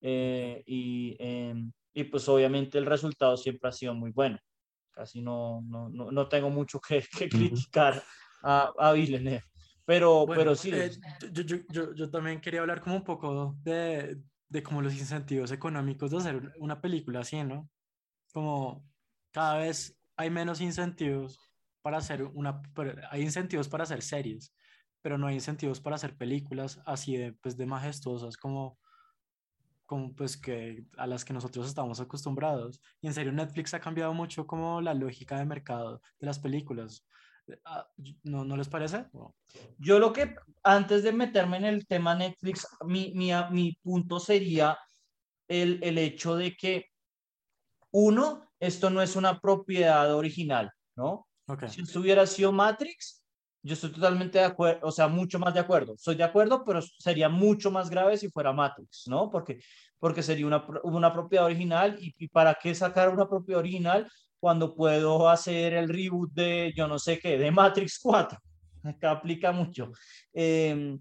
Eh, 0.00 0.62
y, 0.66 1.16
em, 1.18 1.70
y 1.92 2.04
pues 2.04 2.28
obviamente 2.28 2.78
el 2.78 2.86
resultado 2.86 3.36
siempre 3.36 3.68
ha 3.68 3.72
sido 3.72 3.94
muy 3.94 4.12
bueno. 4.12 4.38
Casi 4.90 5.20
no, 5.20 5.62
no, 5.66 5.88
no, 5.88 6.10
no 6.10 6.28
tengo 6.28 6.50
mucho 6.50 6.80
que, 6.80 7.04
que 7.18 7.28
criticar 7.28 8.02
a, 8.42 8.72
a 8.78 8.92
Villeneuve. 8.92 9.42
Pero, 9.84 10.26
Bueno, 10.26 10.40
pero 10.40 10.54
sí, 10.54 10.70
eh, 10.72 10.90
yo, 11.32 11.42
yo, 11.42 11.56
yo, 11.68 11.94
yo 11.94 12.10
también 12.10 12.40
quería 12.40 12.60
hablar 12.60 12.80
como 12.80 12.96
un 12.96 13.04
poco 13.04 13.56
de, 13.62 14.18
de 14.48 14.62
como 14.62 14.82
los 14.82 14.94
incentivos 14.94 15.50
económicos 15.50 16.10
de 16.10 16.18
hacer 16.18 16.52
una 16.58 16.80
película 16.80 17.20
así, 17.20 17.42
¿no? 17.42 17.68
Como 18.32 18.84
cada 19.32 19.58
vez 19.58 19.98
hay 20.16 20.30
menos 20.30 20.60
incentivos 20.60 21.38
para 21.82 21.98
hacer 21.98 22.22
una, 22.22 22.62
pero 22.74 22.94
hay 23.10 23.22
incentivos 23.22 23.68
para 23.68 23.84
hacer 23.84 24.02
series, 24.02 24.54
pero 25.02 25.18
no 25.18 25.26
hay 25.26 25.34
incentivos 25.34 25.80
para 25.80 25.96
hacer 25.96 26.16
películas 26.16 26.80
así 26.86 27.16
de, 27.16 27.32
pues, 27.32 27.56
de 27.56 27.66
majestuosas 27.66 28.36
como, 28.36 28.78
como 29.86 30.14
pues 30.14 30.36
que 30.36 30.84
a 30.96 31.06
las 31.06 31.24
que 31.24 31.32
nosotros 31.32 31.66
estamos 31.66 32.00
acostumbrados. 32.00 32.80
Y 33.00 33.06
en 33.06 33.14
serio, 33.14 33.32
Netflix 33.32 33.74
ha 33.74 33.80
cambiado 33.80 34.14
mucho 34.14 34.46
como 34.46 34.80
la 34.80 34.94
lógica 34.94 35.38
de 35.38 35.44
mercado 35.46 36.00
de 36.18 36.26
las 36.26 36.38
películas. 36.38 37.06
Ah, 37.64 37.88
¿No, 38.22 38.44
¿no 38.44 38.56
les 38.56 38.68
parece? 38.68 39.06
Yo 39.78 39.98
lo 39.98 40.12
que, 40.12 40.36
antes 40.62 41.02
de 41.02 41.12
meterme 41.12 41.56
en 41.56 41.64
el 41.64 41.86
tema 41.86 42.14
Netflix, 42.14 42.66
mi, 42.86 43.12
mi, 43.14 43.30
mi 43.50 43.72
punto 43.82 44.20
sería 44.20 44.78
el, 45.48 45.80
el 45.82 45.98
hecho 45.98 46.36
de 46.36 46.54
que, 46.54 46.86
uno, 47.92 48.52
esto 48.60 48.90
no 48.90 49.02
es 49.02 49.16
una 49.16 49.40
propiedad 49.40 50.14
original, 50.14 50.70
¿no? 50.94 51.26
Si 51.68 51.80
esto 51.80 51.98
hubiera 51.98 52.26
sido 52.26 52.52
Matrix, 52.52 53.19
yo 53.62 53.74
estoy 53.74 53.92
totalmente 53.92 54.38
de 54.38 54.44
acuerdo, 54.44 54.80
o 54.86 54.90
sea, 54.90 55.08
mucho 55.08 55.38
más 55.38 55.52
de 55.54 55.60
acuerdo. 55.60 55.94
Estoy 55.94 56.16
de 56.16 56.24
acuerdo, 56.24 56.64
pero 56.64 56.80
sería 56.82 57.28
mucho 57.28 57.70
más 57.70 57.90
grave 57.90 58.16
si 58.16 58.28
fuera 58.30 58.52
Matrix, 58.52 59.06
¿no? 59.08 59.30
Porque, 59.30 59.60
porque 59.98 60.22
sería 60.22 60.46
una, 60.46 60.64
una 60.82 61.12
propiedad 61.12 61.46
original 61.46 61.96
y, 62.00 62.14
y 62.18 62.28
¿para 62.28 62.54
qué 62.54 62.74
sacar 62.74 63.10
una 63.10 63.28
propiedad 63.28 63.60
original 63.60 64.10
cuando 64.38 64.74
puedo 64.74 65.28
hacer 65.28 65.74
el 65.74 65.88
reboot 65.88 66.32
de, 66.32 66.72
yo 66.74 66.88
no 66.88 66.98
sé 66.98 67.18
qué, 67.18 67.36
de 67.36 67.50
Matrix 67.50 67.98
4? 68.02 68.38
Acá 68.84 69.10
aplica 69.10 69.52
mucho. 69.52 69.92
Eh, 70.32 70.96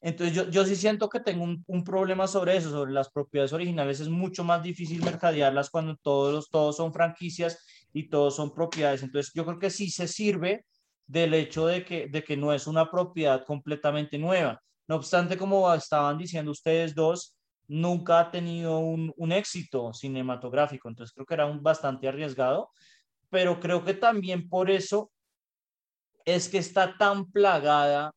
entonces 0.00 0.36
yo, 0.36 0.50
yo 0.50 0.66
sí 0.66 0.76
siento 0.76 1.08
que 1.08 1.18
tengo 1.18 1.42
un, 1.42 1.64
un 1.66 1.82
problema 1.82 2.28
sobre 2.28 2.56
eso, 2.56 2.70
sobre 2.70 2.92
las 2.92 3.10
propiedades 3.10 3.54
originales. 3.54 4.00
Es 4.00 4.08
mucho 4.10 4.44
más 4.44 4.62
difícil 4.62 5.02
mercadearlas 5.02 5.70
cuando 5.70 5.96
todos, 5.96 6.50
todos 6.50 6.76
son 6.76 6.92
franquicias 6.92 7.58
y 7.92 8.08
todos 8.10 8.36
son 8.36 8.52
propiedades. 8.52 9.02
Entonces 9.02 9.32
yo 9.34 9.46
creo 9.46 9.58
que 9.58 9.70
sí 9.70 9.90
se 9.90 10.06
sirve 10.06 10.66
del 11.06 11.34
hecho 11.34 11.66
de 11.66 11.84
que, 11.84 12.08
de 12.08 12.22
que 12.24 12.36
no 12.36 12.52
es 12.52 12.66
una 12.66 12.90
propiedad 12.90 13.44
completamente 13.44 14.18
nueva. 14.18 14.60
No 14.86 14.96
obstante, 14.96 15.36
como 15.36 15.72
estaban 15.74 16.18
diciendo 16.18 16.50
ustedes 16.50 16.94
dos, 16.94 17.36
nunca 17.66 18.20
ha 18.20 18.30
tenido 18.30 18.78
un, 18.78 19.12
un 19.16 19.32
éxito 19.32 19.92
cinematográfico. 19.92 20.88
Entonces 20.88 21.14
creo 21.14 21.26
que 21.26 21.34
era 21.34 21.46
un 21.46 21.62
bastante 21.62 22.08
arriesgado, 22.08 22.70
pero 23.30 23.58
creo 23.60 23.84
que 23.84 23.94
también 23.94 24.48
por 24.48 24.70
eso 24.70 25.10
es 26.24 26.48
que 26.48 26.58
está 26.58 26.96
tan 26.96 27.30
plagada 27.30 28.12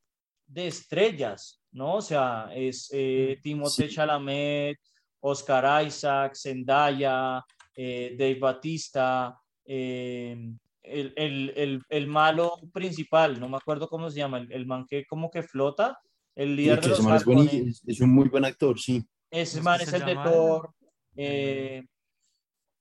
de 0.46 0.68
estrellas, 0.68 1.62
¿no? 1.72 1.96
O 1.96 2.02
sea, 2.02 2.50
es 2.54 2.90
eh, 2.94 3.38
Timothée 3.42 3.90
Sí. 3.90 3.96
Chalamet, 3.96 4.78
Oscar 5.20 5.86
Isaac, 5.86 6.36
Zendaya, 6.36 7.44
eh, 7.76 8.16
Dave 8.18 8.40
Batista, 8.40 9.38
eh, 9.66 10.54
el, 10.90 11.14
el, 11.18 11.54
el, 11.56 11.82
el 11.90 12.08
malo 12.08 12.54
principal, 12.74 13.40
no 13.40 13.48
me 13.50 13.58
acuerdo 13.58 13.88
cómo 13.88 14.10
se 14.10 14.18
llama, 14.18 14.40
el, 14.40 14.52
el 14.52 14.66
man 14.66 14.86
que 14.90 15.06
como 15.06 15.30
que 15.30 15.44
flota, 15.44 15.98
el 16.36 16.56
líder 16.56 16.82
de 16.82 16.88
los 16.90 17.00
es, 17.00 17.06
Harkonnen. 17.06 17.68
es- 17.70 17.84
es 17.86 18.00
un 18.02 18.10
muy 18.12 18.30
buen 18.30 18.46
actor, 18.46 18.80
sí. 18.80 19.04
Ese 19.30 19.60
¿Cómo 19.60 19.60
es 19.60 19.66
man 19.66 19.82
es 19.82 19.94
el 19.94 20.00
de 20.06 20.14
llama? 20.14 20.24
Thor. 20.24 20.70
eh, 21.16 21.84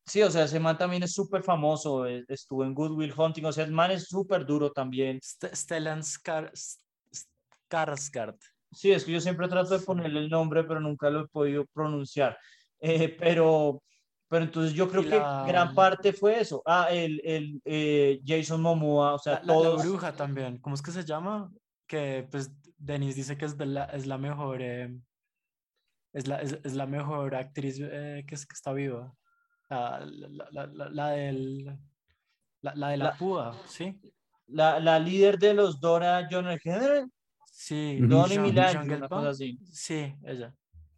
sí, 0.04 0.22
o 0.22 0.30
sea, 0.30 0.44
ese 0.44 0.60
man 0.60 0.78
también 0.78 1.02
es 1.02 1.12
súper 1.12 1.42
famoso. 1.42 2.06
eh, 2.06 2.24
Estuvo 2.28 2.64
en 2.64 2.74
Good 2.74 2.92
Will 2.92 3.14
Hunting. 3.16 3.44
O 3.46 3.52
sea, 3.52 3.64
el 3.64 3.72
man 3.72 3.90
es 3.90 4.04
súper 4.08 4.44
duro 4.46 4.70
también. 4.72 5.18
St- 5.18 5.54
Stellan 5.56 6.02
Skar- 6.02 6.52
Skarsgård. 7.70 8.38
Sí, 8.72 8.92
es 8.92 9.04
que 9.04 9.12
yo 9.12 9.20
siempre 9.20 9.48
trato 9.48 9.78
de 9.78 9.84
ponerle 9.84 10.20
el 10.20 10.28
nombre, 10.28 10.64
pero 10.64 10.80
nunca 10.80 11.08
lo 11.10 11.22
he 11.22 11.28
podido 11.28 11.64
pronunciar. 11.72 12.36
Eh, 12.80 13.16
pero, 13.18 13.82
pero 14.28 14.44
entonces 14.44 14.72
yo 14.74 14.88
creo 14.90 15.02
Y 15.02 15.08
que 15.08 15.18
la- 15.18 15.44
gran 15.46 15.74
parte 15.74 16.12
fue 16.12 16.40
eso. 16.40 16.62
Ah, 16.66 16.88
el, 16.90 17.20
el 17.24 17.60
eh, 17.64 18.20
Jason 18.26 18.60
Momoa, 18.60 19.14
o 19.14 19.18
sea, 19.18 19.34
La, 19.34 19.38
la- 19.40 19.46
la 19.46 19.52
todos. 19.54 19.82
bruja 19.84 20.12
también. 20.12 20.58
¿Cómo 20.58 20.74
es 20.74 20.82
que 20.82 20.90
se 20.90 21.04
llama? 21.04 21.50
Que 21.86 22.26
pues 22.30 22.50
Denise 22.78 23.16
dice 23.16 23.36
que 23.38 23.44
es, 23.44 23.56
de 23.56 23.66
la, 23.66 23.84
es 23.86 24.06
la 24.06 24.18
mejor 24.18 24.60
eh, 24.62 24.92
es, 26.12 26.26
la, 26.26 26.40
es, 26.40 26.58
es 26.64 26.74
la 26.74 26.86
mejor 26.86 27.34
actriz 27.34 27.78
eh, 27.80 28.24
que, 28.26 28.34
es- 28.34 28.46
que 28.46 28.54
está 28.54 28.72
viva. 28.72 29.14
La, 29.68 30.00
la, 30.04 30.46
la, 30.50 30.66
la, 30.66 30.88
la 30.90 31.08
del 31.10 31.64
la, 32.62 32.74
la 32.74 32.88
de 32.90 32.96
la, 32.96 33.04
La- 33.06 33.16
púa, 33.16 33.56
¿sí? 33.66 34.00
La, 34.48 34.78
la 34.80 34.98
líder 34.98 35.38
de 35.38 35.54
los 35.54 35.80
Dora 35.80 36.26
Joner 36.30 36.58
General, 36.60 37.10
Sí, 37.50 37.98
Jean- 38.00 38.42
Milagro, 38.42 38.84
Jean 38.84 38.98
una 38.98 39.08
cosa 39.08 39.30
así. 39.30 39.58
Sí, 39.72 40.14
ella. 40.24 40.54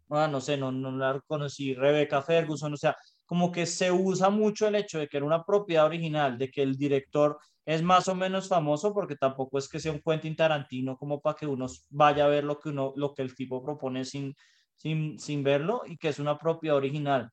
ah, 0.09 0.27
no 0.27 0.41
sé, 0.41 0.57
no, 0.57 0.71
no 0.71 0.91
la 0.91 1.13
reconocí, 1.13 1.73
Rebecca 1.73 2.21
Ferguson, 2.21 2.73
o 2.73 2.77
sea, 2.77 2.95
como 3.29 3.51
que 3.51 3.65
se 3.67 3.91
usa 3.91 4.29
mucho 4.31 4.67
el 4.67 4.75
hecho 4.75 4.99
de 4.99 5.07
que 5.07 5.17
era 5.17 5.25
una 5.25 5.43
propiedad 5.45 5.85
original, 5.85 6.37
de 6.37 6.49
que 6.49 6.63
el 6.63 6.75
director 6.77 7.37
es 7.65 7.83
más 7.83 8.07
o 8.07 8.15
menos 8.15 8.47
famoso, 8.47 8.93
porque 8.93 9.15
tampoco 9.15 9.59
es 9.59 9.69
que 9.69 9.79
sea 9.79 9.91
un 9.91 10.01
Quentin 10.01 10.35
Tarantino 10.35 10.97
como 10.97 11.21
para 11.21 11.35
que 11.37 11.45
uno 11.47 11.67
vaya 11.89 12.25
a 12.25 12.29
ver 12.29 12.43
lo 12.43 12.59
que, 12.59 12.69
uno, 12.69 12.93
lo 12.95 13.13
que 13.13 13.21
el 13.21 13.35
tipo 13.35 13.63
propone 13.63 14.03
sin, 14.05 14.33
sin, 14.75 15.19
sin 15.19 15.43
verlo 15.43 15.83
y 15.85 15.97
que 15.97 16.09
es 16.09 16.17
una 16.19 16.37
propiedad 16.39 16.77
original. 16.77 17.29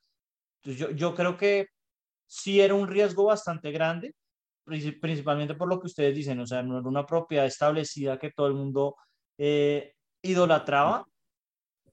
Entonces 0.63 0.81
yo, 0.81 0.91
yo 0.93 1.15
creo 1.15 1.37
que 1.37 1.67
sí 2.27 2.61
era 2.61 2.75
un 2.75 2.89
riesgo 2.89 3.25
bastante 3.27 3.71
grande, 3.73 4.15
princi- 4.67 4.99
principalmente 5.01 5.55
por 5.55 5.69
lo 5.69 5.81
que 5.81 5.87
ustedes 5.87 6.15
dicen, 6.15 6.41
o 6.41 6.47
sea, 6.47 6.63
no 6.63 6.79
era 6.79 6.89
una 6.89 7.07
propiedad 7.07 7.47
establecida 7.47 8.19
que 8.19 8.31
todo 8.33 8.49
el 8.49 8.55
mundo 8.55 8.97
eh, 9.39 9.95
idolatraba, 10.23 11.05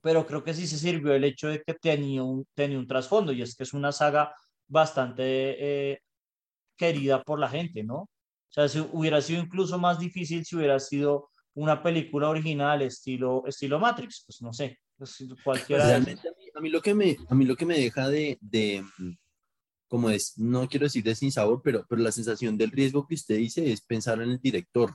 pero 0.04 0.26
creo 0.26 0.44
que 0.44 0.52
sí 0.52 0.66
se 0.66 0.76
sirvió 0.76 1.14
el 1.14 1.24
hecho 1.24 1.48
de 1.48 1.62
que 1.62 1.72
tenía 1.72 2.22
un, 2.22 2.46
tenía 2.52 2.78
un 2.78 2.86
trasfondo, 2.86 3.32
y 3.32 3.40
es 3.40 3.56
que 3.56 3.62
es 3.62 3.72
una 3.72 3.90
saga 3.90 4.34
bastante 4.68 5.22
eh, 5.24 5.98
querida 6.76 7.22
por 7.22 7.40
la 7.40 7.48
gente, 7.48 7.82
¿no? 7.82 8.00
O 8.00 8.08
sea, 8.50 8.68
si 8.68 8.80
hubiera 8.92 9.22
sido 9.22 9.40
incluso 9.40 9.78
más 9.78 9.98
difícil 9.98 10.44
si 10.44 10.56
hubiera 10.56 10.78
sido 10.78 11.30
una 11.54 11.82
película 11.82 12.28
original 12.28 12.82
estilo, 12.82 13.44
estilo 13.46 13.80
Matrix, 13.80 14.24
pues 14.26 14.42
no 14.42 14.52
sé, 14.52 14.78
pues 14.98 15.24
cualquiera 15.42 15.84
esas. 15.84 16.04
Realmente 16.04 16.28
a 16.28 16.32
mí, 16.32 16.50
a 16.54 16.60
mí 16.60 16.68
lo 16.68 16.82
que 16.82 16.94
me, 16.94 17.16
a 17.30 17.34
mí 17.34 17.46
lo 17.46 17.56
que 17.56 17.64
me 17.64 17.78
deja 17.78 18.10
de, 18.10 18.36
de, 18.42 18.84
mm, 18.98 19.12
como 19.88 20.10
es, 20.10 20.36
no 20.36 20.68
quiero 20.68 20.84
decir 20.84 21.02
de 21.02 21.14
sin 21.14 21.32
sabor, 21.32 21.62
pero, 21.64 21.86
pero 21.88 22.02
la 22.02 22.12
sensación 22.12 22.58
del 22.58 22.72
riesgo 22.72 23.06
que 23.06 23.14
usted 23.14 23.38
dice 23.38 23.72
es 23.72 23.80
pensar 23.80 24.20
en 24.20 24.32
el 24.32 24.38
director. 24.38 24.94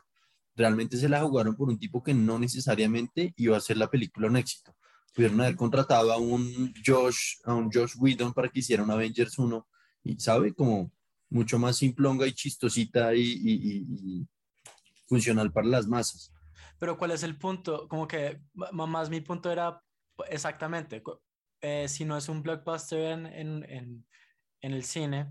Realmente 0.56 0.98
se 0.98 1.10
la 1.10 1.24
jugaron 1.24 1.56
por 1.56 1.68
un 1.68 1.80
tipo 1.80 2.04
que 2.04 2.14
no 2.14 2.38
necesariamente 2.38 3.34
iba 3.38 3.56
a 3.56 3.58
hacer 3.58 3.76
la 3.76 3.90
película 3.90 4.28
un 4.28 4.38
éxito. 4.38 4.76
Pudieron 5.14 5.42
haber 5.42 5.56
contratado 5.56 6.12
a 6.14 6.18
un 6.18 6.74
Josh, 6.86 7.36
a 7.44 7.54
un 7.54 7.70
Josh 7.72 7.94
Whedon 7.98 8.34
para 8.34 8.50
que 8.50 8.60
hiciera 8.60 8.84
un 8.84 8.92
Avengers 8.92 9.38
1 9.38 9.68
y, 10.04 10.20
¿sabe? 10.20 10.54
Como 10.54 10.92
mucho 11.30 11.60
más 11.60 11.78
simplonga 11.78 12.26
y 12.28 12.34
chistosita 12.34 13.14
y, 13.14 13.22
y- 13.22 13.54
y- 13.54 13.86
y 14.22 14.28
funcional 15.08 15.52
para 15.52 15.68
las 15.68 15.88
masas. 15.88 16.32
Pero 16.80 16.98
¿cuál 16.98 17.12
es 17.12 17.24
el 17.24 17.38
punto? 17.38 17.88
Como 17.88 18.08
que 18.08 18.42
más 18.54 19.10
mi 19.10 19.22
punto 19.22 19.52
era 19.52 19.84
exactamente, 20.30 21.02
eh, 21.62 21.88
si 21.90 22.06
no 22.06 22.16
es 22.18 22.30
un 22.30 22.42
blockbuster 22.42 23.12
en, 23.12 23.26
en, 23.26 23.64
en, 23.70 24.06
en 24.62 24.74
el 24.74 24.84
cine, 24.84 25.30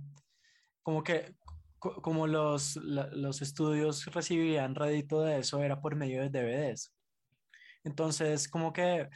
como 0.83 1.03
que 1.03 1.35
co- 1.79 2.03
como 2.03 2.27
los, 2.27 2.77
la- 2.77 3.09
los 3.12 3.41
estudios 3.41 4.05
recibían 4.07 4.75
rédito 4.75 5.23
de 5.23 5.38
eso 5.38 5.62
era 5.62 5.81
por 5.81 5.95
medio 5.97 6.21
de 6.21 6.29
DVDs. 6.31 6.93
Entonces, 7.85 8.49
como 8.49 8.73
que 8.73 9.09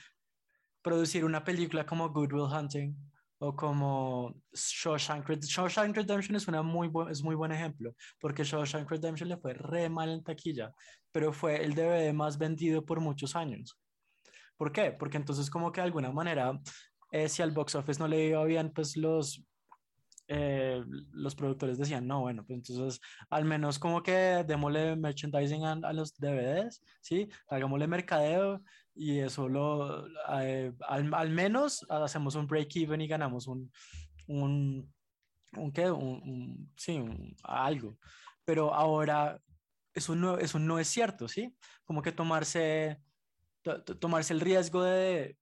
producir 0.82 1.24
una 1.24 1.44
película 1.44 1.86
como 1.86 2.10
Good 2.10 2.32
Will 2.32 2.52
Hunting 2.52 2.94
o 3.38 3.56
como 3.56 4.34
Shawshank, 4.52 5.26
Red- 5.28 5.42
Shawshank 5.42 5.96
Redemption 5.96 6.36
es, 6.36 6.46
una 6.46 6.62
muy 6.62 6.90
es 7.10 7.22
muy 7.22 7.34
buen 7.34 7.50
ejemplo, 7.52 7.94
porque 8.20 8.44
Shawshank 8.44 8.88
Redemption 8.90 9.28
le 9.28 9.36
fue 9.36 9.54
re 9.54 9.88
mal 9.88 10.10
en 10.10 10.22
taquilla, 10.22 10.72
pero 11.10 11.32
fue 11.32 11.64
el 11.64 11.74
DVD 11.74 12.12
más 12.12 12.38
vendido 12.38 12.84
por 12.84 13.00
muchos 13.00 13.34
años. 13.34 13.78
¿Por 14.56 14.70
qué? 14.70 14.92
Porque 14.92 15.16
entonces 15.16 15.50
como 15.50 15.72
que 15.72 15.80
de 15.80 15.86
alguna 15.86 16.12
manera, 16.12 16.56
eh, 17.10 17.28
si 17.28 17.42
al 17.42 17.50
box 17.50 17.74
office 17.74 17.98
no 17.98 18.06
le 18.06 18.28
iba 18.28 18.44
bien, 18.44 18.72
pues 18.72 18.96
los, 18.96 19.42
eh, 20.28 20.82
los 21.12 21.34
productores 21.34 21.78
decían, 21.78 22.06
no, 22.06 22.20
bueno, 22.20 22.44
pues 22.46 22.56
entonces 22.58 23.00
al 23.30 23.44
menos 23.44 23.78
como 23.78 24.02
que 24.02 24.44
démosle 24.46 24.96
merchandising 24.96 25.64
a, 25.64 25.72
a 25.72 25.92
los 25.92 26.14
DVDs, 26.16 26.82
¿sí? 27.00 27.28
Hagámosle 27.48 27.86
mercadeo 27.88 28.62
y 28.94 29.18
eso 29.20 29.48
lo, 29.48 30.06
eh, 30.40 30.72
al, 30.88 31.12
al 31.14 31.30
menos 31.30 31.84
hacemos 31.88 32.34
un 32.34 32.46
break-even 32.46 33.00
y 33.00 33.08
ganamos 33.08 33.46
un, 33.46 33.70
un, 34.28 34.92
un 35.56 35.72
qué, 35.72 35.90
un, 35.90 36.04
un- 36.22 36.72
sí, 36.76 36.98
un- 36.98 37.34
algo. 37.44 37.98
Pero 38.44 38.74
ahora 38.74 39.40
eso 39.94 40.14
no, 40.16 40.38
eso 40.38 40.58
no 40.58 40.78
es 40.78 40.88
cierto, 40.88 41.28
¿sí? 41.28 41.56
Como 41.84 42.02
que 42.02 42.12
tomarse, 42.12 42.98
to- 43.62 43.82
to- 43.84 43.98
tomarse 43.98 44.32
el 44.34 44.40
riesgo 44.40 44.82
de, 44.84 45.38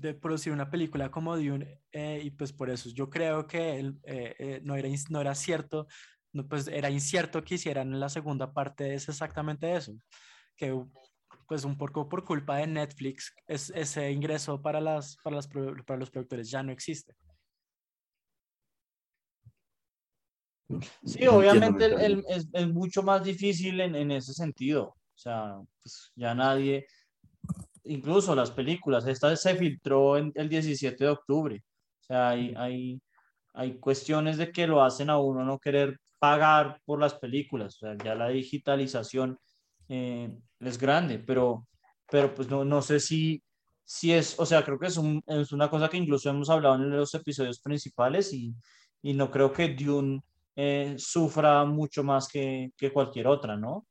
de 0.00 0.14
producir 0.14 0.52
una 0.52 0.70
película 0.70 1.10
como 1.10 1.36
Dune, 1.36 1.82
eh, 1.92 2.20
y 2.24 2.30
pues 2.30 2.52
por 2.52 2.70
eso 2.70 2.88
yo 2.90 3.08
creo 3.10 3.46
que 3.46 3.78
el- 3.78 3.98
eh, 4.04 4.34
eh, 4.38 4.60
no, 4.64 4.74
era, 4.76 4.88
no 5.10 5.20
era 5.20 5.34
cierto, 5.34 5.86
no, 6.32 6.46
pues 6.48 6.68
era 6.68 6.90
incierto 6.90 7.42
que 7.44 7.56
hicieran 7.56 7.98
la 8.00 8.08
segunda 8.08 8.52
parte, 8.52 8.94
es 8.94 9.08
exactamente 9.08 9.74
eso, 9.74 9.94
que 10.56 10.78
pues 11.46 11.64
un 11.64 11.76
poco 11.76 12.08
por 12.08 12.24
culpa 12.24 12.56
de 12.58 12.66
Netflix, 12.66 13.34
es, 13.46 13.70
ese 13.74 14.10
ingreso 14.12 14.62
para, 14.62 14.80
las, 14.80 15.16
para, 15.22 15.36
las, 15.36 15.48
para 15.48 15.98
los 15.98 16.10
productores 16.10 16.50
ya 16.50 16.62
no 16.62 16.72
existe. 16.72 17.14
Sí, 21.04 21.26
obviamente 21.26 21.84
el- 21.86 22.00
el- 22.00 22.24
es, 22.28 22.48
es 22.52 22.68
mucho 22.68 23.02
más 23.02 23.24
difícil 23.24 23.80
en, 23.80 23.94
en 23.96 24.10
ese 24.12 24.32
sentido. 24.32 24.96
O 25.14 25.18
sea, 25.22 25.56
pues 25.82 26.12
ya 26.14 26.34
nadie, 26.34 26.86
incluso 27.84 28.34
las 28.34 28.50
películas, 28.50 29.06
esta 29.06 29.34
se 29.36 29.54
filtró 29.56 30.16
en 30.16 30.32
el 30.34 30.48
17 30.48 31.04
de 31.04 31.10
octubre. 31.10 31.62
O 32.00 32.04
sea, 32.04 32.30
hay, 32.30 32.54
hay, 32.56 33.00
hay 33.54 33.78
cuestiones 33.78 34.36
de 34.38 34.52
que 34.52 34.66
lo 34.66 34.82
hacen 34.82 35.10
a 35.10 35.18
uno 35.18 35.44
no 35.44 35.58
querer 35.58 35.98
pagar 36.18 36.80
por 36.84 37.00
las 37.00 37.14
películas. 37.14 37.76
O 37.76 37.78
sea, 37.86 37.96
ya 38.04 38.14
la 38.14 38.28
digitalización 38.28 39.38
eh, 39.88 40.30
es 40.60 40.78
grande, 40.78 41.18
pero, 41.18 41.66
pero 42.10 42.34
pues 42.34 42.48
no, 42.48 42.64
no 42.64 42.82
sé 42.82 43.00
si, 43.00 43.42
si 43.84 44.12
es, 44.12 44.38
o 44.38 44.46
sea, 44.46 44.64
creo 44.64 44.78
que 44.78 44.86
es, 44.88 44.96
un- 44.96 45.22
es 45.26 45.52
una 45.52 45.68
cosa 45.70 45.88
que 45.88 45.96
incluso 45.96 46.30
hemos 46.30 46.50
hablado 46.50 46.76
en 46.76 46.90
los 46.90 47.14
episodios 47.14 47.60
principales 47.60 48.32
y, 48.32 48.54
y 49.02 49.14
no 49.14 49.30
creo 49.30 49.52
que 49.52 49.68
Dune 49.74 50.20
eh, 50.56 50.94
sufra 50.98 51.64
mucho 51.64 52.04
más 52.04 52.28
que, 52.28 52.70
que 52.76 52.92
cualquier 52.92 53.26
otra, 53.26 53.56
¿no? 53.56 53.86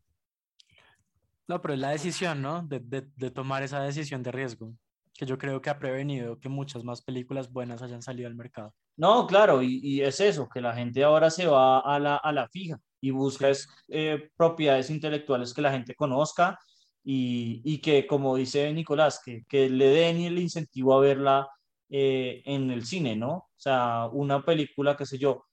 No, 1.49 1.59
pero 1.59 1.73
es 1.73 1.79
la 1.79 1.89
decisión, 1.89 2.43
¿no? 2.43 2.61
De, 2.61 2.79
de, 2.79 3.07
de 3.15 3.31
tomar 3.31 3.63
esa 3.63 3.81
decisión 3.81 4.21
de 4.21 4.31
riesgo, 4.31 4.71
que 5.15 5.25
yo 5.25 5.35
creo 5.39 5.59
que 5.59 5.71
ha 5.71 5.79
prevenido 5.79 6.39
que 6.39 6.47
muchas 6.47 6.83
más 6.83 7.01
películas 7.01 7.51
buenas 7.51 7.81
hayan 7.81 8.03
salido 8.03 8.27
al 8.27 8.35
mercado. 8.35 8.75
No, 8.95 9.25
claro, 9.25 9.63
y, 9.63 9.79
y 9.81 10.01
es 10.01 10.19
eso, 10.19 10.47
que 10.47 10.61
la 10.61 10.75
gente 10.75 11.03
ahora 11.03 11.31
se 11.31 11.47
va 11.47 11.79
a 11.79 11.97
la, 11.97 12.17
a 12.17 12.31
la 12.31 12.47
fija 12.49 12.79
y 13.01 13.09
busca 13.09 13.49
es, 13.49 13.67
eh, 13.87 14.29
propiedades 14.37 14.91
intelectuales 14.91 15.51
que 15.51 15.63
la 15.63 15.71
gente 15.71 15.95
conozca 15.95 16.59
y, 17.03 17.61
y 17.63 17.79
que, 17.79 18.05
como 18.05 18.35
dice 18.35 18.71
Nicolás, 18.71 19.19
que, 19.25 19.43
que 19.49 19.69
le 19.71 19.87
den 19.87 20.17
el 20.17 20.37
incentivo 20.37 20.93
a 20.93 20.99
verla 20.99 21.49
eh, 21.89 22.43
en 22.45 22.69
el 22.69 22.85
cine, 22.85 23.15
¿no? 23.15 23.31
O 23.33 23.49
sea, 23.55 24.07
una 24.11 24.45
película, 24.45 24.95
qué 24.95 25.07
sé 25.07 25.17
yo, 25.17 25.45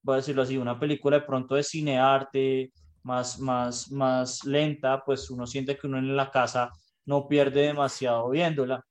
voy 0.00 0.14
a 0.14 0.16
decirlo 0.16 0.42
así, 0.42 0.56
una 0.56 0.80
película 0.80 1.18
de 1.18 1.26
pronto 1.26 1.56
de 1.56 1.62
cinearte 1.62 2.72
más, 3.04 3.38
más, 3.38 3.90
más 3.90 4.44
lenta, 4.44 5.02
pues 5.04 5.30
uno 5.30 5.46
siente 5.46 5.76
que 5.76 5.86
uno 5.86 5.98
en 5.98 6.16
la 6.16 6.30
casa 6.30 6.70
no 7.04 7.28
pierde 7.28 7.62
demasiado 7.62 8.30
viéndola 8.30 8.84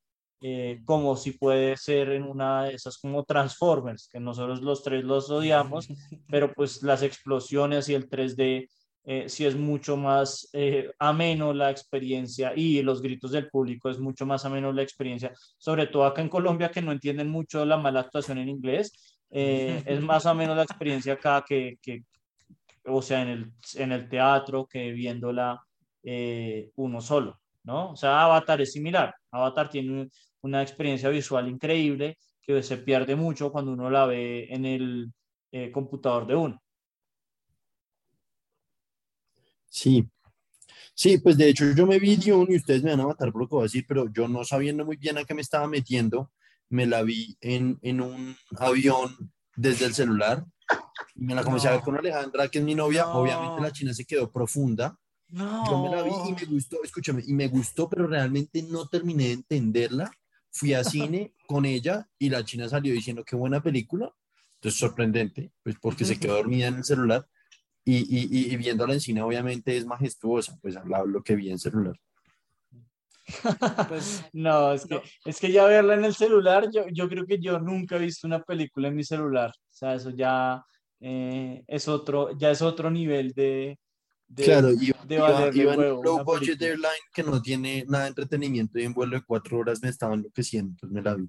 eh, 0.44 0.82
como 0.86 1.16
si 1.16 1.34
puede 1.34 1.78
ser 1.78 2.10
en 2.10 2.24
una 2.24 2.64
de 2.64 2.74
esas 2.74 2.98
como 2.98 3.24
Transformers, 3.24 4.08
que 4.12 4.20
nosotros 4.20 4.62
los 4.62 4.84
tres 4.84 5.04
los 5.04 5.30
odiamos, 5.30 5.88
pero 6.30 6.52
pues 6.54 6.82
las 6.82 7.04
explosiones 7.04 7.88
y 7.90 7.94
el 7.94 8.10
3D 8.10 8.68
eh, 9.04 9.30
sí 9.30 9.46
es 9.46 9.56
mucho 9.56 9.98
más 9.98 10.50
eh, 10.54 10.92
ameno 11.00 11.54
la 11.54 11.72
experiencia 11.72 12.54
y 12.56 12.84
los 12.84 13.02
gritos 13.02 13.32
del 13.32 13.50
público 13.50 13.90
es 13.90 14.00
mucho 14.00 14.28
más 14.28 14.46
ameno 14.46 14.72
la 14.72 14.84
experiencia, 14.84 15.32
sobre 15.58 15.88
todo 15.88 16.06
acá 16.06 16.22
en 16.22 16.30
Colombia 16.30 16.70
que 16.70 16.84
no 16.84 16.92
entienden 16.92 17.30
mucho 17.30 17.66
la 17.66 17.78
mala 17.78 18.02
actuación 18.02 18.38
en 18.38 18.50
inglés, 18.50 18.94
eh, 19.32 19.82
es 19.86 20.02
más 20.02 20.26
o 20.26 20.36
menos 20.36 20.56
la 20.56 20.64
experiencia 20.64 21.14
acá 21.14 21.44
que, 21.48 21.78
que 21.82 22.04
o 22.86 23.02
sea, 23.02 23.22
en 23.22 23.28
el, 23.30 23.54
en 23.76 23.92
el 23.92 24.10
teatro 24.10 24.68
que 24.68 24.92
viéndola 24.92 25.62
eh, 26.04 26.72
uno 26.76 27.02
solo, 27.02 27.40
¿no? 27.64 27.92
O 27.92 27.96
sea, 27.96 28.24
Avatar 28.24 28.62
es 28.62 28.72
similar. 28.72 29.14
Avatar 29.32 29.70
tiene 29.70 30.10
una 30.42 30.62
experiencia 30.62 31.10
visual 31.10 31.48
increíble 31.48 32.18
que 32.42 32.64
se 32.64 32.78
pierde 32.78 33.16
mucho 33.16 33.52
cuando 33.52 33.72
uno 33.72 33.90
la 33.90 34.06
ve 34.06 34.48
en 34.50 34.66
el 34.66 35.14
eh, 35.52 35.72
computador 35.72 36.26
de 36.26 36.36
uno. 36.36 36.62
Sí, 39.70 40.06
sí, 40.94 41.18
pues 41.20 41.38
de 41.38 41.50
hecho 41.50 41.72
yo 41.74 41.86
me 41.86 42.00
vi 42.00 42.18
Dune 42.18 42.54
y 42.54 42.58
ustedes 42.58 42.84
me 42.84 42.92
van 42.92 43.02
a 43.02 43.08
matar 43.08 43.32
por 43.32 43.42
lo 43.42 43.48
que 43.48 43.56
voy 43.56 43.62
a 43.62 43.64
decir, 43.64 43.86
pero 43.88 44.12
yo 44.12 44.28
no 44.28 44.44
sabiendo 44.44 44.86
muy 44.86 44.98
bien 44.98 45.18
a 45.18 45.24
qué 45.24 45.34
me 45.34 45.42
estaba 45.42 45.68
metiendo, 45.68 46.32
me 46.70 46.86
la 46.86 47.04
vi 47.04 47.38
en, 47.42 47.80
en 47.82 48.02
un 48.02 48.36
avión 48.58 49.32
desde 49.56 49.86
el 49.86 49.94
celular. 49.94 50.46
Y 51.16 51.24
me 51.26 51.36
la 51.36 51.44
comencé 51.44 51.68
a 51.68 51.72
ver 51.72 51.80
No. 51.80 51.86
con 51.86 51.98
Alejandra, 51.98 52.48
que 52.48 52.60
es 52.60 52.64
mi 52.66 52.76
novia. 52.76 53.04
No. 53.04 53.14
Obviamente 53.14 53.62
la 53.62 53.72
china 53.72 53.94
se 53.94 54.06
quedó 54.06 54.32
profunda. 54.32 54.98
No. 55.30 55.66
Yo 55.66 55.82
me 55.84 55.96
la 55.96 56.04
vi 56.04 56.12
y 56.30 56.34
me 56.34 56.46
gustó, 56.46 56.84
escúchame, 56.84 57.24
y 57.26 57.34
me 57.34 57.48
gustó, 57.48 57.90
pero 57.90 58.06
realmente 58.08 58.62
no 58.64 58.88
terminé 58.88 59.26
de 59.28 59.34
entenderla. 59.34 60.12
Fui 60.52 60.74
a 60.74 60.84
cine 60.84 61.34
con 61.48 61.66
ella 61.66 62.10
y 62.20 62.30
la 62.30 62.44
china 62.44 62.68
salió 62.68 62.94
diciendo 62.94 63.24
qué 63.24 63.36
buena 63.36 63.62
película. 63.62 64.12
Entonces, 64.56 64.80
sorprendente, 64.80 65.52
pues 65.64 65.76
porque 65.82 66.06
se 66.06 66.20
quedó 66.20 66.36
dormida 66.36 66.68
en 66.68 66.76
el 66.76 66.84
celular 66.84 67.26
y, 67.84 67.98
y, 67.98 68.54
y- 68.54 68.56
viéndola 68.58 68.94
en 68.94 69.02
cine, 69.02 69.24
obviamente 69.24 69.76
es 69.76 69.86
majestuosa, 69.88 70.56
pues 70.62 70.76
lo 71.08 71.24
que 71.24 71.36
vi 71.36 71.50
en 71.50 71.58
celular. 71.58 71.96
Pues 73.88 74.24
No, 74.34 74.74
es 74.74 74.86
que, 74.86 74.96
No. 74.96 75.02
es 75.26 75.40
que 75.40 75.52
ya 75.52 75.66
verla 75.66 75.94
en 75.96 76.06
el 76.06 76.14
celular, 76.14 76.70
yo, 76.72 76.86
yo 76.92 77.08
creo 77.10 77.26
que 77.26 77.40
yo 77.40 77.60
nunca 77.60 77.96
he 77.96 78.00
visto 78.00 78.28
una 78.28 78.44
película 78.44 78.90
en 78.90 78.96
mi 78.96 79.04
celular. 79.04 79.50
O 79.50 79.74
sea, 79.74 79.96
eso 79.96 80.10
ya 80.12 80.64
eh, 81.02 81.64
es 81.68 81.88
otro, 81.88 82.38
ya 82.38 82.52
es 82.52 82.62
otro 82.62 82.90
nivel 82.90 83.34
de, 83.34 83.78
de, 84.28 84.44
claro, 84.44 84.70
iba, 84.72 84.98
de 85.04 85.16
iba- 85.16 85.30
valerle 85.32 85.64
iba 85.64 85.76
huevo 85.76 86.00
un 86.00 86.06
low 86.06 86.24
budget 86.24 86.58
película. 86.60 86.68
airline 86.90 87.04
que 87.14 87.24
no 87.24 87.42
tiene 87.42 87.86
nada 87.90 88.04
de 88.06 88.10
entretenimiento 88.12 88.80
y 88.80 88.84
en 88.84 88.94
vuelo 88.94 89.18
de 89.18 89.24
cuatro 89.26 89.58
horas 89.60 89.82
me 89.82 89.90
estaba 89.90 90.14
enloqueciendo, 90.14 90.70
entonces 90.72 90.94
me 90.94 91.02
la 91.02 91.16
vi. 91.16 91.28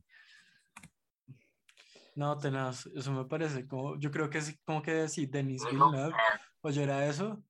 no, 2.15 2.37
tenaz, 2.39 2.87
eso 2.95 3.11
me 3.13 3.25
parece 3.25 3.67
como, 3.67 3.99
yo 3.99 4.11
creo 4.11 4.29
que 4.29 4.39
es 4.39 4.59
como 4.65 4.83
que 4.83 5.09
sí, 5.09 5.27
Denis 5.27 5.63
Villeneuve 5.65 6.13
oyera 6.61 7.07
eso, 7.09 7.43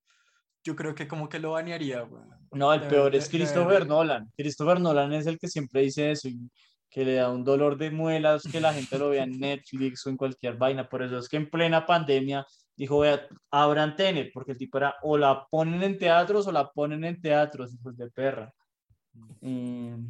yo 0.65 0.77
creo 0.77 0.95
que 0.95 1.09
como 1.09 1.29
que 1.29 1.41
lo 1.41 1.51
banearía, 1.53 2.03
güey. 2.03 2.23
No, 2.53 2.73
el 2.73 2.81
De- 2.83 2.87
peor 2.87 3.11
de- 3.11 3.19
es 3.19 3.29
Christopher. 3.29 3.87
Nolan. 3.87 4.31
Christopher 4.37 4.79
Nolan 4.79 5.13
es 5.15 5.27
el 5.27 5.39
que 5.39 5.49
siempre 5.49 5.81
dice 5.81 6.13
eso 6.13 6.29
y 6.29 6.39
que 6.93 7.07
le 7.07 7.15
da 7.15 7.31
un 7.31 7.43
dolor 7.43 7.79
de 7.79 7.91
muelas 7.91 8.43
que 8.43 8.61
la 8.61 8.75
gente 8.75 8.99
lo 8.99 9.09
vea 9.09 9.25
en 9.25 9.41
Netflix 9.41 10.07
o 10.07 10.11
en 10.11 10.19
cualquier 10.19 10.59
vaina. 10.59 10.87
Por 10.87 11.03
eso 11.03 11.17
es 11.19 11.27
que 11.27 11.39
en 11.39 11.49
plena 11.49 11.87
pandemia 11.87 12.47
dijo, 12.77 12.99
vea, 12.99 13.27
abran 13.51 13.97
Tenet, 13.97 14.31
porque 14.33 14.53
el 14.53 14.59
tipo 14.59 14.77
era 14.77 14.97
o 15.03 15.17
la 15.17 15.47
ponen 15.51 15.83
en 15.83 15.99
teatros 15.99 16.47
o 16.47 16.53
la 16.53 16.71
ponen 16.71 17.03
en 17.05 17.19
teatros, 17.21 17.73
hijos 17.73 17.97
de 17.97 18.11
perra. 18.11 18.53
Mm, 19.41 20.05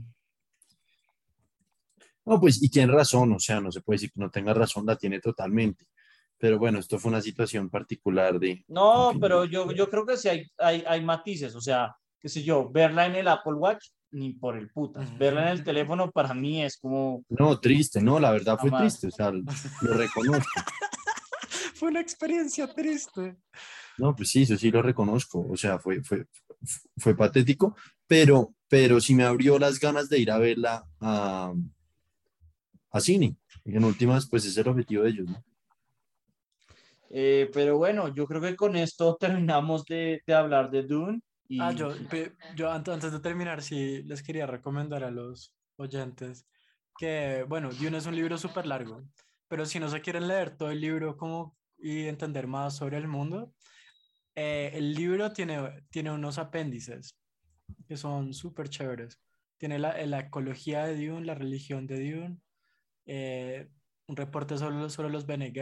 No, 2.25 2.41
pues, 2.41 2.63
y 2.63 2.69
tiene 2.69 2.93
razón, 2.93 3.33
o 3.33 3.39
sea, 3.39 3.61
no 3.61 3.71
se 3.73 3.81
puede 3.81 3.97
decir 3.97 4.13
que 4.13 4.21
no 4.21 4.31
tenga 4.31 4.55
razón, 4.55 4.87
la 4.87 4.97
tiene 4.97 5.21
totalmente. 5.21 5.87
Pero 6.39 6.59
bueno, 6.59 6.79
esto 6.79 6.99
fue 6.99 7.11
una 7.11 7.21
situación 7.21 7.71
particular 7.71 8.39
de... 8.39 8.65
No, 8.69 9.13
pero 9.21 9.45
yo, 9.45 9.71
yo 9.73 9.89
creo 9.89 10.05
que 10.05 10.17
sí 10.17 10.29
hay, 10.29 10.47
hay, 10.59 10.85
hay 10.87 11.05
matices, 11.05 11.55
o 11.55 11.61
sea, 11.61 11.95
qué 12.21 12.29
sé 12.29 12.43
yo, 12.43 12.71
verla 12.71 13.07
en 13.07 13.17
el 13.17 13.29
Apple 13.29 13.55
Watch, 13.55 13.89
ni 14.13 14.33
por 14.35 14.57
el 14.57 14.71
putas. 14.71 15.09
Ujú. 15.09 15.19
Verla 15.19 15.43
en 15.43 15.49
el 15.49 15.65
teléfono 15.65 16.11
para 16.11 16.35
mí 16.35 16.63
es 16.63 16.77
como, 16.77 17.25
No, 17.29 17.59
triste, 17.59 18.01
no, 18.01 18.21
la 18.21 18.31
verdad 18.31 18.59
fue 18.59 18.71
triste, 18.71 19.09
o 19.09 19.11
sea, 19.11 19.31
lo 19.33 19.95
reconozco. 19.95 20.45
Fue 21.75 21.89
una 21.89 22.01
experiencia 22.01 22.73
triste. 22.73 23.37
No, 23.99 24.15
pues 24.15 24.31
sí, 24.31 24.43
eso 24.43 24.57
sí 24.57 24.71
lo 24.71 24.83
reconozco, 24.83 25.45
o 25.51 25.57
sea, 25.57 25.81
fue, 25.81 26.01
fue, 26.05 26.27
fue 26.97 27.17
patético, 27.17 27.75
pero, 28.07 28.55
pero 28.69 29.01
sí 29.01 29.17
me 29.17 29.25
abrió 29.25 29.59
las 29.59 29.81
ganas 29.81 30.09
de 30.09 30.21
ir 30.21 30.31
a 30.31 30.39
verla 30.39 30.87
a, 31.01 31.53
a 32.91 33.01
cine. 33.01 33.37
Y 33.65 33.77
en 33.77 33.83
últimas, 33.85 34.29
pues 34.29 34.45
ese 34.45 34.53
es 34.61 34.65
el 34.65 34.71
objetivo 34.71 35.03
de 35.03 35.11
ellos, 35.11 35.29
¿no? 35.29 35.43
eh, 37.11 37.51
pero 37.53 37.77
bueno, 37.79 38.15
yo 38.15 38.27
creo 38.27 38.41
que 38.41 38.57
con 38.57 38.77
esto 38.77 39.17
terminamos 39.21 39.85
de, 39.85 40.23
de 40.27 40.35
hablar 40.35 40.71
de 40.71 40.85
Dune. 40.85 41.21
Y, 41.49 41.61
Ah, 41.61 41.73
yo, 41.73 41.89
yo 42.57 42.71
antes, 42.71 43.13
de 43.13 43.21
terminar, 43.21 43.63
sí 43.63 44.03
les 44.05 44.23
quería 44.23 44.47
recomendar 44.47 45.05
a 45.05 45.11
los 45.11 45.55
oyentes 45.77 46.47
que, 46.99 47.45
bueno, 47.49 47.71
Dune 47.71 47.99
es 47.99 48.07
un 48.07 48.15
libro 48.17 48.37
súper 48.39 48.67
largo, 48.67 49.05
pero 49.49 49.65
si 49.67 49.79
no 49.81 49.89
se 49.89 50.01
quieren 50.01 50.29
leer 50.29 50.57
todo 50.57 50.71
el 50.71 50.81
libro 50.81 51.17
como 51.17 51.57
y 51.79 52.07
entender 52.07 52.47
más 52.47 52.77
sobre 52.77 52.97
el 52.99 53.09
mundo, 53.09 53.55
eh, 54.35 54.71
el 54.75 54.95
libro 54.95 55.33
tiene, 55.33 55.85
tiene 55.91 56.11
unos 56.11 56.39
apéndices 56.39 57.19
que 57.87 57.97
son 57.97 58.33
súper 58.35 58.69
chéveres. 58.69 59.21
Tiene 59.59 59.79
la, 59.79 59.97
la 60.07 60.21
ecología 60.21 60.85
de 60.85 61.07
Dune, 61.07 61.27
la 61.27 61.35
religión 61.35 61.87
de 61.87 62.11
Dune, 62.11 62.39
eh, 63.07 63.69
un 64.07 64.17
reporte 64.17 64.57
sobre, 64.59 64.77
los- 64.77 64.93
sobre 64.93 65.11
los 65.11 65.27
Bene 65.27 65.53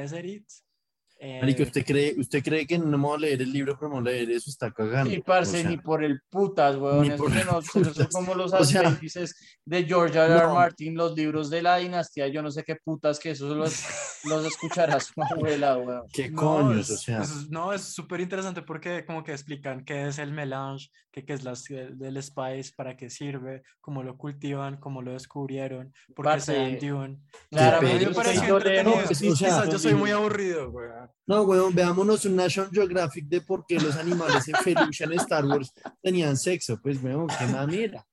Gesserits. 1.20 1.40
Marico, 1.42 1.62
eh, 1.62 1.66
¿usted 1.66 1.84
cree, 1.84 2.14
¿usted 2.18 2.42
cree 2.42 2.66
que 2.66 2.78
no 2.78 2.96
me 2.98 3.06
voy 3.06 3.16
a 3.16 3.20
leer 3.20 3.42
el 3.42 3.52
libro, 3.52 3.76
pero 3.78 3.90
me 3.90 4.00
voy 4.00 4.08
a 4.08 4.12
leer 4.12 4.30
eso? 4.30 4.48
Está 4.50 4.70
cagando. 4.72 5.12
Y 5.12 5.20
parce, 5.20 5.58
O 5.58 5.60
sea, 5.60 5.70
ni 5.70 5.76
por 5.76 6.02
el 6.02 6.20
putas, 6.30 6.76
weón. 6.76 7.02
ni 7.02 7.08
Eso 7.08 7.16
por 7.18 7.32
que 7.32 7.40
el 7.40 7.46
no- 7.46 7.60
putas. 7.60 8.08
como 8.08 8.34
los 8.34 8.52
O 8.52 8.64
sea, 8.64 8.80
apéndices 8.80 9.34
de 9.64 9.84
George 9.84 10.18
R. 10.18 10.32
R. 10.34 10.46
no. 10.46 10.54
Martin, 10.54 10.94
los 10.96 11.14
libros 11.14 11.50
de 11.50 11.62
la 11.62 11.76
dinastía. 11.76 12.26
Yo 12.28 12.42
no 12.42 12.50
sé 12.50 12.64
qué 12.64 12.76
putas, 12.76 13.18
que 13.18 13.30
esos 13.32 13.54
los, 13.56 13.84
los 14.24 14.46
escuchará 14.46 14.98
su 15.00 15.12
abuela, 15.30 15.76
weón. 15.76 16.02
¿Qué 16.12 16.30
No, 16.30 16.36
coños? 16.36 16.90
O 16.90 16.94
es- 16.94 17.00
sea, 17.02 17.22
es- 17.22 17.50
no, 17.50 17.72
es 17.72 17.82
súper 17.82 18.20
interesante 18.20 18.62
porque 18.62 19.04
como 19.04 19.22
que 19.22 19.32
explican 19.32 19.84
qué 19.84 20.08
es 20.08 20.18
el 20.18 20.32
melange, 20.32 20.88
qué, 21.12 21.24
qué 21.24 21.34
es 21.34 21.44
la, 21.44 21.52
del 21.92 22.22
spice, 22.22 22.72
para 22.76 22.96
qué 22.96 23.10
sirve, 23.10 23.62
cómo 23.80 24.02
lo 24.02 24.16
cultivan, 24.16 24.78
cómo 24.78 25.02
lo 25.02 25.12
descubrieron, 25.12 25.92
por 26.14 26.32
qué 26.32 26.40
se 26.40 26.54
dan 26.54 26.78
Dune. 26.78 27.18
mí 27.50 27.58
me 28.06 28.14
pareció 28.14 28.56
entretenido. 28.56 29.04
o 29.04 29.08
quizás 29.08 29.68
yo 29.70 29.78
soy 29.78 29.94
muy 29.94 30.10
aburrido, 30.10 30.70
güey. 30.70 30.88
No, 31.26 31.42
weón, 31.42 31.74
veámonos 31.74 32.24
un 32.24 32.36
National 32.36 32.70
Geographic 32.72 33.26
de 33.26 33.40
por 33.40 33.64
qué 33.66 33.78
los 33.78 33.96
animales 33.96 34.48
en 34.48 34.54
Felucia 34.56 35.06
en 35.06 35.12
Star 35.14 35.44
Wars 35.44 35.72
tenían 36.02 36.36
sexo. 36.36 36.80
Pues, 36.82 37.02
weón, 37.02 37.28
qué 37.38 37.46
mamera. 37.46 38.06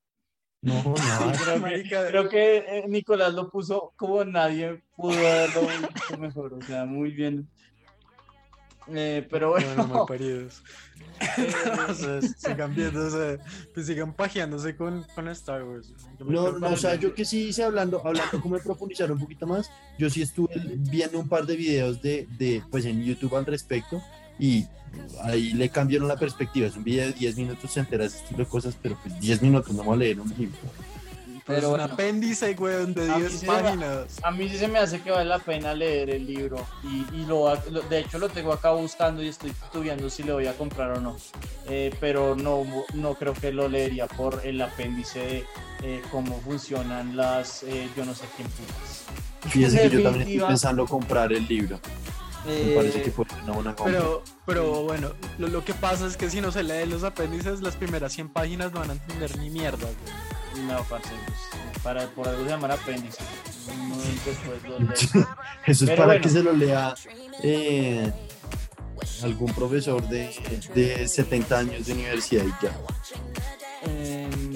No, 0.62 0.84
no. 0.84 0.95
Creo 1.43 1.64
que, 1.64 1.89
creo 1.89 2.30
que 2.30 2.58
eh, 2.58 2.86
Nicolás 2.88 3.34
lo 3.34 3.50
puso 3.50 3.93
como 3.95 4.26
nadie 4.26 4.84
pudo 4.95 5.14
visto 5.14 6.18
mejor. 6.18 6.54
O 6.54 6.62
sea, 6.62 6.86
muy 6.86 7.12
bien. 7.12 7.48
Eh, 8.94 9.28
pero 9.30 9.52
bueno, 9.52 9.68
Bueno, 9.76 9.94
malparidos. 9.94 10.62
Entonces, 11.38 12.36
sigan 12.38 12.76
viéndose, 12.76 13.40
pues 13.74 13.86
sigan 13.86 14.14
pajeándose 14.14 14.76
con, 14.76 15.06
con 15.16 15.28
Star 15.30 15.64
Wars. 15.64 15.94
No, 16.20 16.58
no, 16.58 16.68
o 16.70 16.78
sea, 16.78 16.96
yo 16.96 17.14
que 17.14 17.26
sí 17.26 17.50
hice 17.50 17.64
hablando, 17.64 18.06
hablando 18.06 18.40
como 18.42 18.56
de 18.56 18.62
profundizar 18.62 19.12
un 19.12 19.20
poquito 19.20 19.48
más, 19.48 19.70
yo 19.98 20.10
sí 20.10 20.22
estuve 20.22 20.54
viendo 20.78 21.20
un 21.20 21.28
par 21.28 21.46
de 21.46 21.56
videos 21.56 22.02
de, 22.02 22.28
de, 22.38 22.64
pues 22.70 22.86
en 22.86 23.04
YouTube 23.04 23.36
al 23.36 23.46
respecto 23.46 24.02
y 24.40 24.66
ahí 25.24 25.54
le 25.54 25.70
cambiaron 25.70 26.08
la 26.08 26.18
perspectiva, 26.18 26.68
es 26.68 26.76
un 26.76 26.84
video 26.84 27.08
de 27.08 27.14
10 27.14 27.38
minutos, 27.38 27.72
se 27.72 27.80
entera 27.80 28.06
ese 28.06 28.18
estilo 28.18 28.40
de 28.40 28.50
cosas, 28.50 28.78
pero 28.82 28.98
pues 29.02 29.20
10 29.20 29.42
minutos 29.42 29.74
no 29.74 29.84
voy 29.84 29.96
a 29.96 29.98
leer 29.98 30.20
un 30.20 30.30
libro. 30.38 30.58
Pero 31.48 31.60
es 31.60 31.64
un 31.66 31.70
bueno. 31.72 31.84
apéndice, 31.86 32.54
güey, 32.56 32.86
de 32.93 33.10
A 33.12 33.16
mí 33.16 33.22
10 33.22 33.39
sí 33.39 33.45
me 33.48 33.54
va- 33.54 33.64
páginas. 33.64 34.06
A 34.22 34.32
mí 34.32 34.50
sí 34.50 34.58
se 34.58 34.68
me 34.68 34.80
hace 34.80 35.02
que 35.02 35.12
vale 35.12 35.26
la 35.30 35.39
pena 35.39 35.74
leer 35.74 36.10
el 36.10 36.26
libro 36.28 36.66
y, 36.84 37.06
y 37.16 37.26
lo, 37.26 37.56
de 37.89 38.00
hecho 38.00 38.20
lo 38.20 38.28
tengo 38.30 38.52
acá 38.52 38.72
buscando 38.72 39.24
y 39.24 39.30
estoy 39.30 39.52
estudiando 39.52 40.10
si 40.10 40.24
lo 40.24 40.34
voy 40.34 40.48
a 40.48 40.54
comprar 40.58 40.91
o 40.91 41.00
no. 41.00 41.16
Eh, 41.70 41.95
pero 42.02 42.36
no, 42.36 42.66
no 42.93 43.14
creo 43.16 43.34
que 43.34 43.52
lo 43.52 43.68
leería 43.70 44.08
por 44.08 44.41
el 44.45 44.62
apéndice 44.62 45.20
de 45.20 45.45
eh, 45.84 46.02
cómo 46.12 46.39
funcionan 46.41 47.16
las 47.16 47.64
eh, 47.64 47.89
yo 47.95 48.04
no 48.06 48.14
sé 48.14 48.26
quién 48.36 48.48
putas. 48.50 49.04
Fíjese 49.52 49.82
que 49.84 49.89
yo 49.89 50.04
también 50.04 50.28
estoy 50.28 50.48
pensando 50.48 50.86
comprar 50.86 51.32
el 51.32 51.48
libro, 51.48 51.80
me 52.45 52.76
parece 52.76 53.02
que 53.04 53.10
Eh, 53.10 53.14
ser 53.14 53.43
una 53.43 53.54
buena 53.54 53.76
compra. 53.76 53.93
Pero, 54.00 54.24
pero 54.45 54.84
bueno, 54.84 55.12
lo, 55.38 55.48
lo 55.48 55.64
que 55.64 55.74
pasa 55.74 56.08
es 56.08 56.18
que 56.18 56.30
si 56.30 56.41
no 56.41 56.52
se 56.52 56.64
leen 56.64 56.89
los 56.89 57.04
apéndices, 57.04 57.62
las 57.62 57.76
primeras 57.78 58.12
100 58.14 58.30
páginas 58.30 58.72
no 58.74 58.80
van 58.82 58.89
a 58.89 58.93
entender 58.93 59.38
ni 59.38 59.50
mierda, 59.50 59.78
güey. 59.86 60.27
No, 60.66 60.84
parce, 60.84 61.10
pues, 61.10 61.84
para, 61.84 62.08
por 62.08 62.28
algo 62.28 62.43
se 62.43 62.49
llaman 62.49 62.72
apéndice. 62.72 63.24
No, 63.88 63.95
después 63.97 64.64
lo 64.64 64.80
leo. 64.80 64.93
Eso 65.66 65.84
es 65.84 65.89
pero 65.89 65.95
para 65.95 66.05
bueno. 66.05 66.22
que 66.22 66.30
se 66.30 66.43
lo 66.43 66.53
lea 66.53 66.95
eh, 67.43 68.12
algún 69.24 69.53
profesor 69.53 70.08
de, 70.08 70.34
de 70.74 71.08
70 71.08 71.58
años 71.58 71.86
de 71.86 71.93
universidad 71.93 72.45
y 72.45 72.66
ya. 72.66 72.72
Em, 73.84 74.53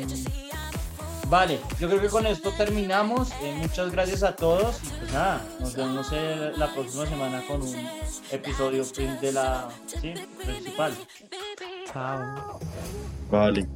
vale, 1.28 1.60
yo 1.80 1.88
creo 1.88 2.02
que 2.02 2.08
con 2.08 2.26
esto 2.26 2.52
terminamos. 2.52 3.32
Eh, 3.41 3.54
muchas 3.58 3.91
gracias 3.91 4.24
a 4.24 4.36
todos 4.36 4.78
y 4.84 4.88
pues 4.99 5.14
nada, 5.14 5.45
nos 5.60 5.76
vemos 5.76 6.10
eh, 6.12 6.52
la 6.58 6.74
próxima 6.74 7.06
semana 7.06 7.43
con 7.47 7.62
un 7.62 7.76
episodio 8.32 8.86
de 9.22 9.32
la 9.32 9.70
sí, 9.86 10.14
principal. 10.43 10.93
Chao. 11.91 12.60
Vale. 13.30 13.68